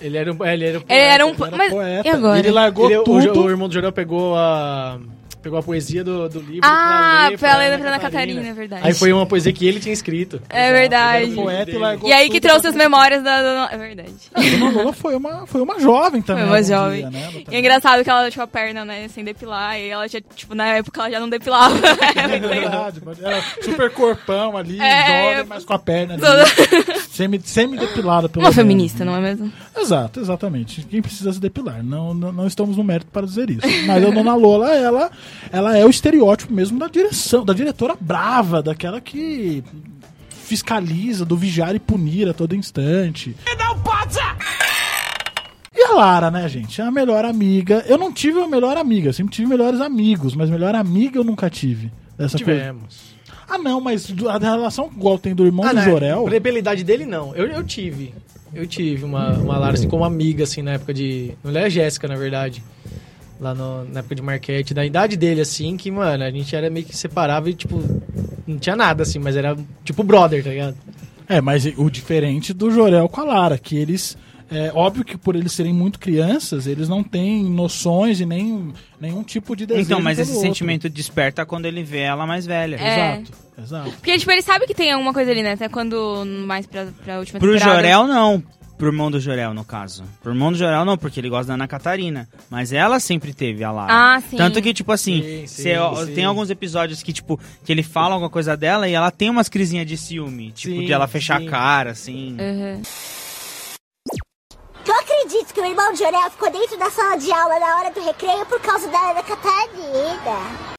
[0.00, 0.44] Ele era um.
[0.44, 2.08] Ele era um Ele era um Ele era mas poeta.
[2.08, 2.38] e agora?
[2.38, 3.42] Ele largou Ele- o, tudo.
[3.44, 4.98] o irmão do Jorel pegou a.
[5.40, 8.52] Pegou a poesia do, do livro Ah, pra pra ler ler pra Ana Catarina, é
[8.52, 8.82] verdade.
[8.84, 10.42] Aí foi uma poesia que ele tinha escrito.
[10.50, 11.22] É verdade.
[11.26, 13.68] Ele era poeta e largou E aí que trouxe pra as memórias da Dona...
[13.70, 14.12] É verdade.
[14.34, 16.42] A Dona Lola foi uma, foi uma jovem também.
[16.42, 17.08] Foi uma jovem.
[17.08, 17.30] dia, né?
[17.52, 20.56] E é engraçado que ela tinha a perna, né, sem depilar, e ela já, tipo,
[20.56, 21.76] na época ela já não depilava.
[22.18, 22.38] É.
[22.38, 26.22] Verdade, mas Era super corpão ali, É, jovem, eu- mas com a perna ali.
[26.22, 26.44] Toda-
[27.18, 28.54] Semi- Semi-depilada, pelo Uma menos.
[28.54, 29.52] feminista, não é mesmo?
[29.76, 30.82] Exato, exatamente.
[30.82, 31.82] Quem precisa se depilar.
[31.82, 33.66] Não, não, não estamos no mérito para dizer isso.
[33.86, 35.10] Mas a Dona Lola, ela,
[35.50, 39.64] ela é o estereótipo mesmo da direção, da diretora brava, daquela que
[40.30, 43.34] fiscaliza, do vigiar e punir a todo instante.
[43.58, 44.16] Não pode!
[45.74, 46.80] E a Lara, né, gente?
[46.80, 47.84] É a melhor amiga.
[47.86, 51.24] Eu não tive uma melhor amiga, eu sempre tive melhores amigos, mas melhor amiga eu
[51.24, 51.90] nunca tive.
[52.16, 52.74] Dessa coisa.
[53.48, 56.24] Ah, não, mas a relação igual tem do irmão Ah, do não, Jorel.
[56.24, 57.34] Pela pela idade dele, não.
[57.34, 58.14] Eu, eu tive.
[58.54, 61.32] Eu tive uma, uma Lara assim, como amiga, assim, na época de.
[61.42, 62.62] Não é a Jéssica, na verdade.
[63.40, 66.68] Lá no- na época de Marquete, da idade dele, assim, que, mano, a gente era
[66.68, 67.80] meio que separável e, tipo,
[68.46, 70.76] não tinha nada, assim, mas era tipo brother, tá ligado?
[71.28, 74.16] É, mas o diferente do Jorel com a Lara, que eles.
[74.50, 79.22] É óbvio que por eles serem muito crianças, eles não têm noções e nem nenhum
[79.22, 79.86] tipo de desejo.
[79.86, 80.48] Então, mas pelo esse outro.
[80.48, 82.76] sentimento desperta quando ele vê ela mais velha.
[82.76, 83.16] É.
[83.20, 83.32] Exato,
[83.62, 83.90] exato.
[83.92, 85.52] Porque, tipo, ele sabe que tem alguma coisa ali, né?
[85.52, 87.76] Até quando mais pra, pra última Pro temporada.
[87.76, 88.42] Jorel, não.
[88.78, 90.04] Pro irmão do Jorel, no caso.
[90.22, 92.28] Pro irmão do Jorel, não, porque ele gosta da Ana Catarina.
[92.48, 93.92] Mas ela sempre teve a Lara.
[93.92, 94.36] Ah, sim.
[94.36, 95.74] Tanto que, tipo assim, Sim, sim, cê-
[96.06, 96.14] sim.
[96.14, 99.48] tem alguns episódios que, tipo, que ele fala alguma coisa dela e ela tem umas
[99.48, 100.52] crisinhas de ciúme.
[100.52, 101.48] Tipo, Sim, de ela fechar sim.
[101.48, 102.36] a cara, assim.
[102.40, 102.80] Uhum.
[105.28, 108.00] Acredita que o irmão de Jorel ficou dentro da sala de aula na hora do
[108.00, 110.78] recreio por causa da Ana Catarina?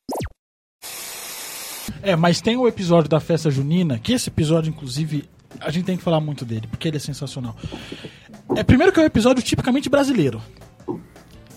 [2.02, 5.30] É, mas tem o episódio da festa junina, que esse episódio, inclusive,
[5.62, 7.56] a gente tem que falar muito dele, porque ele é sensacional.
[8.56, 10.42] É, primeiro que é um episódio tipicamente brasileiro.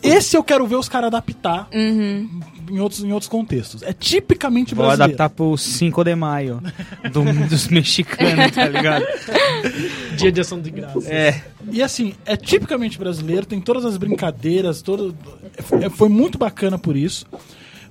[0.02, 2.28] Esse eu quero ver os caras adaptar Uhum.
[2.70, 3.82] em, outros, em outros contextos.
[3.82, 5.14] É tipicamente Vou brasileiro.
[5.14, 6.60] adaptar pro 5 de maio
[7.12, 9.04] do- dos mexicanos, tá ligado?
[10.16, 11.08] Dia de ação de graça.
[11.08, 11.40] É.
[11.70, 15.14] E assim, é tipicamente brasileiro, tem todas as brincadeiras, todo,
[15.80, 17.24] é- foi muito bacana por isso.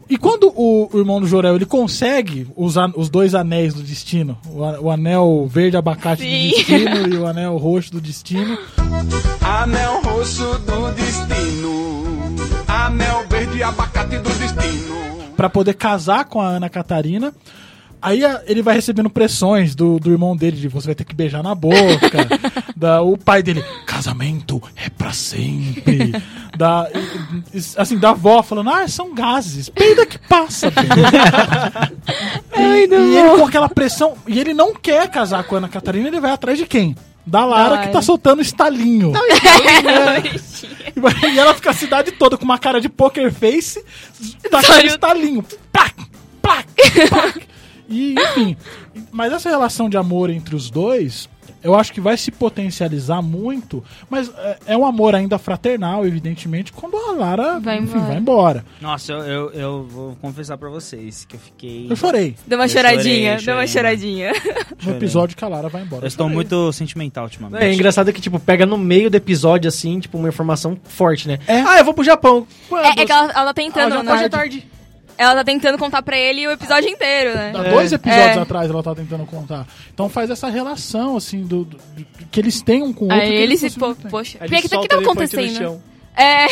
[0.10, 3.82] E quando o, o irmão do Jorel ele consegue os, an- os dois anéis do
[3.82, 6.50] destino, o, o anel verde abacate Sim.
[6.50, 8.58] do destino e o anel roxo do destino,
[9.42, 12.01] Anel roxo do destino.
[12.72, 14.96] Anel verde abacate do destino.
[15.36, 17.34] Pra poder casar com a Ana Catarina.
[18.02, 21.44] Aí ele vai recebendo pressões do, do irmão dele, de você vai ter que beijar
[21.44, 22.28] na boca.
[22.76, 26.12] da, o pai dele, casamento é pra sempre.
[26.58, 26.90] da,
[27.78, 30.72] assim, da avó falando, ah, são gases, peida que passa.
[30.72, 30.86] bem."
[32.58, 36.08] e, e ele com aquela pressão, e ele não quer casar com a Ana Catarina,
[36.08, 36.96] ele vai atrás de quem?
[37.26, 39.14] Da Lara, Da que tá soltando estalinho.
[40.96, 43.84] E vai- E ela fica a cidade toda com uma cara de poker face,
[44.50, 45.46] tá com eu- estalinho.
[45.72, 45.94] Plac,
[46.42, 46.68] plac,
[47.10, 47.42] plac.
[47.88, 48.58] E, enfim.
[49.12, 51.30] Mas essa relação de amor entre os dois,
[51.64, 56.72] eu acho que vai se potencializar muito, mas é, é um amor ainda fraternal, evidentemente,
[56.72, 58.08] quando a Lara Vai enfim, embora.
[58.08, 58.66] vai embora.
[58.80, 61.88] Nossa, eu, eu, eu vou confessar pra vocês que eu fiquei.
[61.90, 64.32] Eu chorei Deu uma Eu choradinha, chorei, deu uma choradinha.
[64.84, 66.04] no episódio que a Lara vai embora.
[66.04, 66.36] Eu estou chorei.
[66.36, 67.64] muito sentimental ultimamente.
[67.64, 71.40] É engraçado que, tipo, pega no meio do episódio, assim, tipo, uma informação forte, né?
[71.48, 71.62] É.
[71.62, 72.48] Ah, eu vou pro Japão.
[72.72, 74.68] É, é que ela, ela tá tentando, Ah, já hoje é tarde.
[75.22, 77.52] Ela tá tentando contar pra ele o episódio inteiro, né?
[77.56, 78.40] Há dois episódios É.
[78.40, 79.68] atrás ela tá tentando contar.
[79.94, 83.22] Então faz essa relação, assim, do, do- do- que eles têm um com o outro.
[83.22, 83.70] Aí ele se.
[83.70, 83.94] têm.
[84.10, 84.38] poxa.
[84.42, 85.58] Ele que, que o elefante no acontecendo?
[85.58, 85.84] chão.
[86.18, 86.46] É.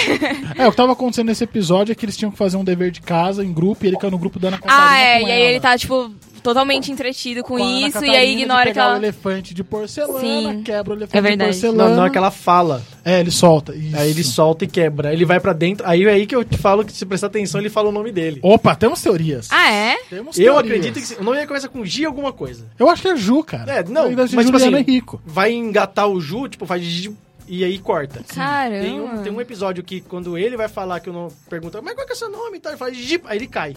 [0.64, 2.92] É, o que tava acontecendo nesse episódio é que eles tinham que fazer um dever
[2.92, 4.88] de casa em grupo e ele caiu no grupo da Ana Catarina.
[4.90, 5.20] Ah, é.
[5.22, 5.50] com E aí ela.
[5.52, 6.12] ele tá, tipo,
[6.42, 8.98] totalmente entretido com, Com isso e aí ignora que pegar o ela.
[8.98, 10.64] elefante de porcelana, Sim.
[10.64, 11.52] quebra o elefante É verdade.
[11.52, 11.90] de porcelana.
[11.90, 12.84] Não, na hora que ela fala.
[13.06, 13.76] É, ele solta.
[13.76, 13.98] Isso.
[13.98, 15.12] Aí ele solta e quebra.
[15.14, 15.88] Ele vai pra dentro.
[15.88, 18.12] Aí é aí que eu te falo que se prestar atenção, ele fala o nome
[18.12, 18.40] dele.
[18.44, 19.48] Opa, temos teorias.
[19.52, 19.96] Ah, é?
[20.10, 20.78] Temos Eu teorias.
[20.88, 22.66] acredito que o nome dele começa com G alguma coisa.
[22.78, 23.72] Eu acho que é Ju, cara.
[23.72, 25.22] É, não, mas mas tipo assim, Henrico.
[25.26, 27.12] vai engatar o Ju, tipo, faz G
[27.48, 28.22] e aí corta.
[28.28, 28.80] Caramba.
[28.82, 31.96] Tem um, tem um episódio que quando ele vai falar que eu não pergunta, mas
[31.96, 32.58] qual que é seu nome?
[32.58, 33.76] e tal, Ele faz Jeep, aí ele cai.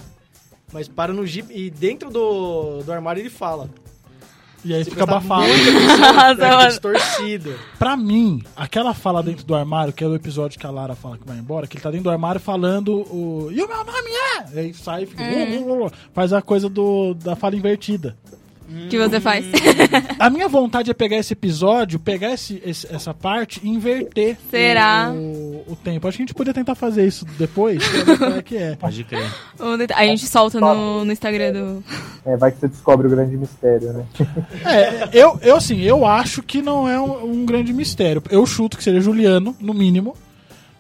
[0.73, 3.69] Mas para no Jeep e dentro do, do armário ele fala.
[4.65, 5.43] E aí Se fica abafado.
[6.69, 7.59] distorcido.
[7.79, 11.19] Pra mim, aquela fala dentro do armário, que é o episódio que a Lara fala
[11.19, 13.49] que vai embora, que ele tá dentro do armário falando o.
[13.51, 14.55] E o meu nome é?
[14.55, 15.23] E aí sai e fica.
[15.23, 15.91] Hum.
[16.13, 18.17] Faz a coisa do, da fala invertida.
[18.89, 19.45] Que você faz?
[20.19, 25.13] A minha vontade é pegar esse episódio, pegar esse, esse- essa parte e inverter Será?
[25.15, 26.07] O, o tempo.
[26.09, 27.83] Acho que a gente podia tentar fazer isso depois,
[28.17, 28.77] pra ver é que é.
[28.81, 29.31] Pode crer.
[29.95, 31.85] Aí a gente solta no, no Instagram do.
[32.25, 34.05] É, vai que você descobre o grande mistério, né?
[34.65, 38.23] É, eu, eu assim, eu acho que não é um, um grande mistério.
[38.31, 40.17] Eu chuto que seria Juliano, no mínimo.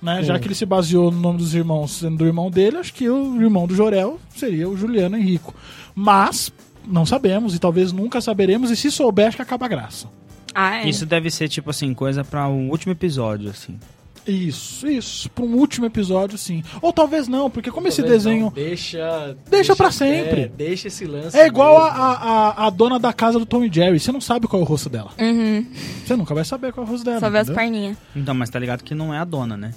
[0.01, 0.20] Né?
[0.24, 3.09] Já que ele se baseou no nome dos irmãos sendo do irmão dele, acho que
[3.09, 5.55] o irmão do Jorel seria o Juliano Henrico.
[5.94, 6.52] Mas
[6.87, 10.09] não sabemos e talvez nunca saberemos, e se souber, acho que acaba a graça.
[10.55, 10.89] Ah, é.
[10.89, 13.79] Isso deve ser, tipo assim, coisa pra um último episódio, assim.
[14.27, 15.29] Isso, isso.
[15.31, 16.63] Pra um último episódio, sim.
[16.81, 18.45] Ou talvez não, porque como esse Talvez desenho.
[18.45, 19.37] não, Deixa.
[19.51, 20.43] Deixa pra sempre.
[20.43, 21.37] é, deixa esse lance.
[21.37, 23.99] É igual a, a, a- dona da casa do Tom e Jerry.
[23.99, 25.11] Você não sabe qual é o rosto dela.
[25.19, 25.67] Uhum.
[26.07, 27.19] Você nunca vai saber qual é o rosto dela.
[27.19, 27.97] Só vê as perninhas.
[28.15, 29.73] Então, mas tá ligado que não é a dona, né?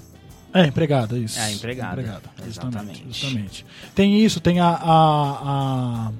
[0.54, 1.40] É, empregada, isso.
[1.40, 2.02] É, a empregada.
[2.02, 3.04] Justamente, Exatamente.
[3.08, 3.66] justamente.
[3.96, 4.68] Tem isso, tem a.
[4.68, 6.12] a, a-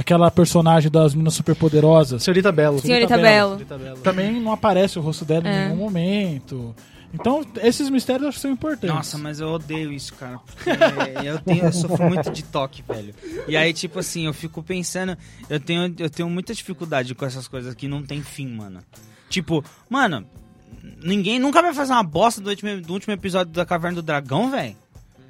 [0.00, 2.22] aquela personagem das meninas superpoderosas.
[2.22, 2.80] Senhorita Belo.
[2.80, 3.48] Senhorita Belo.
[3.50, 3.96] Senhorita Belo.
[3.98, 5.64] Também não aparece o rosto dela em É.
[5.68, 6.74] nenhum momento.
[7.12, 8.94] Então, esses mistérios eu acho que são importantes.
[8.94, 10.38] Nossa, mas eu odeio isso, cara.
[10.38, 10.70] Porque
[11.28, 13.12] eu, tenho, eu sofro muito de toque, velho.
[13.48, 15.16] E aí, tipo assim, eu fico pensando.
[15.48, 18.80] Eu tenho, eu tenho muita dificuldade com essas coisas que não tem fim, mano.
[19.28, 20.24] Tipo, mano,
[21.02, 24.48] ninguém nunca vai fazer uma bosta do último, do último episódio da Caverna do Dragão,
[24.50, 24.76] velho.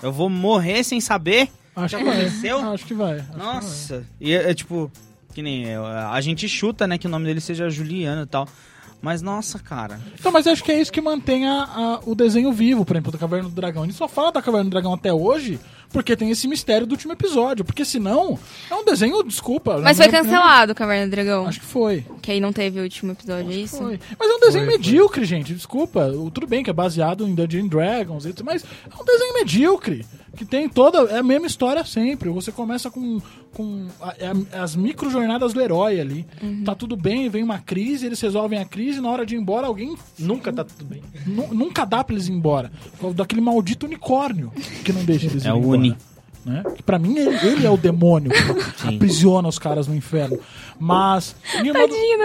[0.02, 1.48] Eu vou morrer sem saber.
[1.84, 2.20] Acho que que vai.
[2.20, 2.58] aconteceu?
[2.72, 3.18] Acho que vai.
[3.18, 4.04] acho que Nossa.
[4.20, 4.90] E é, é, tipo,
[5.34, 8.48] que nem eu, a gente chuta, né, que o nome dele seja Juliano e tal.
[9.02, 9.98] Mas nossa, cara.
[10.18, 13.10] Então, mas acho que é isso que mantém a- a- o desenho vivo, por exemplo,
[13.10, 13.82] da Caverna do Dragão.
[13.82, 15.58] A gente só fala da Caverna do Dragão até hoje
[15.90, 17.64] porque tem esse mistério do último episódio.
[17.64, 18.38] Porque senão,
[18.70, 19.78] é um desenho, desculpa.
[19.78, 21.46] Mas foi cancelado o Caverna do Dragão.
[21.46, 22.04] Acho que foi.
[22.20, 23.78] Que aí não teve o último episódio, é isso?
[23.78, 23.98] Foi.
[24.18, 25.54] Mas é um desenho medíocre, gente.
[25.54, 26.08] Desculpa.
[26.08, 29.04] O- Tudo bem que é baseado em Dungeons and Dragons, e tudo, mas é um
[29.06, 30.04] desenho medíocre.
[30.36, 30.98] Que tem toda.
[31.10, 32.28] É a mesma história sempre.
[32.30, 33.20] Você começa com.
[33.52, 36.26] com a- é a- as micro jornadas do herói ali.
[36.64, 39.66] Tá tudo bem, vem uma crise, eles resolvem a crise, na hora de ir embora,
[39.66, 39.96] alguém.
[40.18, 41.02] Nunca tá tudo bem.
[41.26, 42.70] Nu- nunca dá pra eles ir embora.
[42.92, 44.52] Por causa Daquele maldito unicórnio
[44.84, 45.78] que não deixa eles É ir o embora.
[45.78, 45.96] Uni.
[46.44, 46.62] Né?
[46.74, 50.38] Que pra mim ele, ele é o demônio que aprisiona os caras no inferno.
[50.78, 51.36] Mas.
[51.52, 51.80] Tadinho da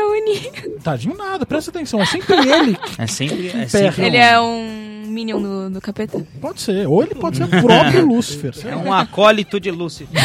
[0.08, 0.52] Uni.
[0.82, 2.02] Tadinho nada, presta atenção.
[2.02, 3.48] É sempre ele que É sempre.
[3.48, 6.26] É sempre Ele é um Minion do, do capeta.
[6.40, 6.88] Pode ser.
[6.88, 8.54] Ou ele pode ser o próprio Lúcifer.
[8.66, 10.20] É um acólito de Lúcifer.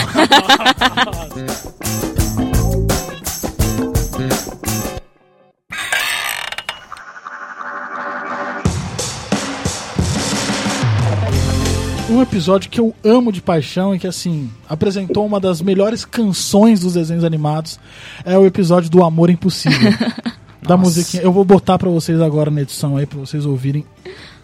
[12.21, 16.81] Um episódio que eu amo de paixão e que, assim, apresentou uma das melhores canções
[16.81, 17.81] dos desenhos animados.
[18.27, 19.91] É o episódio do Amor Impossível.
[20.61, 21.23] da musiquinha.
[21.23, 23.87] Eu vou botar pra vocês agora na edição aí, pra vocês ouvirem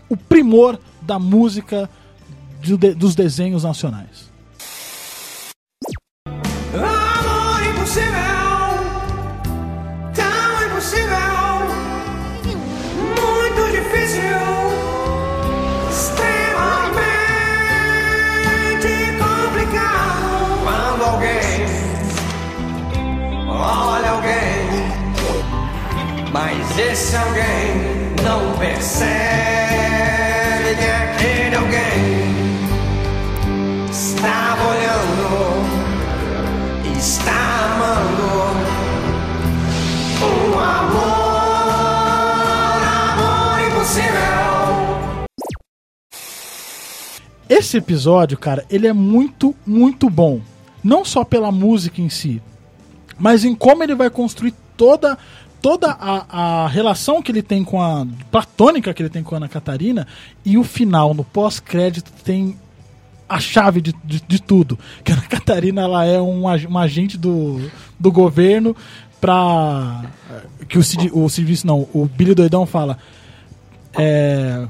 [0.09, 1.90] o primor da música
[2.62, 4.26] de- de- dos desenhos nacionais.
[26.38, 29.06] Mas esse alguém não percebe
[30.76, 31.80] que aquele alguém
[33.90, 35.16] estava olhando
[36.98, 38.26] está amando
[40.22, 41.24] um amor,
[42.84, 44.36] amor impossível.
[47.48, 50.42] Esse episódio, cara, ele é muito, muito bom.
[50.84, 52.42] Não só pela música em si,
[53.18, 55.16] mas em como ele vai construir toda
[55.68, 59.38] toda a, a relação que ele tem com a platônica que ele tem com a
[59.38, 60.06] Ana Catarina
[60.44, 62.56] e o final no pós-crédito tem
[63.28, 67.18] a chave de, de, de tudo que a Ana Catarina ela é um, uma agente
[67.18, 67.60] do,
[67.98, 68.76] do governo
[69.20, 70.05] pra
[70.68, 72.97] que o, Cid, o serviço não o Billy Doidão fala
[73.98, 74.66] é,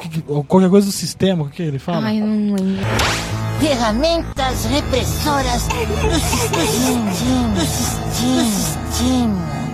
[0.00, 2.82] que- que- qualquer coisa do sistema o que ele fala Ai, não lembro.
[3.60, 7.10] Ferramentas repressoras do sistema.
[7.54, 7.66] Do
[8.46, 9.67] sistema.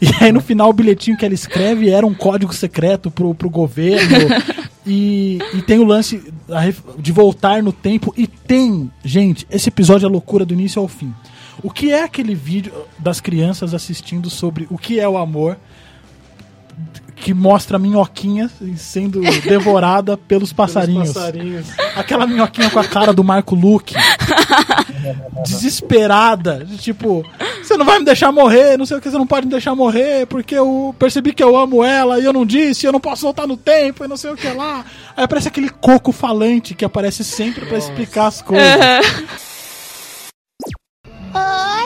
[0.00, 3.50] E aí no final o bilhetinho que ela escreve era um código secreto pro, pro
[3.50, 4.28] governo.
[4.86, 6.32] e, e tem o lance
[6.98, 8.14] de voltar no tempo.
[8.16, 11.12] E tem, gente, esse episódio é loucura do início ao fim.
[11.62, 15.58] O que é aquele vídeo das crianças assistindo sobre o que é o amor?
[17.20, 21.12] Que mostra a minhoquinha sendo devorada pelos passarinhos.
[21.12, 21.66] passarinhos.
[21.94, 23.94] Aquela minhoquinha com a cara do Marco Luque.
[25.46, 26.64] desesperada.
[26.64, 27.24] de Tipo,
[27.62, 29.74] você não vai me deixar morrer, não sei o que, você não pode me deixar
[29.74, 33.22] morrer, porque eu percebi que eu amo ela e eu não disse, eu não posso
[33.22, 34.84] voltar no tempo e não sei o que lá.
[35.16, 38.66] Aí aparece aquele coco falante que aparece sempre pra explicar as coisas.
[41.32, 41.79] Oi,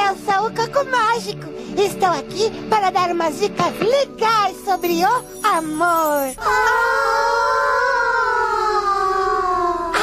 [0.00, 1.46] eu sou o Coco Mágico.
[1.76, 6.34] Estou aqui para dar umas dicas legais sobre o amor.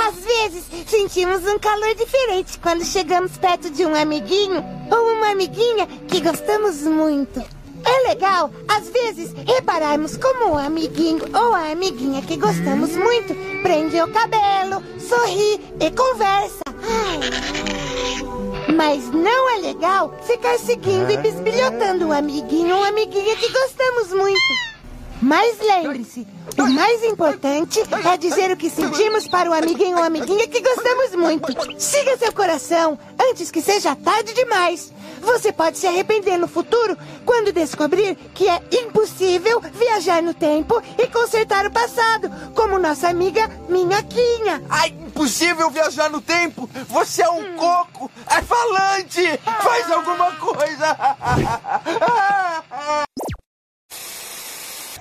[0.07, 5.88] Às vezes sentimos um calor diferente quando chegamos perto de um amiguinho ou uma amiguinha
[6.07, 7.44] que gostamos muito.
[7.86, 14.02] É legal, às vezes, repararmos como o amiguinho ou a amiguinha que gostamos muito prende
[14.02, 16.61] o cabelo, sorri e conversa.
[16.68, 18.47] Ai.
[18.77, 24.76] Mas não é legal ficar seguindo e bisbilhotando o amiguinho ou amiguinha que gostamos muito.
[25.22, 26.27] Mas lembre-se,
[26.57, 31.15] o mais importante é dizer o que sentimos para o amiguinho ou amiguinha que gostamos
[31.15, 31.80] muito.
[31.80, 34.94] Siga seu coração antes que seja tarde demais.
[35.22, 36.95] Você pode se arrepender no futuro
[37.26, 43.49] quando descobrir que é impossível viajar no tempo e consertar o passado, como nossa amiga
[43.68, 44.64] Minhoquinha.
[44.69, 46.69] Ai, impossível viajar no tempo!
[46.88, 48.10] Você é um coco!
[48.30, 49.39] É falante!
[49.61, 50.98] Faz alguma coisa!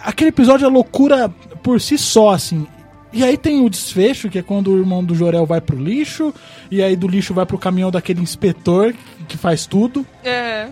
[0.06, 1.28] Aquele episódio é loucura
[1.62, 2.66] por si só, assim.
[3.12, 6.32] E aí tem o desfecho, que é quando o irmão do Jorel vai pro lixo,
[6.70, 8.94] e aí do lixo vai pro caminhão daquele inspetor
[9.26, 10.06] que faz tudo.
[10.24, 10.68] É.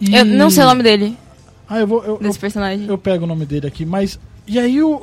[0.00, 1.16] E- Eu não sei o nome dele.
[1.68, 2.02] Ah, eu vou.
[2.04, 2.86] Eu, Desse eu- personagem.
[2.88, 4.18] Eu pego o nome dele aqui, mas.
[4.46, 5.02] E aí o.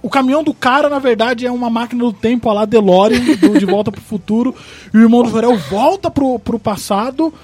[0.00, 3.58] O caminhão do cara, na verdade, é uma máquina do tempo, a lá DeLorean, do
[3.58, 4.54] De Volta pro Futuro.
[4.94, 7.34] E o irmão do Jorel volta pro, pro passado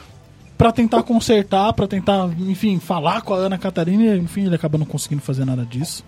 [0.60, 4.14] pra tentar consertar, pra tentar, enfim, falar com a Ana Catarina.
[4.14, 6.04] E, enfim, ele acaba não conseguindo fazer nada disso.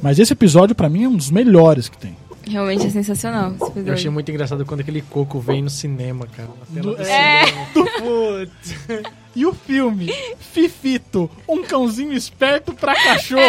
[0.00, 2.16] Mas esse episódio, pra mim, é um dos melhores que tem.
[2.48, 6.48] Realmente é sensacional esse Eu achei muito engraçado quando aquele coco vem no cinema, cara.
[6.74, 7.44] Na tela do É.
[7.46, 7.66] cinema.
[7.98, 9.04] Putz.
[9.36, 10.10] E o filme?
[10.38, 13.42] Fifito, um cãozinho esperto pra cachorro.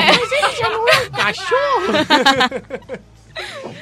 [1.15, 1.93] Cachorro!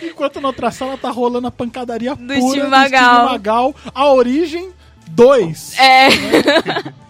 [0.03, 3.25] Enquanto na outra sala tá rolando a pancadaria pura Steve Magal.
[3.25, 3.75] Magal.
[3.93, 4.69] A origem
[5.11, 5.77] 2.
[5.79, 6.07] É.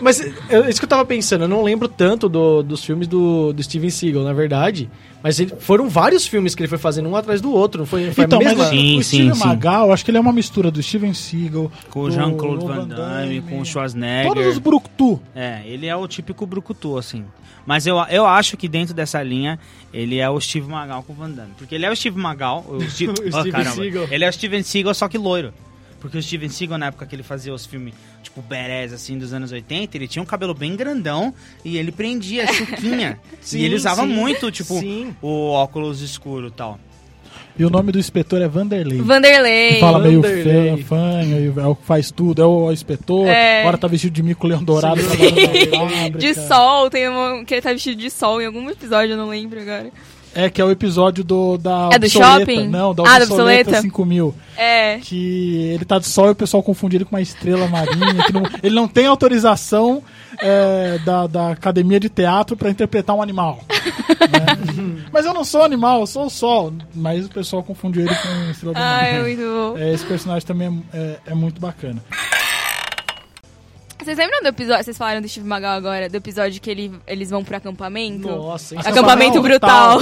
[0.00, 3.52] Mas é isso que eu tava pensando, eu não lembro tanto do- dos filmes do,
[3.52, 4.88] do Steven Seagal, na verdade.
[5.22, 8.10] Mas ele- foram vários filmes que ele foi fazendo um atrás do outro, não foi?
[8.12, 8.98] foi Então, mas mesma?
[8.98, 12.66] o Steve Magal, acho que ele é uma mistura do Steven Seagal Com o Jean-Claude
[12.66, 14.32] Van Van Damme, com o Schwarzenegger.
[14.32, 15.20] Todos os brucutu.
[15.34, 17.24] É, ele é o típico brucutu, assim.
[17.66, 19.58] Mas eu, eu acho que dentro dessa linha,
[19.92, 21.52] ele é o Steve Magal com o Van Damme.
[21.56, 23.76] Porque ele é o Steve Magal, o Steve, O oh, Steven caramba.
[23.76, 24.06] Seagal.
[24.10, 25.52] Ele é o Steven Seagal, só que loiro.
[26.04, 29.32] Porque o Steven Seagal, na época que ele fazia os filmes, tipo, berés, assim, dos
[29.32, 31.32] anos 80, ele tinha um cabelo bem grandão
[31.64, 33.18] e ele prendia a chuquinha.
[33.40, 35.16] Sim, e ele usava sim, muito, tipo, sim.
[35.22, 36.78] o óculos escuro e tal.
[37.58, 39.00] E o nome do inspetor é Vanderlei.
[39.00, 39.74] Vanderlei.
[39.74, 40.82] Que fala meio Vanderlei.
[40.82, 43.26] fã, fanho, e é o que faz tudo, é o inspetor.
[43.26, 43.60] É.
[43.60, 45.00] Agora tá vestido de mico leão dourado.
[46.18, 49.30] De sol, tem uma, que ele tá vestido de sol em algum episódio, eu não
[49.30, 49.90] lembro agora.
[50.34, 52.38] É, que é o episódio do da É do obsoleta.
[52.40, 52.68] shopping?
[52.68, 53.80] Não, da Ah, obsoleta, obsoleta?
[53.82, 54.34] 5000.
[54.56, 54.98] É.
[54.98, 58.14] Que ele tá de sol e o pessoal confunde ele com uma estrela marinha.
[58.32, 60.02] não- ele não tem autorização
[60.40, 63.60] é, da, da academia de teatro pra interpretar um animal.
[63.68, 65.04] né?
[65.12, 66.72] Mas eu não sou animal, eu sou o sol.
[66.94, 69.78] Mas o pessoal confunde ele com estrela do Ah, é muito bom.
[69.78, 72.02] É, esse personagem também é, é- é muito bacana.
[74.04, 77.30] Vocês lembram do episódio, vocês falaram do Steve Magal agora, do episódio que ele, eles
[77.30, 78.28] vão pro acampamento?
[78.28, 80.00] Nossa, Então, Acampamento brutal.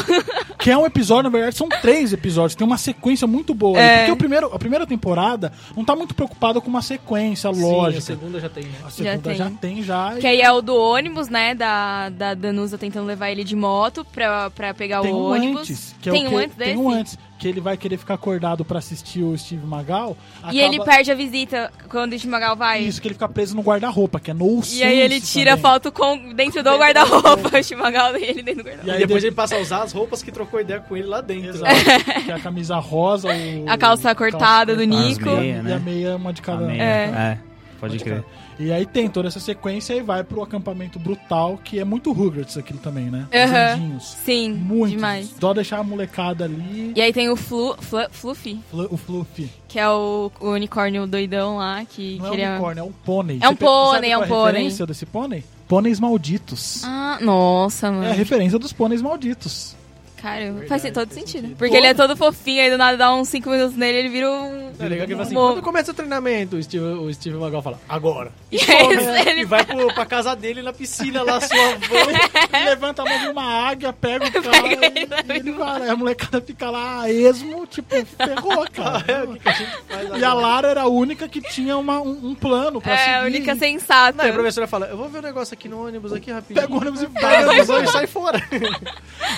[0.59, 2.55] Que é um episódio, na verdade, são três episódios.
[2.55, 3.79] Tem uma sequência muito boa.
[3.81, 3.99] É.
[3.99, 7.99] Porque o primeiro, a primeira temporada não tá muito preocupada com uma sequência Sim, lógica.
[7.99, 8.65] a segunda já tem.
[8.65, 8.75] né?
[8.85, 9.35] A segunda tem.
[9.37, 10.17] já tem, já.
[10.21, 11.55] Que aí é o do ônibus, né?
[11.55, 15.61] Da, da Danusa tentando levar ele de moto pra, pra pegar tem o um ônibus.
[15.63, 15.95] antes.
[16.01, 16.71] Que é tem o um que, antes desse?
[16.71, 17.19] Tem um antes.
[17.43, 20.17] Que ele vai querer ficar acordado pra assistir o Steve Magal.
[20.53, 22.83] E ele perde a visita quando o Steve Magal vai.
[22.83, 25.63] Isso, que ele fica preso no guarda-roupa, que é no E aí ele tira também.
[25.63, 28.93] foto com, dentro do guarda-roupa, o Steve Magal e ele dentro do E guarda-roupa.
[28.93, 31.49] aí depois ele passa a usar as roupas que trocou ideia com ele lá dentro.
[31.51, 31.75] Exato.
[32.25, 33.69] que é a camisa rosa, o...
[33.69, 35.29] A calça cortada do Nico.
[35.29, 35.75] E a- meia, e né?
[35.75, 36.73] a meia, uma de cada.
[36.73, 36.79] É.
[36.79, 37.39] é,
[37.81, 38.25] pode crer.
[38.59, 42.57] E aí tem toda essa sequência e vai pro acampamento brutal, que é muito Rugrats
[42.57, 43.27] aquilo também, né?
[43.33, 43.73] Os Aham.
[43.75, 44.17] anjinhos.
[44.25, 44.93] Sim, Muito.
[44.93, 45.35] demais.
[45.41, 46.93] Só deixar a molecada ali.
[46.95, 49.51] E aí tem o Flu, Flu- Fluffy, Flu- O Fluffy.
[49.67, 52.93] que é o, o unicórnio doidão lá, que, Não que é um unicórnio, é um
[52.93, 53.39] pônei.
[53.41, 54.53] É um pônei, é um a pônei.
[54.53, 55.45] referência desse pônei?
[55.67, 56.83] Pôneis malditos.
[56.85, 58.05] Ah, nossa, mano.
[58.05, 59.75] É a referência dos pôneis malditos.
[60.23, 61.57] Cara, faz todo sentido.
[61.57, 64.31] Porque ele é todo fofinho, aí do nada dá uns 5 minutos nele ele vira
[64.31, 64.71] um.
[64.79, 67.61] É legal que ele fala assim, quando começa o treinamento, o Steve, o Steve Magal
[67.61, 68.31] fala, agora.
[68.51, 69.21] E, aí né?
[69.27, 71.73] ele e vai pro, pra casa dele na piscina lá, suavão.
[72.55, 75.89] Ele levanta a mão de uma águia, pega o cara e, e ele vai.
[75.89, 79.05] A molecada fica lá esmo, tipo, ferrou, cara.
[79.09, 80.33] É, o que, que a gente faz E a?
[80.35, 83.11] Lara era a única que tinha uma- um, um plano pra seguir.
[83.11, 84.23] É, a única sensata.
[84.23, 86.61] Não, a professora fala, eu vou ver um negócio aqui no ônibus aqui rapidinho.
[86.61, 87.85] Pega o ônibus e Pega vai.
[87.85, 88.41] e sai fora.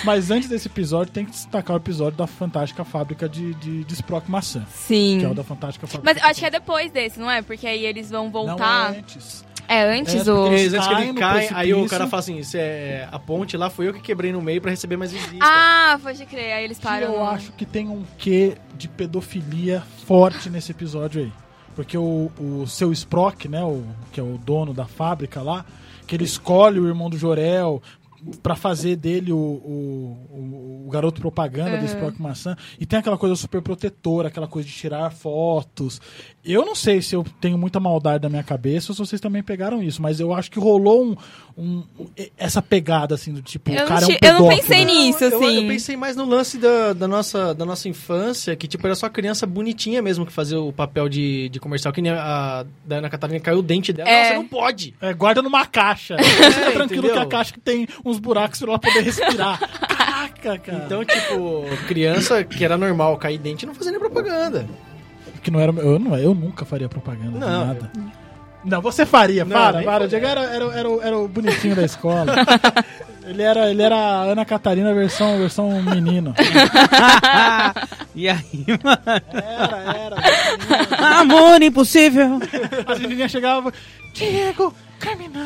[0.03, 3.93] Mas antes desse episódio, tem que destacar o episódio da Fantástica Fábrica de, de, de
[3.93, 4.65] Sprock Maçã.
[4.69, 5.17] Sim.
[5.19, 6.13] Que é o da Fantástica Fábrica.
[6.13, 7.41] Mas eu acho que é depois desse, não é?
[7.41, 8.93] Porque aí eles vão Não voltar.
[8.93, 9.45] é antes.
[9.67, 10.43] É antes É, o.
[10.45, 13.87] antes que ele cai, aí o cara fala assim, "Cê é, a ponte lá foi
[13.87, 15.39] eu que quebrei no meio pra receber mais visitas.
[15.41, 16.53] Ah, pode crer.
[16.53, 17.13] Aí eles Que param.
[17.15, 21.31] eu acho que tem um quê de pedofilia forte nesse episódio aí.
[21.75, 25.65] Porque o, o seu Sprock, né, o, que é o dono da fábrica lá,
[26.05, 27.81] que ele escolhe o irmão do Jorel,
[28.41, 31.85] pra fazer dele o, o, o- garoto propaganda do Uhum.
[31.85, 32.55] Sprock Maçã.
[32.79, 35.99] E tem aquela coisa super protetora, aquela coisa de tirar fotos.
[36.43, 39.41] Eu não sei se eu tenho muita maldade na minha cabeça ou se vocês também
[39.43, 41.15] pegaram isso, mas eu acho que rolou um,
[41.57, 41.83] um-
[42.37, 44.61] essa pegada, assim, do tipo, Eu o cara não é um ti- eu não pedófilo.
[44.61, 45.67] pensei nisso, Eu- Eu, assim.
[45.67, 49.45] pensei mais no lance da, da, nossa, da nossa infância, que tipo, era só criança
[49.47, 53.39] bonitinha mesmo que fazia o papel de, de comercial, que nem a da Ana Catarina
[53.39, 54.07] caiu o dente dela.
[54.09, 54.23] É.
[54.23, 54.93] Nossa, não pode!
[55.01, 56.15] É, guarda numa caixa.
[56.21, 57.13] Fica tranquilo entendeu?
[57.13, 59.59] que a caixa tem uns buracos pra ela poder respirar.
[59.87, 60.83] Caraca, cara.
[60.85, 64.65] Então, tipo, criança que era normal cair dente não fazia nem propaganda.
[65.41, 67.65] Que não era, eu, não, eu nunca faria propaganda de Não.
[67.67, 67.91] nada.
[68.63, 70.05] Não, você faria, Não, para, para.
[70.05, 72.33] O Diego era, era, era, o- era o bonitinho da escola.
[73.27, 76.33] ele, era, ele era a Ana Catarina versão, versão menino.
[78.15, 79.21] e aí, mano?
[79.31, 81.19] Era, era.
[81.19, 82.39] Amor impossível.
[82.87, 83.71] As menininhas chegavam,
[84.15, 85.45] Diego, caminhar.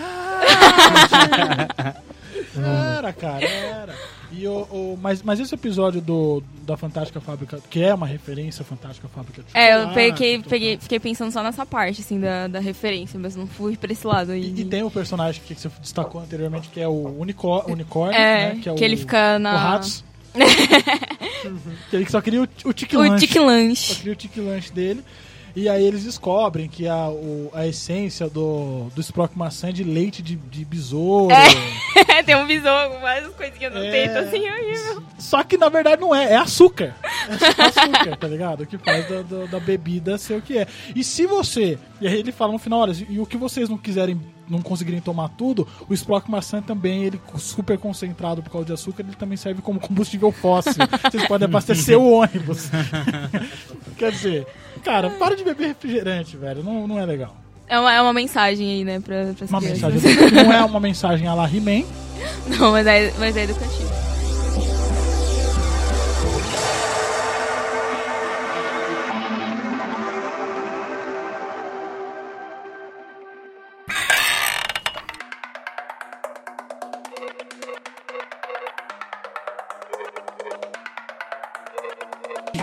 [2.65, 3.95] Era, cara, era.
[4.31, 8.61] E o, o- mas, mas esse episódio do, da Fantástica Fábrica, que é uma referência
[8.61, 12.47] à Fantástica Fábrica de É, eu peguei, peguei, fiquei pensando só nessa parte, assim, da,
[12.47, 14.53] da referência, mas não fui pra esse lado aí.
[14.55, 18.59] E tem o personagem que você destacou anteriormente, que é o unicó unicórnio, É, né?
[18.61, 20.03] Que, é que o, ele fica na- O Ratos.
[21.89, 23.25] que ele só queria o, o tique O lanche.
[23.27, 23.93] tique lanche.
[23.93, 25.03] Só queria o tique lanche dele.
[25.59, 29.83] E aí eles descobrem que a, o- a essência do, do Sprock maçã é de
[29.83, 31.33] leite de, de besouro.
[32.07, 33.91] É, tem um besouro várias coisinhas no É.
[33.91, 35.03] peito, assim, horrível.
[35.17, 36.95] Só que na verdade não é, é açúcar.
[37.29, 38.61] É açúcar, tá ligado?
[38.61, 40.67] O que faz da, da- da bebida ser o que é.
[40.95, 41.77] E se você.
[41.99, 44.17] E aí ele fala no final, olha, e o que vocês não quiserem,
[44.49, 49.03] não conseguirem tomar tudo, o Sprock maçã também, ele super concentrado por causa de açúcar,
[49.03, 50.73] ele também serve como combustível fóssil.
[51.11, 52.69] vocês podem abastecer o ônibus.
[53.97, 54.47] Quer dizer,
[54.79, 56.63] cara, para de beber refrigerante, velho.
[56.63, 57.35] Não, não é legal.
[57.67, 59.93] É uma, é uma mensagem aí, né, pra, pras Uma crianças.
[59.93, 60.31] mensagem.
[60.31, 61.85] Não é uma mensagem a la He-Man.
[62.57, 64.08] Não, mas é, mas é educativo.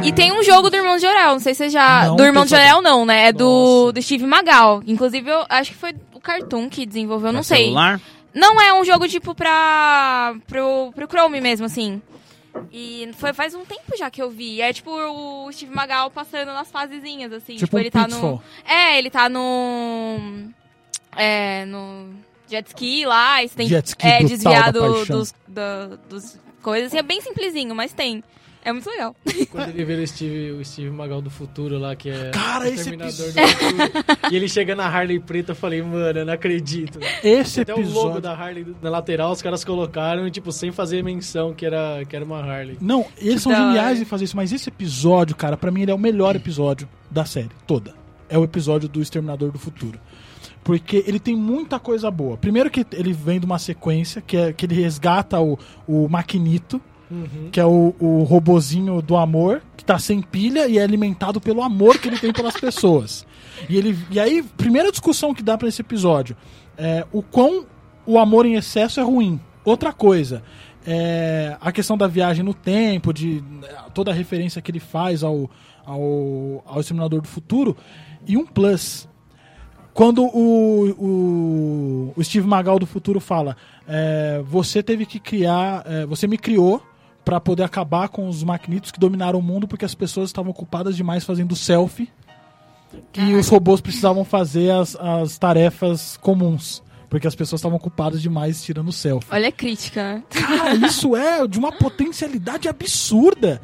[0.04, 2.04] E tem um jogo do Irmão de Jorel, não sei se você já.
[2.06, 2.50] Não, do Irmão de.
[2.50, 3.28] Jorel, não, né?
[3.28, 4.82] É do, do Steve Magal.
[4.86, 7.64] Inclusive, eu acho que foi o Cartoon que desenvolveu, não sei.
[7.64, 8.00] celular?
[8.34, 10.34] Não é um jogo tipo pra.
[10.46, 12.00] pro, pro Chrome mesmo, assim.
[12.72, 14.60] E foi faz um tempo já que eu vi.
[14.60, 17.54] É tipo o Steve Magal passando nas fasezinhas, assim.
[17.54, 18.30] Tipo Tipo, um ele tá Pitfall.
[18.66, 18.70] no.
[18.72, 20.18] É, ele tá no.
[21.16, 22.10] É, no
[22.48, 23.42] jet ski lá.
[23.42, 25.18] E você tem Jet ski é, do- paixão.
[25.18, 26.88] dos, da- dos coisas.
[26.88, 28.22] Assim, é bem simplesinho, mas tem.
[28.66, 29.14] É muito legal.
[29.50, 32.68] Quando ele vira o Steve, o Steve Magal do futuro lá, que é Cara, o
[32.68, 33.92] esse episódio- futuro.
[34.32, 36.98] E ele chega na Harley preta, eu falei, mano, eu não acredito.
[37.22, 41.04] Esse Até o logo episódio- da Harley na lateral, os caras colocaram, tipo, sem fazer
[41.04, 42.76] menção que era, que era uma Harley.
[42.80, 43.62] Não, eles são hora.
[43.66, 46.88] geniais em fazer isso, mas esse episódio, cara, pra mim ele é o melhor episódio
[47.08, 47.94] da série toda.
[48.28, 50.00] É o episódio do Exterminador do Futuro.
[50.64, 52.36] Porque ele tem muita coisa boa.
[52.36, 55.56] Primeiro que ele vem de uma sequência, que é que ele resgata o,
[55.86, 57.50] o Maquinito, Uhum.
[57.52, 61.62] que é o, o robozinho do amor, que tá sem pilha e é alimentado pelo
[61.62, 63.24] amor que ele tem pelas pessoas.
[63.68, 66.36] E, ele, e aí, primeira discussão que dá pra esse episódio
[66.76, 67.64] é o quão
[68.04, 69.40] o amor em excesso é ruim.
[69.64, 70.42] Outra coisa,
[70.86, 73.42] é a questão da viagem no tempo, de
[73.92, 75.50] toda a referência que ele faz ao,
[75.84, 77.76] ao, ao Exterminador do Futuro.
[78.26, 79.08] E um plus,
[79.92, 83.56] quando o, o, o Steve Magal do futuro fala,
[83.88, 86.80] é, você teve que criar, é, você me criou
[87.26, 90.96] para poder acabar com os maquinitos que dominaram o mundo porque as pessoas estavam ocupadas
[90.96, 92.08] demais fazendo selfie
[93.16, 96.84] e os robôs precisavam fazer as, as tarefas comuns.
[97.10, 99.28] Porque as pessoas estavam ocupadas demais tirando selfie.
[99.32, 100.22] Olha a crítica, né?
[100.30, 103.60] Cara, isso é de uma potencialidade absurda.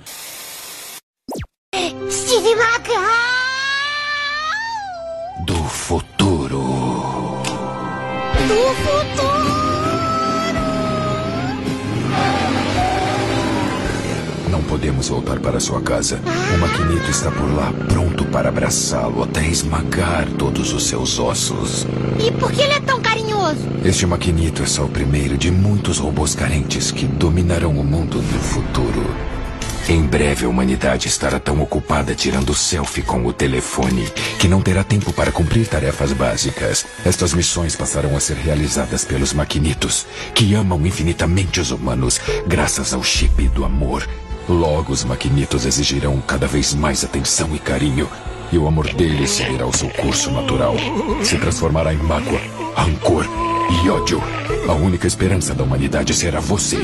[5.46, 6.62] Do futuro.
[8.48, 9.11] Do futuro!
[14.82, 16.20] Podemos voltar para sua casa.
[16.52, 21.86] O maquinito está por lá, pronto para abraçá-lo até esmagar todos os seus ossos.
[22.18, 23.60] E por que ele é tão carinhoso?
[23.84, 28.40] Este maquinito é só o primeiro de muitos robôs carentes que dominarão o mundo no
[28.40, 29.06] futuro.
[29.88, 34.10] Em breve a humanidade estará tão ocupada tirando selfie com o telefone
[34.40, 36.84] que não terá tempo para cumprir tarefas básicas.
[37.04, 43.02] Estas missões passarão a ser realizadas pelos maquinitos, que amam infinitamente os humanos graças ao
[43.02, 44.08] chip do amor.
[44.48, 48.08] Logo os maquinitos exigirão cada vez mais atenção e carinho,
[48.50, 50.74] e o amor deles seguirá o seu curso natural.
[51.22, 52.40] Se transformará em mágoa,
[52.74, 53.26] rancor
[53.84, 54.20] e ódio.
[54.68, 56.76] A única esperança da humanidade será você.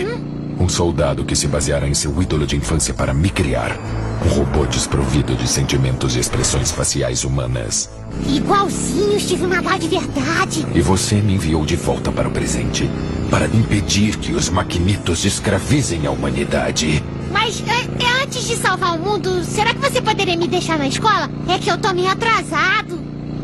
[0.60, 3.78] Um soldado que se baseará em seu ídolo de infância para me criar.
[4.24, 7.89] Um robô desprovido de sentimentos e expressões faciais humanas.
[8.26, 10.66] Igualzinho Steve Magal de verdade.
[10.74, 12.90] E você me enviou de volta para o presente.
[13.30, 17.05] Para impedir que os maquinitos escravizem a humanidade.
[17.30, 20.89] Mas é, é antes de salvar o mundo, será que você poderia me deixar na
[20.89, 21.30] escola?
[21.47, 22.98] É que eu tô meio atrasado.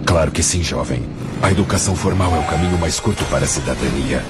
[0.05, 1.03] Claro que sim, jovem.
[1.41, 4.25] A educação formal é o caminho mais curto para a cidadania.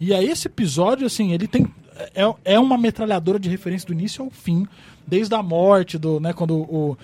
[0.00, 1.66] E aí esse episódio, assim, ele tem.
[2.14, 4.66] É, é uma metralhadora de referência do início ao fim.
[5.06, 6.96] Desde a morte, do, né, quando o,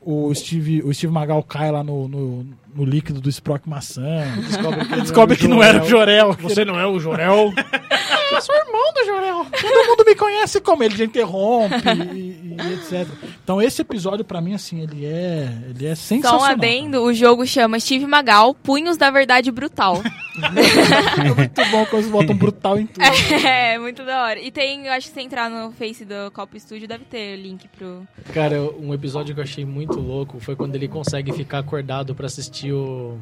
[0.00, 4.24] o Steve, o Steve Magal cai lá no, no, no líquido do Sprock maçã.
[4.48, 6.36] Descobre que, Descobre que não era o Jorel.
[6.40, 7.52] Você não é o Jorel.
[8.34, 9.46] Eu sou irmão do Jorel.
[9.60, 11.74] Todo mundo me conhece como ele já interrompe
[12.14, 13.08] e, e etc.
[13.42, 16.50] Então esse episódio pra mim assim, ele é, ele é Só um sensacional.
[16.50, 20.02] adendo, o jogo chama Steve Magal, Punhos da Verdade Brutal.
[21.18, 23.04] é muito bom quando eles botam brutal em tudo.
[23.46, 24.40] é, muito da hora.
[24.40, 27.68] E tem, eu acho que se entrar no Face do Cop Studio, deve ter link
[27.68, 28.06] pro...
[28.32, 32.26] Cara, um episódio que eu achei muito louco foi quando ele consegue ficar acordado pra
[32.26, 33.18] assistir o...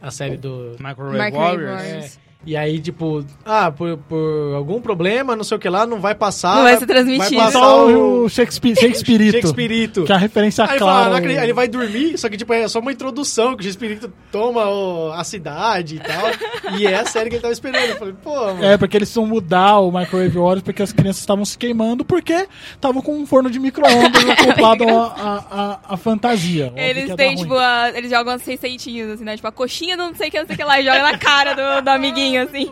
[0.00, 1.82] a série do Microwave Microwave Warriors.
[1.82, 2.18] Warriors.
[2.26, 2.29] É.
[2.46, 6.14] E aí, tipo, ah, por, por algum problema, não sei o que lá, não vai
[6.14, 6.54] passar.
[6.56, 7.36] Não vai ser transmitido.
[7.36, 8.24] Vai passar Só o...
[8.24, 9.32] o Shakespeare, Shakespeareito.
[9.36, 10.04] Shakespeareito.
[10.04, 11.16] Que é a referência Aí clara.
[11.16, 14.64] fala, ele vai dormir, só que tipo, é só uma introdução, que o Shakespeareito toma
[14.70, 16.30] o- a cidade e tal.
[16.80, 17.90] e é a série que ele tava esperando.
[17.90, 18.64] Eu falei, pô, mano.
[18.64, 22.48] É, porque eles precisam mudar o Microwave Warriors porque as crianças estavam se queimando porque
[22.72, 26.72] estavam com um forno de micro-ondas acoplado à fantasia.
[26.76, 29.36] Eles têm, tipo, a- eles jogam as receitinhas, assim, né?
[29.36, 31.02] Tipo, a coxinha do não sei o que, não sei o que lá, e joga
[31.02, 32.70] na cara do, do amiguinho, assim.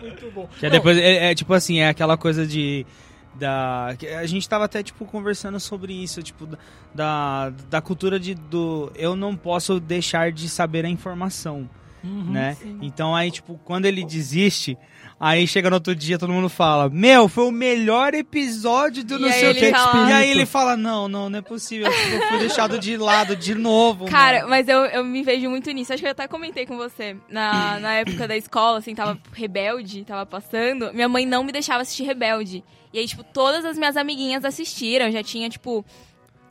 [0.00, 0.48] Muito bom.
[0.58, 2.86] Que é depois, é, é tipo assim, é aquela coisa de.
[3.34, 6.48] Da, que a gente tava até, tipo, conversando sobre isso, tipo,
[6.92, 8.90] da, da cultura de, do.
[8.96, 11.68] Eu não posso deixar de saber a informação,
[12.02, 12.56] Uhum, né?
[12.80, 14.78] Então aí, tipo, quando ele desiste,
[15.20, 19.18] aí chega no outro dia, todo mundo fala: Meu, foi o melhor episódio do E
[19.20, 19.70] não sei o que.
[19.70, 23.34] fala- E aí ele fala: Não, não, não é possível, eu fui deixado de lado
[23.36, 24.06] de novo.
[24.06, 25.92] Cara, mano." mas eu, eu me vejo muito nisso.
[25.92, 27.16] Acho que eu até comentei com você.
[27.28, 30.92] Na, na época da escola, assim, tava Rebelde, tava passando.
[30.92, 32.62] Minha mãe não me deixava assistir Rebelde.
[32.92, 35.10] E aí, tipo, todas as minhas amiguinhas assistiram.
[35.10, 35.84] Já tinha, tipo.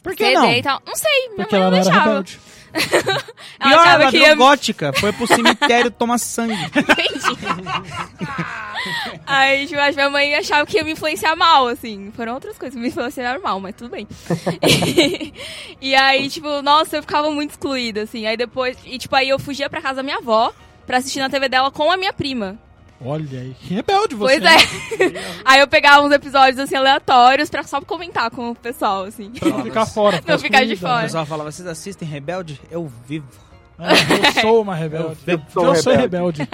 [0.03, 0.51] Por que CD não?
[0.53, 0.81] e tal.
[0.85, 2.05] Não sei, minha Porque mãe ela não deixava.
[2.09, 2.39] rebelde.
[3.59, 4.35] Ela Pior, achava ela que ia...
[4.35, 6.53] gótica, foi pro cemitério tomar sangue.
[9.25, 12.11] Aí, tipo, minha mãe achava que ia me influenciar mal, assim.
[12.15, 14.07] Foram outras coisas que me influenciaram mal, mas tudo bem.
[14.61, 15.33] e,
[15.89, 18.27] e aí, tipo, nossa, eu ficava muito excluída, assim.
[18.27, 18.77] Aí depois...
[18.85, 20.53] E, tipo, aí eu fugia pra casa da minha avó
[20.85, 22.57] pra assistir na TV dela com a minha prima.
[22.99, 24.39] Olha aí, que rebelde você.
[24.39, 25.17] Pois é.
[25.45, 29.29] aí eu pegava uns episódios, assim, aleatórios pra só comentar com o pessoal, assim.
[29.31, 30.21] Pra não ficar fora.
[30.25, 31.03] Não ficar de O fora.
[31.03, 32.59] pessoal falava: Vocês assistem Rebelde?
[32.71, 33.27] Eu vivo.
[33.77, 35.17] Ah, eu sou uma rebelde.
[35.27, 36.47] Eu Eu, sou sou rebelde.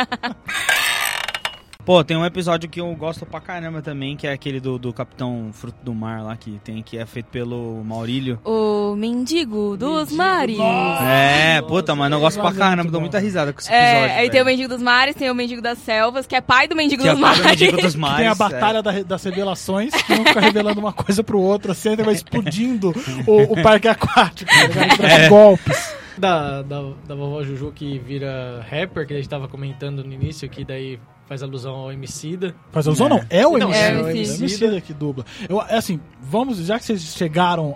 [1.85, 4.93] Pô, tem um episódio que eu gosto pra caramba também, que é aquele do, do
[4.93, 8.39] Capitão Fruto do Mar lá, que tem que é feito pelo Maurílio.
[8.45, 10.57] O Mendigo dos Mares.
[11.01, 14.05] É, puta, mano, eu gosto pra Nossa, é caramba, dou muita risada com esse episódio.
[14.13, 14.45] É, aí tem o.
[14.45, 17.11] Mendigo dos Mares, tem o Mendigo das Selvas, que é pai do Mendigo Que é
[17.11, 17.59] dos o pai do Mares.
[17.59, 18.17] Mendigo dos Que Mares.
[18.17, 18.35] tem a é.
[18.35, 22.93] batalha da- das revelações, que um fica revelando uma coisa pro outro, assim, vai explodindo
[23.27, 24.97] o, o parque aquático, tá ligado?
[24.97, 25.27] Traz É.
[25.29, 25.95] golpes.
[26.17, 30.47] Da, da, da vovó Juju que vira rapper, que a gente tava comentando no início,
[30.47, 32.55] que daí faz alusão ao Emicida.
[32.71, 33.79] Faz alusão não, é o Não, MC.
[33.79, 34.09] é É o.
[34.09, 35.25] MC que dubla.
[35.47, 37.75] Eu, é assim, vamos, já que vocês chegaram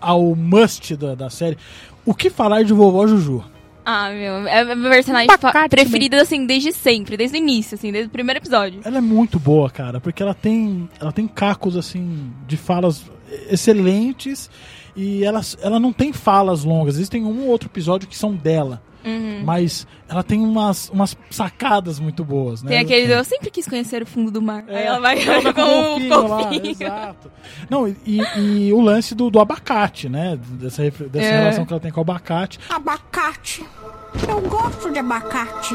[0.00, 1.56] ao must da, da série,
[2.04, 3.44] o que falar de vovó Juju?
[3.88, 5.28] Ah, meu, é a minha personagem
[5.70, 8.80] preferida, assim, desde sempre, desde o início, assim, desde o primeiro episódio.
[8.84, 13.04] Ela é muito boa, cara, porque ela tem, ela tem cacos assim de falas
[13.48, 14.50] excelentes
[14.96, 16.96] e ela, ela não tem falas longas.
[16.96, 19.42] Existem um ou outro episódio que são dela, Uhum.
[19.44, 22.70] mas ela tem umas, umas sacadas muito boas, né?
[22.70, 24.64] Tem aquele, eu sempre quis conhecer o fundo do mar.
[24.66, 27.30] É, Aí ela vai ela com, com o golfinho lá, exato.
[27.70, 30.36] Não, e, e o lance do, do abacate, né?
[30.42, 31.38] Dessa, dessa É.
[31.38, 32.58] relação que ela tem com o abacate.
[32.68, 33.64] Abacate.
[34.28, 35.74] Eu gosto de abacate.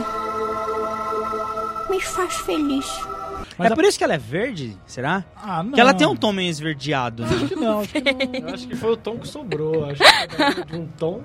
[1.90, 2.86] Me faz feliz.
[3.58, 5.24] Mas é a- por isso que ela é verde, será?
[5.36, 5.66] Ah, não.
[5.72, 7.30] Porque ela tem um tom meio esverdeado, né?
[7.36, 8.48] Acho que não, acho que não.
[8.49, 9.86] Eu acho que foi o tom que sobrou.
[9.86, 11.22] Acho que de um tom.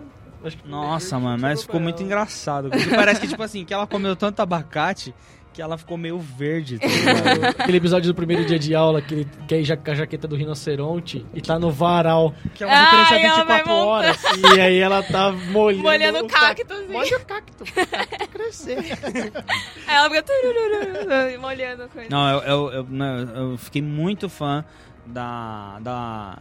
[0.64, 2.70] Nossa, mano, mas ficou muito engraçado.
[2.70, 5.14] Porque parece que, tipo assim, que ela comeu tanto abacate
[5.56, 6.78] que ela ficou meio verde.
[6.78, 6.86] Tá?
[7.62, 10.28] Aquele episódio do primeiro dia de aula que ele quer ir já com a jaqueta
[10.28, 12.34] do rinoceronte e tá no varal.
[12.54, 14.22] Que é uma referência Ai, a ela vai 24 horas.
[14.54, 15.82] E aí ela tá molhando.
[15.82, 16.92] Molhando o cacto, assim.
[16.92, 17.64] Molha o cacto.
[17.64, 18.76] O cacto crescer.
[19.88, 22.10] Aí ela fica turururu, molhando a coisa.
[22.10, 24.62] Não, eu, eu, eu, não, eu fiquei muito fã
[25.06, 25.78] da.
[25.80, 26.38] da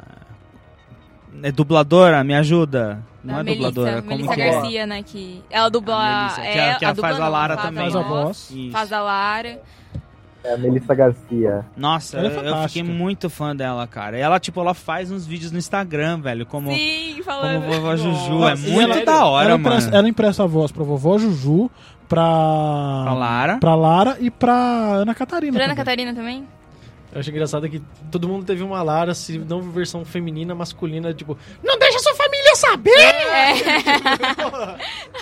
[1.44, 3.00] É dubladora, me ajuda.
[3.24, 4.52] Não Da é Melissa, dubladora, como Melissa que é?
[4.52, 5.04] Garcia, né?
[5.04, 5.96] Que ela dubla.
[5.96, 7.84] A Melissa, que é, ela- que ela dubla faz a Lara faz também.
[7.84, 8.52] Faz a voz.
[8.52, 8.72] Isso.
[8.72, 9.60] Faz a Lara.
[10.44, 11.66] É a Melissa Garcia.
[11.76, 14.16] Nossa, é eu, eu fiquei muito fã dela, cara.
[14.16, 17.62] Ela, tipo, ela faz uns vídeos no Instagram, velho, como, Sim, como falando.
[17.66, 18.48] vovó Juju.
[18.48, 19.90] É E muito ela- da hora, ela mano.
[19.92, 21.72] ela empresta a voz pra vovó Juju,
[22.08, 22.22] pra.
[23.04, 23.58] Pra Lara.
[23.58, 25.54] pra Lara e pra Ana Catarina.
[25.54, 25.84] Pra Ana também.
[25.86, 26.48] Catarina também?
[27.16, 27.82] Eu acho engraçado que
[28.12, 32.56] todo mundo teve uma Lara, se não versão feminina, masculina, tipo, não deixa sua família
[32.58, 32.92] saber!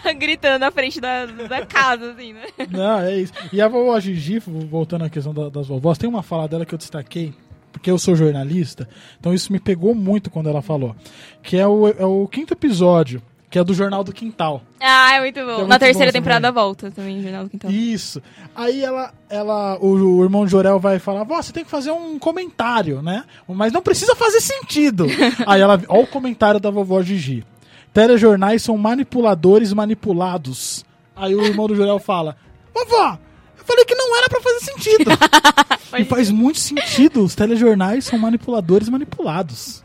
[0.03, 0.13] É.
[0.17, 2.45] Gritando na frente da, da casa, assim, né?
[2.69, 3.31] Não, é isso.
[3.51, 6.73] E a vovó Gigi, voltando à questão da- das vovós, tem uma fala dela que
[6.73, 7.31] eu destaquei,
[7.71, 8.89] porque eu sou jornalista,
[9.19, 10.95] então isso me pegou muito quando ela falou.
[11.43, 13.21] Que é o, é o quinto episódio,
[13.53, 14.63] que é do Jornal do Quintal.
[14.79, 15.57] Ah, é muito bom.
[15.57, 16.63] muito Na terceira bom temporada também.
[16.63, 17.69] volta também, Jornal do Quintal.
[17.69, 18.19] Isso.
[18.55, 22.17] Aí ela, ela o, o irmão Jorel vai falar: Vó, você tem que fazer um
[22.17, 23.23] comentário, né?
[23.47, 25.05] Mas não precisa fazer sentido.
[25.45, 27.45] Aí ela, ó o comentário da vovó Gigi.
[27.93, 30.83] Telejornais são manipuladores manipulados.
[31.15, 32.35] Aí o irmão do Jorel fala:
[32.73, 33.19] Vovó,
[33.59, 35.11] eu falei que não era pra fazer sentido.
[35.95, 37.23] e faz muito sentido.
[37.23, 39.82] Os telejornais são manipuladores manipulados.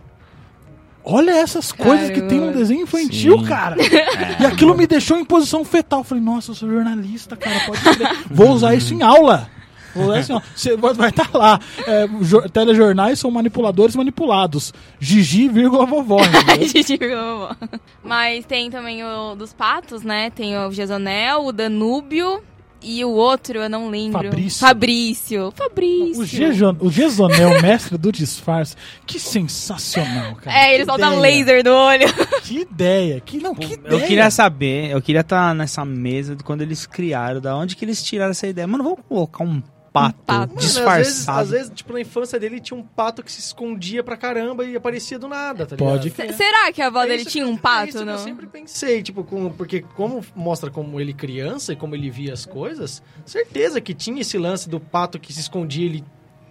[1.10, 3.44] Olha essas coisas que tem num desenho infantil, Sim.
[3.46, 3.76] cara.
[4.40, 6.04] E aquilo me deixou em posição fetal.
[6.04, 8.16] Falei, nossa, eu sou jornalista, cara, pode crer.
[8.30, 9.48] Vou usar isso em aula.
[9.94, 10.46] Vou usar isso em aula.
[10.54, 11.58] Você vai estar lá.
[11.86, 14.72] É, jo- telejornais são manipuladores manipulados.
[15.00, 16.18] Gigi, vírgula vovó.
[16.60, 17.56] Gigi virou vovó.
[18.04, 20.28] Mas tem também o dos patos, né?
[20.30, 22.42] Tem o Gesonel, o Danúbio
[22.82, 24.24] e o outro, eu não lembro.
[24.24, 24.60] Fabrício.
[24.60, 25.52] Fabrício.
[25.56, 26.22] Fabrício.
[26.22, 28.74] O, Gejon- o Gesonel, mestre do disfarce.
[29.06, 30.56] Que sensacional, cara.
[30.56, 31.20] É, ele Que solta ideia.
[31.20, 32.06] laser do olho.
[32.42, 33.20] Que ideia.
[33.20, 33.92] Que, não, que ideia.
[33.94, 37.84] Eu queria saber, eu queria estar nessa mesa de quando eles criaram, da onde que
[37.84, 38.66] eles tiraram essa ideia.
[38.66, 39.62] Mano, vamos colocar um
[39.92, 40.54] pato, pato.
[40.54, 41.40] Mano, às vezes, disfarçado.
[41.40, 44.76] às vezes, tipo, na infância dele tinha um pato que se escondia pra caramba e
[44.76, 46.28] aparecia do nada, tá Pode ligado?
[46.30, 48.12] S- Será que a avó É dele tinha que- um é pato, isso que não?
[48.12, 52.32] Eu sempre pensei, tipo, com- porque como mostra como ele criança e como ele via
[52.32, 56.04] as coisas, certeza que tinha esse lance do pato que se escondia, ele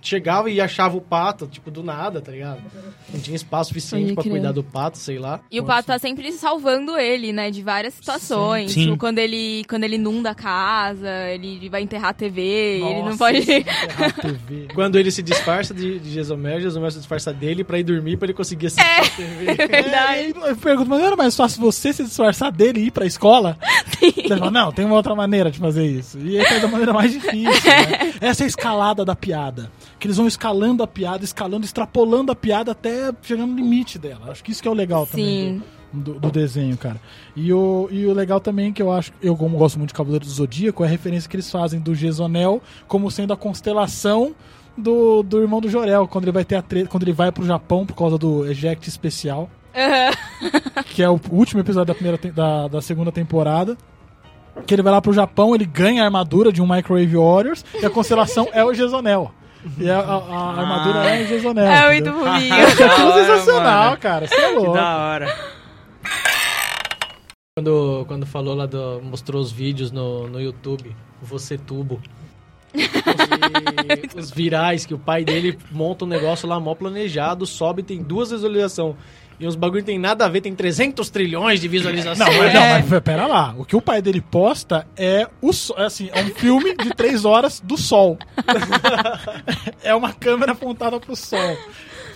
[0.08, 2.62] chegava e achava o pato, tipo, do nada, tá ligado?
[3.14, 4.32] Não tinha espaço suficiente crer.
[4.32, 5.40] cuidar do pato, sei lá.
[5.52, 7.52] E o pato tá sempre salvando ele, né?
[7.52, 8.72] De várias situações.
[8.72, 8.86] Sim.
[8.86, 13.06] Tipo, quando ele, quando ele inunda a casa, ele vai enterrar a TV, ele não
[13.06, 13.40] Nossa, pode.
[13.52, 14.68] enterrar a TV.
[14.74, 18.26] Quando ele se disfarça de, de Jezomel, Jezomel se disfarça dele pra ir dormir pra
[18.26, 19.46] ele conseguir assistir a TV.
[19.52, 20.34] É verdade.
[20.44, 23.06] É, eu pergunto, mas não era mais fácil você se disfarçar dele e ir pra
[23.06, 23.58] escola?
[24.34, 26.18] Ele fala, não, tem uma outra maneira de fazer isso.
[26.20, 28.14] E aí faz da maneira mais difícil, né?
[28.22, 29.72] Essa é a escalada da piada.
[30.00, 34.32] Que eles vão escalando a piada, escalando, extrapolando a piada até chegando no limite dela.
[34.32, 35.26] Acho que isso que é o legal também
[35.60, 35.64] Sim.
[35.94, 37.00] do, do- do desenho, cara.
[37.36, 40.26] E o, e o legal também que eu acho, eu como gosto muito de Cavaleiro
[40.26, 44.36] do Zodíaco, é a referência que eles fazem do Gesonel como sendo a constelação
[44.78, 47.44] do, do irmão do Jorel, quando ele vai ter a treta, quando ele vai pro
[47.46, 50.12] Japão por causa do eject especial Aham.
[50.94, 53.76] que é o último episódio da, primeira da, da segunda temporada.
[54.66, 57.86] Que ele vai lá pro Japão, ele ganha a armadura de um Microwave Warriors e
[57.86, 59.32] a constelação é o Gesonel.
[59.78, 61.66] E a, a- a armadura é o Gesonel.
[61.66, 62.14] É entendeu?
[62.16, 62.68] muito bonitinho.
[62.68, 63.98] Isso é tudo sensacional, mano.
[63.98, 64.28] cara.
[64.28, 64.74] Você é Que louco.
[64.74, 65.36] da hora.
[67.58, 69.02] Quando, quando falou lá do.
[69.04, 72.00] mostrou os vídeos no, no YouTube, você tubo.
[74.16, 78.30] Os virais que o pai dele monta um negócio lá mó planejado, sobe, tem duas
[78.30, 78.96] visualizações.
[79.40, 82.18] E os bagulho tem nada a ver, tem 300 trilhões de visualizações.
[82.28, 83.54] Não, mas, não, mas pera lá.
[83.56, 87.24] O que o pai dele posta é o é assim, é um filme de três
[87.24, 88.18] horas do sol.
[89.84, 91.56] é uma câmera apontada pro sol.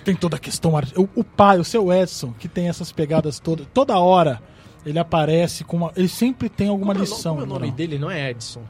[0.03, 0.73] Tem toda a questão.
[0.95, 4.41] O, o pai, o seu Edson, que tem essas pegadas todas, toda hora
[4.83, 5.91] ele aparece com uma.
[5.95, 7.35] Ele sempre tem alguma Como é lição.
[7.35, 7.99] Como é o nome dele?
[7.99, 8.63] Não é Edson.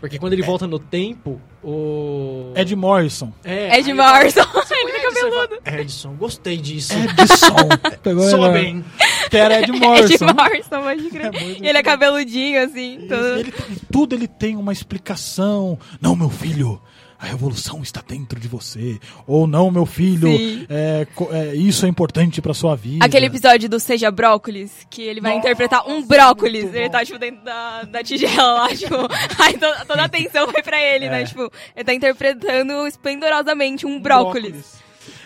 [0.00, 2.52] Porque quando ele volta no tempo, o.
[2.54, 3.32] Ed Morrison.
[3.42, 4.42] É, Ed aí Morrison.
[4.70, 5.58] Ele Edson, cabeludo.
[5.66, 6.92] Edson, gostei disso.
[6.94, 7.56] Edson.
[8.02, 8.84] Pegou Soa ele, bem.
[9.28, 10.26] Que era Ed Ed Morrison.
[10.26, 11.34] Morrison, pode crer.
[11.34, 13.06] É E ele é cabeludinho, assim.
[13.08, 13.52] Todo- ele
[13.90, 15.78] tudo ele tem uma explicação.
[16.00, 16.80] Não, meu filho,
[17.18, 18.98] a revolução está dentro de você.
[19.26, 20.28] Ou não, meu filho,
[20.68, 23.04] é, é, isso é importante pra sua vida.
[23.04, 26.72] Aquele episódio do Seja Brócolis, que ele vai interpretar um brócolis.
[26.72, 28.94] Ele tá, tipo, dentro da, da tigela lá, tipo.
[29.38, 31.24] Aí to- toda a atenção vai pra ele, né?
[31.24, 34.78] Tipo, ele tá interpretando esplendorosamente um brócolis.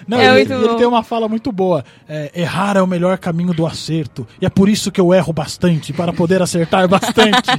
[0.06, 1.84] Não, É ele, muito ele tem uma fala muito boa.
[2.08, 4.26] É, errar é o melhor caminho do acerto.
[4.40, 7.50] E é por isso que eu erro bastante, para poder acertar bastante.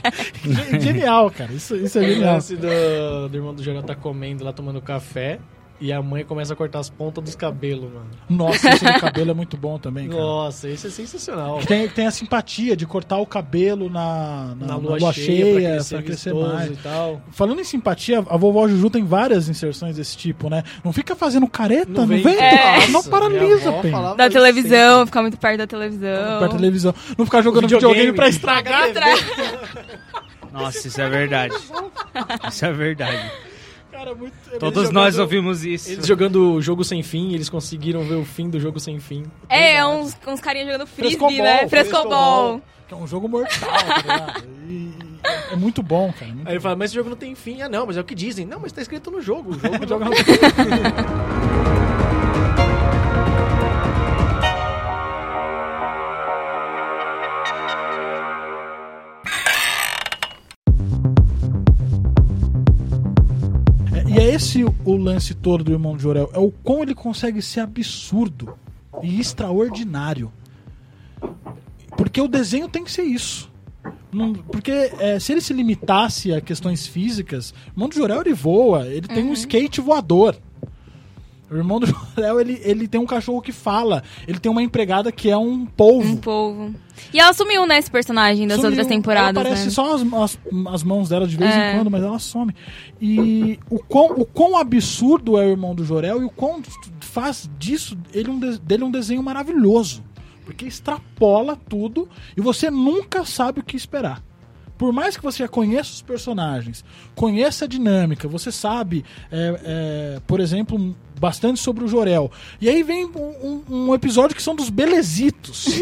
[0.43, 1.51] Ge- genial, cara.
[1.53, 2.33] Isso, isso é O genial.
[2.35, 5.39] lance do, do irmão do Jorel tá comendo lá, tomando café.
[5.85, 8.05] E a mãe começa a cortar as pontas dos cabelos, mano.
[8.29, 10.21] Nossa, esse do cabelo é muito bom também, cara.
[10.21, 11.59] Nossa, isso é sensacional.
[11.67, 15.25] Tem, tem a simpatia de cortar o cabelo na, na, Na na lua lua, cheia,
[15.25, 16.71] cheia, pra pra crescer crescer, vistoso mais.
[16.71, 17.21] e tal.
[17.31, 20.63] Falando em simpatia, a vovó Juju tem várias inserções desse tipo, né?
[20.85, 22.87] Não fica fazendo careta, Não vem- vem, É.
[22.87, 23.91] não paralisa, minha avó Pen.
[23.91, 26.39] falava Da televisão, ficar muito perto da televisão.
[26.39, 26.95] Perto da televisão.
[27.17, 27.93] Não ficar jogando Videogame.
[27.93, 28.89] videogame, pra estragar.
[28.89, 29.19] Atrás.
[30.53, 31.53] Nossa, isso é verdade.
[32.47, 33.31] Isso é verdade.
[33.93, 34.33] Cara, muito...
[34.51, 35.91] é Todos jogando- nós ouvimos isso.
[35.91, 39.23] Eles jogando o jogo sem fim, eles conseguiram ver o fim do jogo sem fim.
[39.47, 41.67] É, é uns, uns carinhas jogando frisbee, Frescobol, né?
[41.67, 42.61] Frescobol.
[42.87, 44.43] Que é um jogo mortal, tá ligado?
[45.51, 46.33] É muito bom, cara.
[46.33, 47.61] muito Aí ele fala, mas esse jogo não tem fim.
[47.61, 48.45] Ah, não, mas é o que dizem.
[48.45, 49.51] Não, mas tá escrito no jogo.
[49.51, 50.09] O jogo não...
[50.09, 51.82] no- É,
[64.33, 66.29] esse o- lance todo do irmão de Jorel.
[66.33, 68.53] É o quão ele consegue ser absurdo
[69.01, 70.31] e extraordinário.
[71.97, 73.51] Porque o desenho tem que ser isso.
[74.11, 78.33] Não- porque é, se ele se limitasse a questões físicas, o irmão do Jorel ele
[78.33, 80.35] voa, ele tem um skate voador.
[81.53, 81.85] O irmão do
[82.15, 85.65] Jorel ele, ele tem um cachorro que fala, ele tem uma empregada que é um
[85.65, 86.13] polvo.
[86.13, 86.75] Um povo.
[87.13, 88.71] E ela sumiu, né, esse personagem das Sumiu.
[88.71, 89.71] outras temporadas, Ela aparece né?
[89.71, 90.39] só as, as,
[90.73, 91.71] as mãos dela de vez É.
[91.73, 92.53] em quando, mas ela some.
[93.01, 96.61] E o quão, o quão absurdo é o irmão do Jorel e o quão
[97.01, 100.03] faz disso ele um de- dele um desenho maravilhoso.
[100.45, 104.21] Porque extrapola tudo e você nunca sabe o que esperar.
[104.77, 106.83] Por mais que você já conheça os personagens,
[107.15, 110.93] conheça a dinâmica, você sabe, é, é, por exemplo,
[111.23, 112.29] bastante sobre o Jorel.
[112.59, 115.65] E aí vem um, um- um episódio que são dos Belezitos.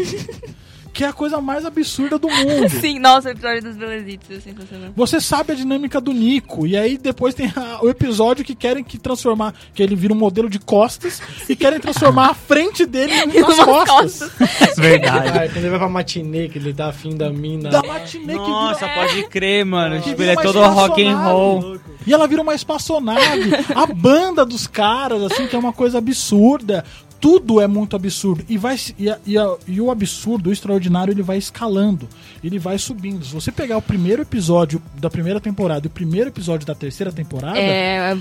[0.94, 2.68] que é a coisa mais absurda do mundo.
[2.78, 4.90] Sim, nossa, o episódio dos Belezitos é sensacional.
[4.94, 6.66] Você sabe a dinâmica do Nico.
[6.66, 9.54] E aí depois tem a- o episódio que querem que transformar.
[9.74, 13.88] Que ele vira um modelo de costas e querem transformar a frente dele nas Numas
[13.88, 14.30] costas.
[14.76, 15.28] Verdade.
[15.30, 17.70] Ah, quando ele vai pra matinê, que ele tá afim da mina.
[17.70, 19.98] Da matinê que Nossa, vira, pode crer, mano.
[20.02, 21.80] Tipo, ele é todo rock and roll.
[22.06, 23.50] E ela vira uma espaçonave.
[23.74, 26.84] a banda dos caras, assim, que é uma coisa absurda.
[27.20, 28.44] Tudo é muito absurdo.
[28.48, 29.36] E, vai, e, e,
[29.68, 32.08] e o absurdo, o extraordinário, ele vai escalando.
[32.42, 33.24] Ele vai subindo.
[33.24, 37.12] Se você pegar o primeiro episódio da primeira temporada e o primeiro episódio da terceira
[37.12, 37.58] temporada.
[37.58, 38.16] É,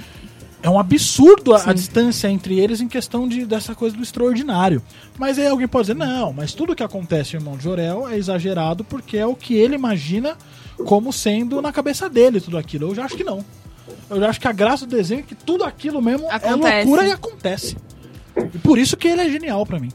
[0.64, 4.84] É um absurdo a, a distância entre eles em questão de, dessa coisa do extraordinário.
[5.18, 8.84] Mas aí alguém pode dizer, não, mas tudo que acontece, irmão de Jorel, é exagerado
[8.84, 10.38] porque é o que ele imagina
[10.86, 12.90] como sendo na cabeça dele tudo aquilo.
[12.90, 13.44] Eu já acho que não.
[14.10, 16.86] Eu acho que a graça do desenho é que tudo aquilo mesmo é Acontece.
[16.88, 17.78] loucura e acontece.
[18.54, 19.92] E por isso que ele é genial pra mim.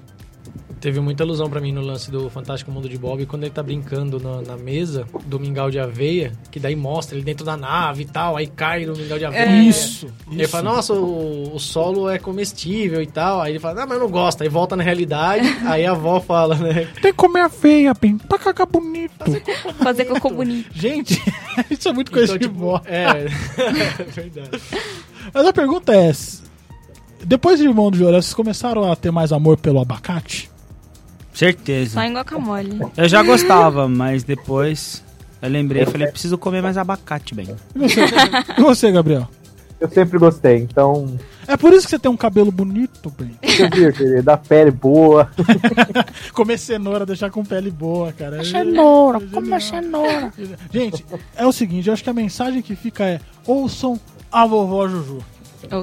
[0.87, 3.61] Teve muita ilusão pra mim no lance do Fantástico Mundo de Bob, quando ele tá
[3.61, 8.03] brincando na, na mesa do mingau de aveia, que daí mostra ele dentro da nave
[8.03, 9.47] e tal, aí cai no mingau de aveia.
[9.47, 9.63] É.
[9.65, 10.53] Isso, Ele isso.
[10.53, 13.41] fala, nossa, o, o solo é comestível e tal.
[13.43, 14.43] Aí ele fala, ah, mas eu não gosto.
[14.45, 16.85] Aí volta na realidade, aí a avó fala, né?
[17.03, 19.25] Tem que comer a feia, bem, pra cagar bonito.
[19.83, 20.71] fazer cocô bonito.
[20.73, 21.21] Gente,
[21.69, 22.81] isso é muito coisa Então, de tipo, vó.
[22.85, 23.03] é,
[23.99, 24.51] é verdade.
[25.35, 26.13] Mas a pergunta é:
[27.25, 30.49] depois de Irmão do Jorel, vocês começaram a ter mais amor pelo abacate?
[31.37, 31.91] Certeza.
[31.93, 32.81] Só em guacamole.
[32.97, 35.05] Eu já gostava, mas depois
[35.43, 37.55] eu lembrei e falei, preciso comer mais abacate, bem.
[37.75, 38.01] E você,
[38.57, 39.29] e você, Gabriel?
[39.79, 41.19] Eu sempre gostei, então.
[41.47, 43.39] É por isso que você tem um cabelo bonito, bem.
[43.43, 45.31] Querido, da pele boa.
[46.33, 48.43] Comer cenoura, deixar com pele boa, cara.
[48.43, 50.33] Cenoura, come a cenoura.
[50.73, 51.05] Gente,
[51.37, 54.01] é o seguinte, eu acho que a mensagem que fica é: ouçam
[54.33, 55.19] a vovó Juju.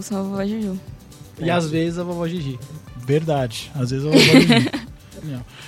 [0.02, 0.80] Sou a vovó Juju.
[1.40, 2.60] E às vezes a vovó Gigi.
[2.98, 3.72] Verdade.
[3.76, 4.70] Às vezes a vovó Juju.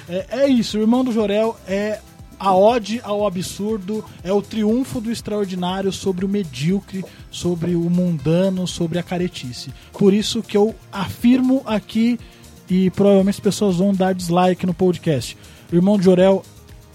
[0.09, 1.99] É, é isso, o irmão do Jorel é
[2.39, 8.67] a ode ao absurdo, é o triunfo do extraordinário sobre o medíocre, sobre o mundano,
[8.67, 9.71] sobre a caretice.
[9.93, 12.19] Por isso que eu afirmo aqui,
[12.69, 15.37] e provavelmente as pessoas vão dar dislike no podcast:
[15.71, 16.43] o irmão do Jorel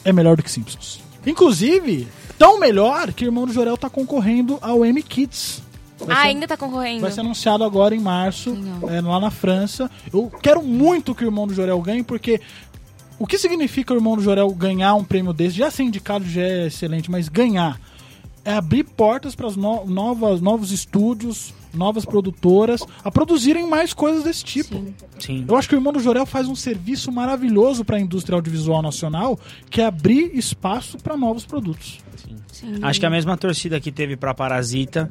[0.05, 1.01] é melhor do que Simpsons.
[1.27, 2.09] Inclusive,
[2.39, 5.63] tão melhor que o irmão do Jorel tá concorrendo ao M Kids.
[6.07, 7.01] Vai Ah, ser- ainda tá concorrendo.
[7.01, 8.57] Vai ser anunciado agora em março,
[8.89, 9.91] é, lá na França.
[10.13, 12.41] Eu quero muito que o Irmão do Jorel ganhe, porque
[13.19, 15.57] o que significa o Irmão do Jorel ganhar um prêmio desse?
[15.57, 17.79] Já ser indicado já é excelente, mas ganhar
[18.45, 24.43] é abrir portas para no, novas, novos estúdios, novas produtoras, a produzirem mais coisas desse
[24.43, 24.83] tipo.
[25.19, 25.45] Sim.
[25.47, 28.81] Eu acho que o Irmão do Jorel faz um serviço maravilhoso para a indústria audiovisual
[28.81, 31.99] nacional, que é abrir espaço para novos produtos.
[32.83, 35.11] Acho que a mesma torcida que teve pra Parasita,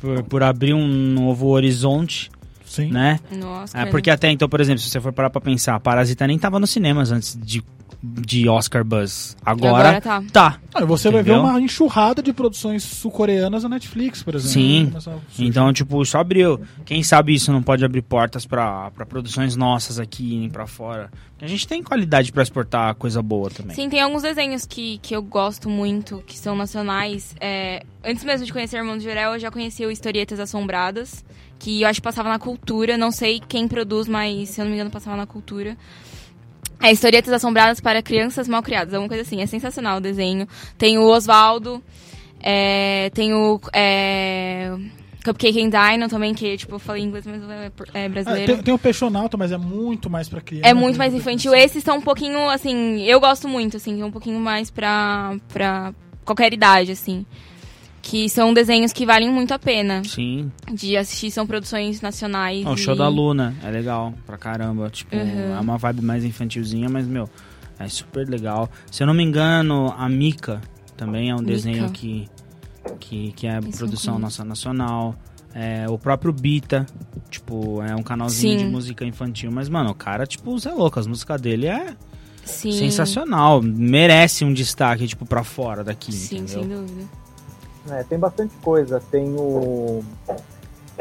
[0.00, 2.30] por, por abrir um novo horizonte.
[2.64, 2.90] Sim.
[2.90, 3.18] Né?
[3.32, 3.90] Nossa, É, cara.
[3.90, 6.68] porque até então, por exemplo, se você for parar pra pensar, Parasita nem tava nos
[6.70, 7.62] cinemas antes de
[8.02, 9.36] de Oscar Buzz.
[9.44, 10.22] Agora, Agora tá.
[10.32, 10.60] tá.
[10.72, 11.50] Ah, e você vai ver Entendeu?
[11.50, 14.52] uma enxurrada de produções sul-coreanas na Netflix, por exemplo.
[14.52, 14.92] Sim.
[15.38, 16.60] Então, tipo, isso abriu.
[16.84, 21.10] Quem sabe isso não pode abrir portas pra pra produções nossas aqui irem pra fora.
[21.40, 23.74] A gente tem qualidade pra exportar coisa boa também.
[23.74, 27.34] Sim, tem alguns desenhos que, que eu gosto muito, que são nacionais.
[27.40, 31.24] É, antes mesmo de conhecer Irmão de Jorel, eu já conheci o Historietas Assombradas,
[31.58, 32.96] que eu acho que passava na cultura.
[32.96, 35.76] Não sei quem produz, mas se eu não me engano, passava na cultura.
[36.80, 39.40] É Historietas Assombradas para Crianças Mal Criadas, alguma coisa assim.
[39.42, 40.46] É sensacional o desenho.
[40.76, 41.82] Tem o Oswaldo,
[42.40, 44.72] é, tem o é,
[45.24, 48.54] Cupcake and Dino também, que tipo, eu falei inglês, mas é, é Ah, brasileiro.
[48.54, 50.68] tem, tem o Peixonauta, mas é muito mais pra criança.
[50.68, 51.54] É muito mais infantil.
[51.54, 55.92] Esses são um pouquinho, assim, eu gosto muito, assim, um pouquinho mais pra, pra
[56.24, 57.26] qualquer idade, assim.
[58.00, 60.50] Que são desenhos que valem muito a pena Sim.
[60.72, 62.64] de assistir, são produções nacionais.
[62.64, 64.88] Ó, o show e- da Luna é legal pra caramba.
[64.88, 65.56] Tipo, Uhum.
[65.56, 67.28] é uma vibe mais infantilzinha, mas, meu,
[67.78, 68.70] é super legal.
[68.90, 70.60] Se eu não me engano, a Mika
[70.96, 72.26] também é um desenho que,
[72.98, 75.14] que, que é eu produção não nossa nacional.
[75.54, 76.86] É, o próprio Bita,
[77.28, 78.64] tipo, é um canalzinho Sim.
[78.66, 79.50] de música infantil.
[79.50, 81.94] Mas, mano, o cara, tipo, Zé louco, as músicas dele é
[82.44, 82.70] Sim.
[82.72, 83.60] sensacional.
[83.60, 86.60] Merece um destaque, tipo, pra fora daqui, Sim, entendeu?
[86.62, 87.04] sem dúvida.
[87.90, 89.02] É, tem bastante coisa.
[89.10, 90.02] Tem o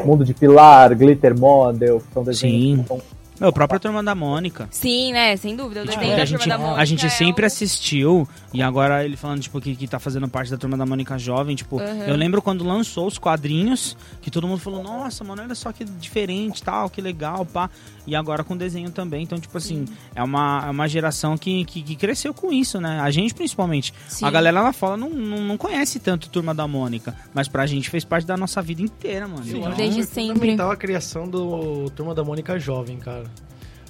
[0.03, 2.81] Mundo de Pilar, Glitter Model, que são desenhos Sim.
[2.84, 3.01] que são
[3.39, 4.68] Meu, a própria Turma da Mônica.
[4.72, 5.35] Sim, né?
[5.38, 5.81] Sem dúvida.
[5.81, 7.47] O Tipo, desenho que da a gente, Turma da Mônica a gente é sempre um-
[7.47, 11.18] assistiu, e agora ele falando, tipo, que, que tá fazendo parte da Turma da Mônica
[11.19, 12.03] Jovem, tipo, Uhum.
[12.03, 15.84] eu lembro quando lançou os quadrinhos, que todo mundo falou, nossa, mano, olha só que
[15.85, 17.69] diferente, tal, que legal, pá.
[18.08, 19.86] E agora com desenho também, então, tipo assim,
[20.16, 23.02] é uma, é uma geração que, que, que cresceu com isso, né?
[23.02, 23.94] A gente, principalmente.
[24.08, 24.24] Sim.
[24.24, 27.90] A galera lá fora não, não, não conhece tanto Turma da Mônica, mas pra gente
[27.90, 29.44] fez parte da nossa vida inteira, mano.
[29.46, 30.36] Então, Desde é sempre.
[30.36, 33.26] fundamental a criação do Turma da Mônica jovem, cara.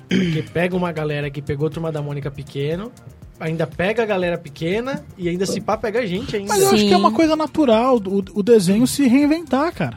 [0.10, 2.91] Porque pega uma galera que pegou Turma da Mônica pequeno,
[3.39, 6.49] ainda pega a galera pequena e ainda se pá pega a gente ainda.
[6.49, 9.95] Mas eu acho que é uma coisa natural o, o desenho se reinventar, cara.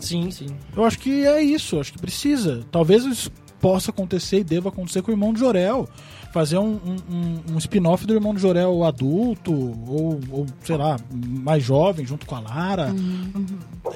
[0.00, 0.46] Sim, sim.
[0.76, 2.64] Eu acho que é isso, acho que precisa.
[2.70, 5.88] Talvez isso possa acontecer e deva acontecer com o Irmão de Jorel.
[6.32, 6.78] Fazer um,
[7.10, 12.26] um- um- spin-off do Irmão de Jorel adulto, ou, ou, sei lá, mais jovem, junto
[12.26, 12.94] com a Lara.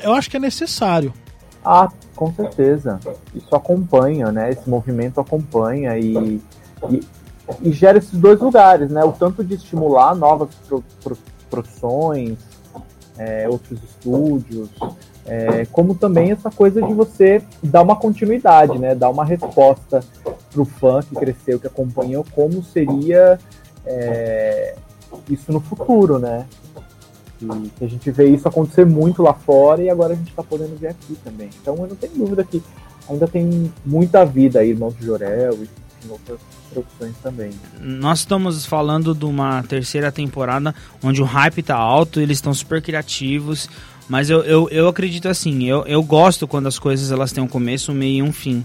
[0.02, 1.12] Eu acho que é necessário.
[1.64, 2.98] Ah, com certeza.
[3.34, 4.50] Isso acompanha, né?
[4.50, 6.40] Esse movimento acompanha e,
[6.90, 7.00] e,
[7.60, 9.04] e gera esses dois lugares, né?
[9.04, 11.18] O tanto de estimular novas pro, pro-
[11.50, 12.38] produções,
[13.18, 14.70] é, outros estúdios,
[15.26, 18.94] é, como também essa coisa de você dar uma continuidade, né?
[18.94, 20.00] Dar uma resposta
[20.50, 23.38] pro fã que cresceu, que acompanhou, como seria
[23.86, 24.74] é,
[25.28, 26.46] isso no futuro, né?
[27.40, 30.42] E que a gente vê isso acontecer muito lá fora e agora a gente está
[30.42, 31.50] podendo ver aqui também.
[31.60, 32.62] Então eu não tenho dúvida que
[33.08, 35.68] ainda tem muita vida aí, Irmão de Jorel e
[36.06, 36.38] em outras
[36.72, 37.50] produções também.
[37.80, 42.82] Nós estamos falando de uma terceira temporada onde o hype tá alto, eles estão super
[42.82, 43.68] criativos,
[44.12, 47.48] mas eu, eu, eu acredito assim, eu, eu gosto quando as coisas elas têm um
[47.48, 48.62] começo, um meio e um fim.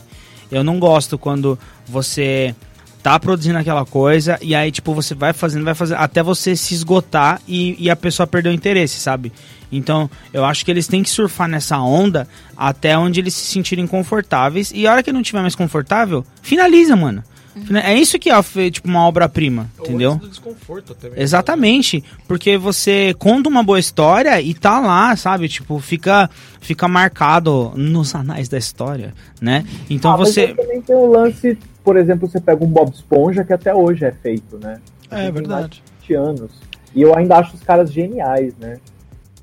[0.51, 1.57] Eu não gosto quando
[1.87, 2.53] você
[3.01, 6.73] tá produzindo aquela coisa e aí, tipo, você vai fazendo, vai fazendo, até você se
[6.73, 9.31] esgotar e, e a pessoa perder o interesse, sabe?
[9.71, 13.87] Então, eu acho que eles têm que surfar nessa onda até onde eles se sentirem
[13.87, 17.23] confortáveis e a hora que não tiver mais confortável, finaliza, mano.
[17.65, 20.13] Fina- É isso que é tipo uma obra-prima, entendeu?
[20.13, 21.21] Até mesmo.
[21.21, 25.47] Exatamente, porque você conta uma boa história e tá lá, sabe?
[25.47, 26.29] Tipo, fica
[26.59, 29.65] fica marcado nos anais da história, né?
[29.89, 33.43] Então Ah, mas você também tem o lance, por exemplo, você pega um Bob Esponja
[33.43, 34.79] que até hoje é feito, né?
[35.09, 35.61] É Tem verdade.
[35.61, 36.51] mais de 20 anos.
[36.95, 38.77] E eu ainda acho os caras geniais, né?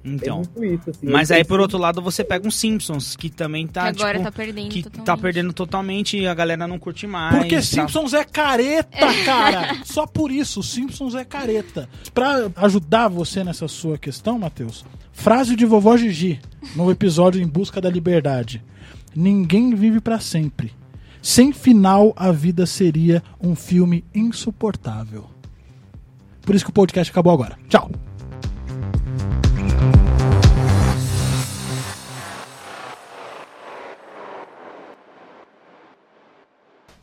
[0.05, 0.43] Então.
[0.56, 1.06] Muito isso, assim.
[1.06, 3.85] Mas aí, por outro lado, você pega um Simpsons, que também tá.
[3.93, 5.06] Que agora tipo, tá perdendo que totalmente.
[5.06, 7.36] tá perdendo totalmente e a galera não curte mais.
[7.39, 9.78] Porque tá- Simpsons é careta, cara.
[9.85, 11.89] Só por isso, Simpsons é careta.
[12.12, 16.39] Pra ajudar você nessa sua questão, Matheus, frase de vovó Gigi
[16.76, 18.62] no episódio Em Busca da Liberdade.
[19.16, 20.72] Ninguém vive pra sempre.
[21.22, 25.24] Sem final, a vida seria um filme insuportável.
[26.43, 27.56] Por isso que o podcast acabou agora.
[27.70, 27.90] Tchau.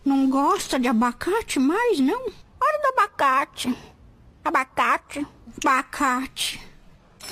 [0.04, 2.22] Não gosta de abacate mais, não?
[2.22, 3.78] Hora do abacate.
[4.44, 5.28] Abacate.
[5.64, 6.60] Abacate.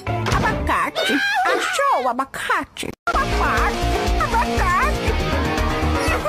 [0.05, 1.13] Abacate.
[1.45, 2.89] Achou o abacate?
[3.07, 3.77] Abacate.
[4.23, 5.09] Abacate.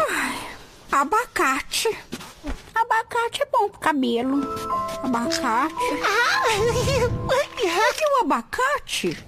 [0.09, 0.39] Ai,
[0.93, 1.99] abacate.
[2.75, 4.41] Abacate é bom pro cabelo.
[5.03, 5.75] Abacate.
[7.91, 9.25] Aqui o abacate.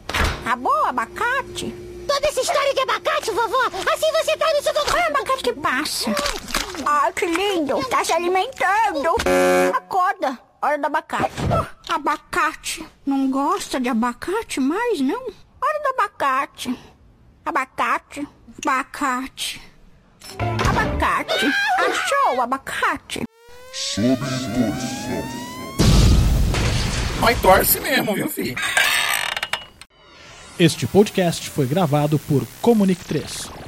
[0.47, 1.92] Acabou o abacate?
[2.07, 4.93] Toda essa história de abacate, vovó, assim você tá me sugando.
[4.93, 6.11] Olha o abacate que passa.
[6.87, 7.85] Ai, que lindo.
[7.89, 9.17] Tá se alimentando.
[9.75, 10.39] Acorda.
[10.61, 11.33] Hora do abacate.
[11.89, 12.87] Ah, abacate.
[13.05, 15.21] Não gosta de abacate mais, não?
[15.21, 16.79] Hora do abacate.
[17.45, 18.27] Abacate.
[18.65, 19.63] Abacate.
[20.39, 21.47] Abacate.
[21.79, 23.23] Achou o abacate?
[23.73, 24.19] Sob.
[27.21, 28.57] Mas torce mesmo, viu, filho?
[30.63, 33.62] Este podcast foi gravado por Comunique 3.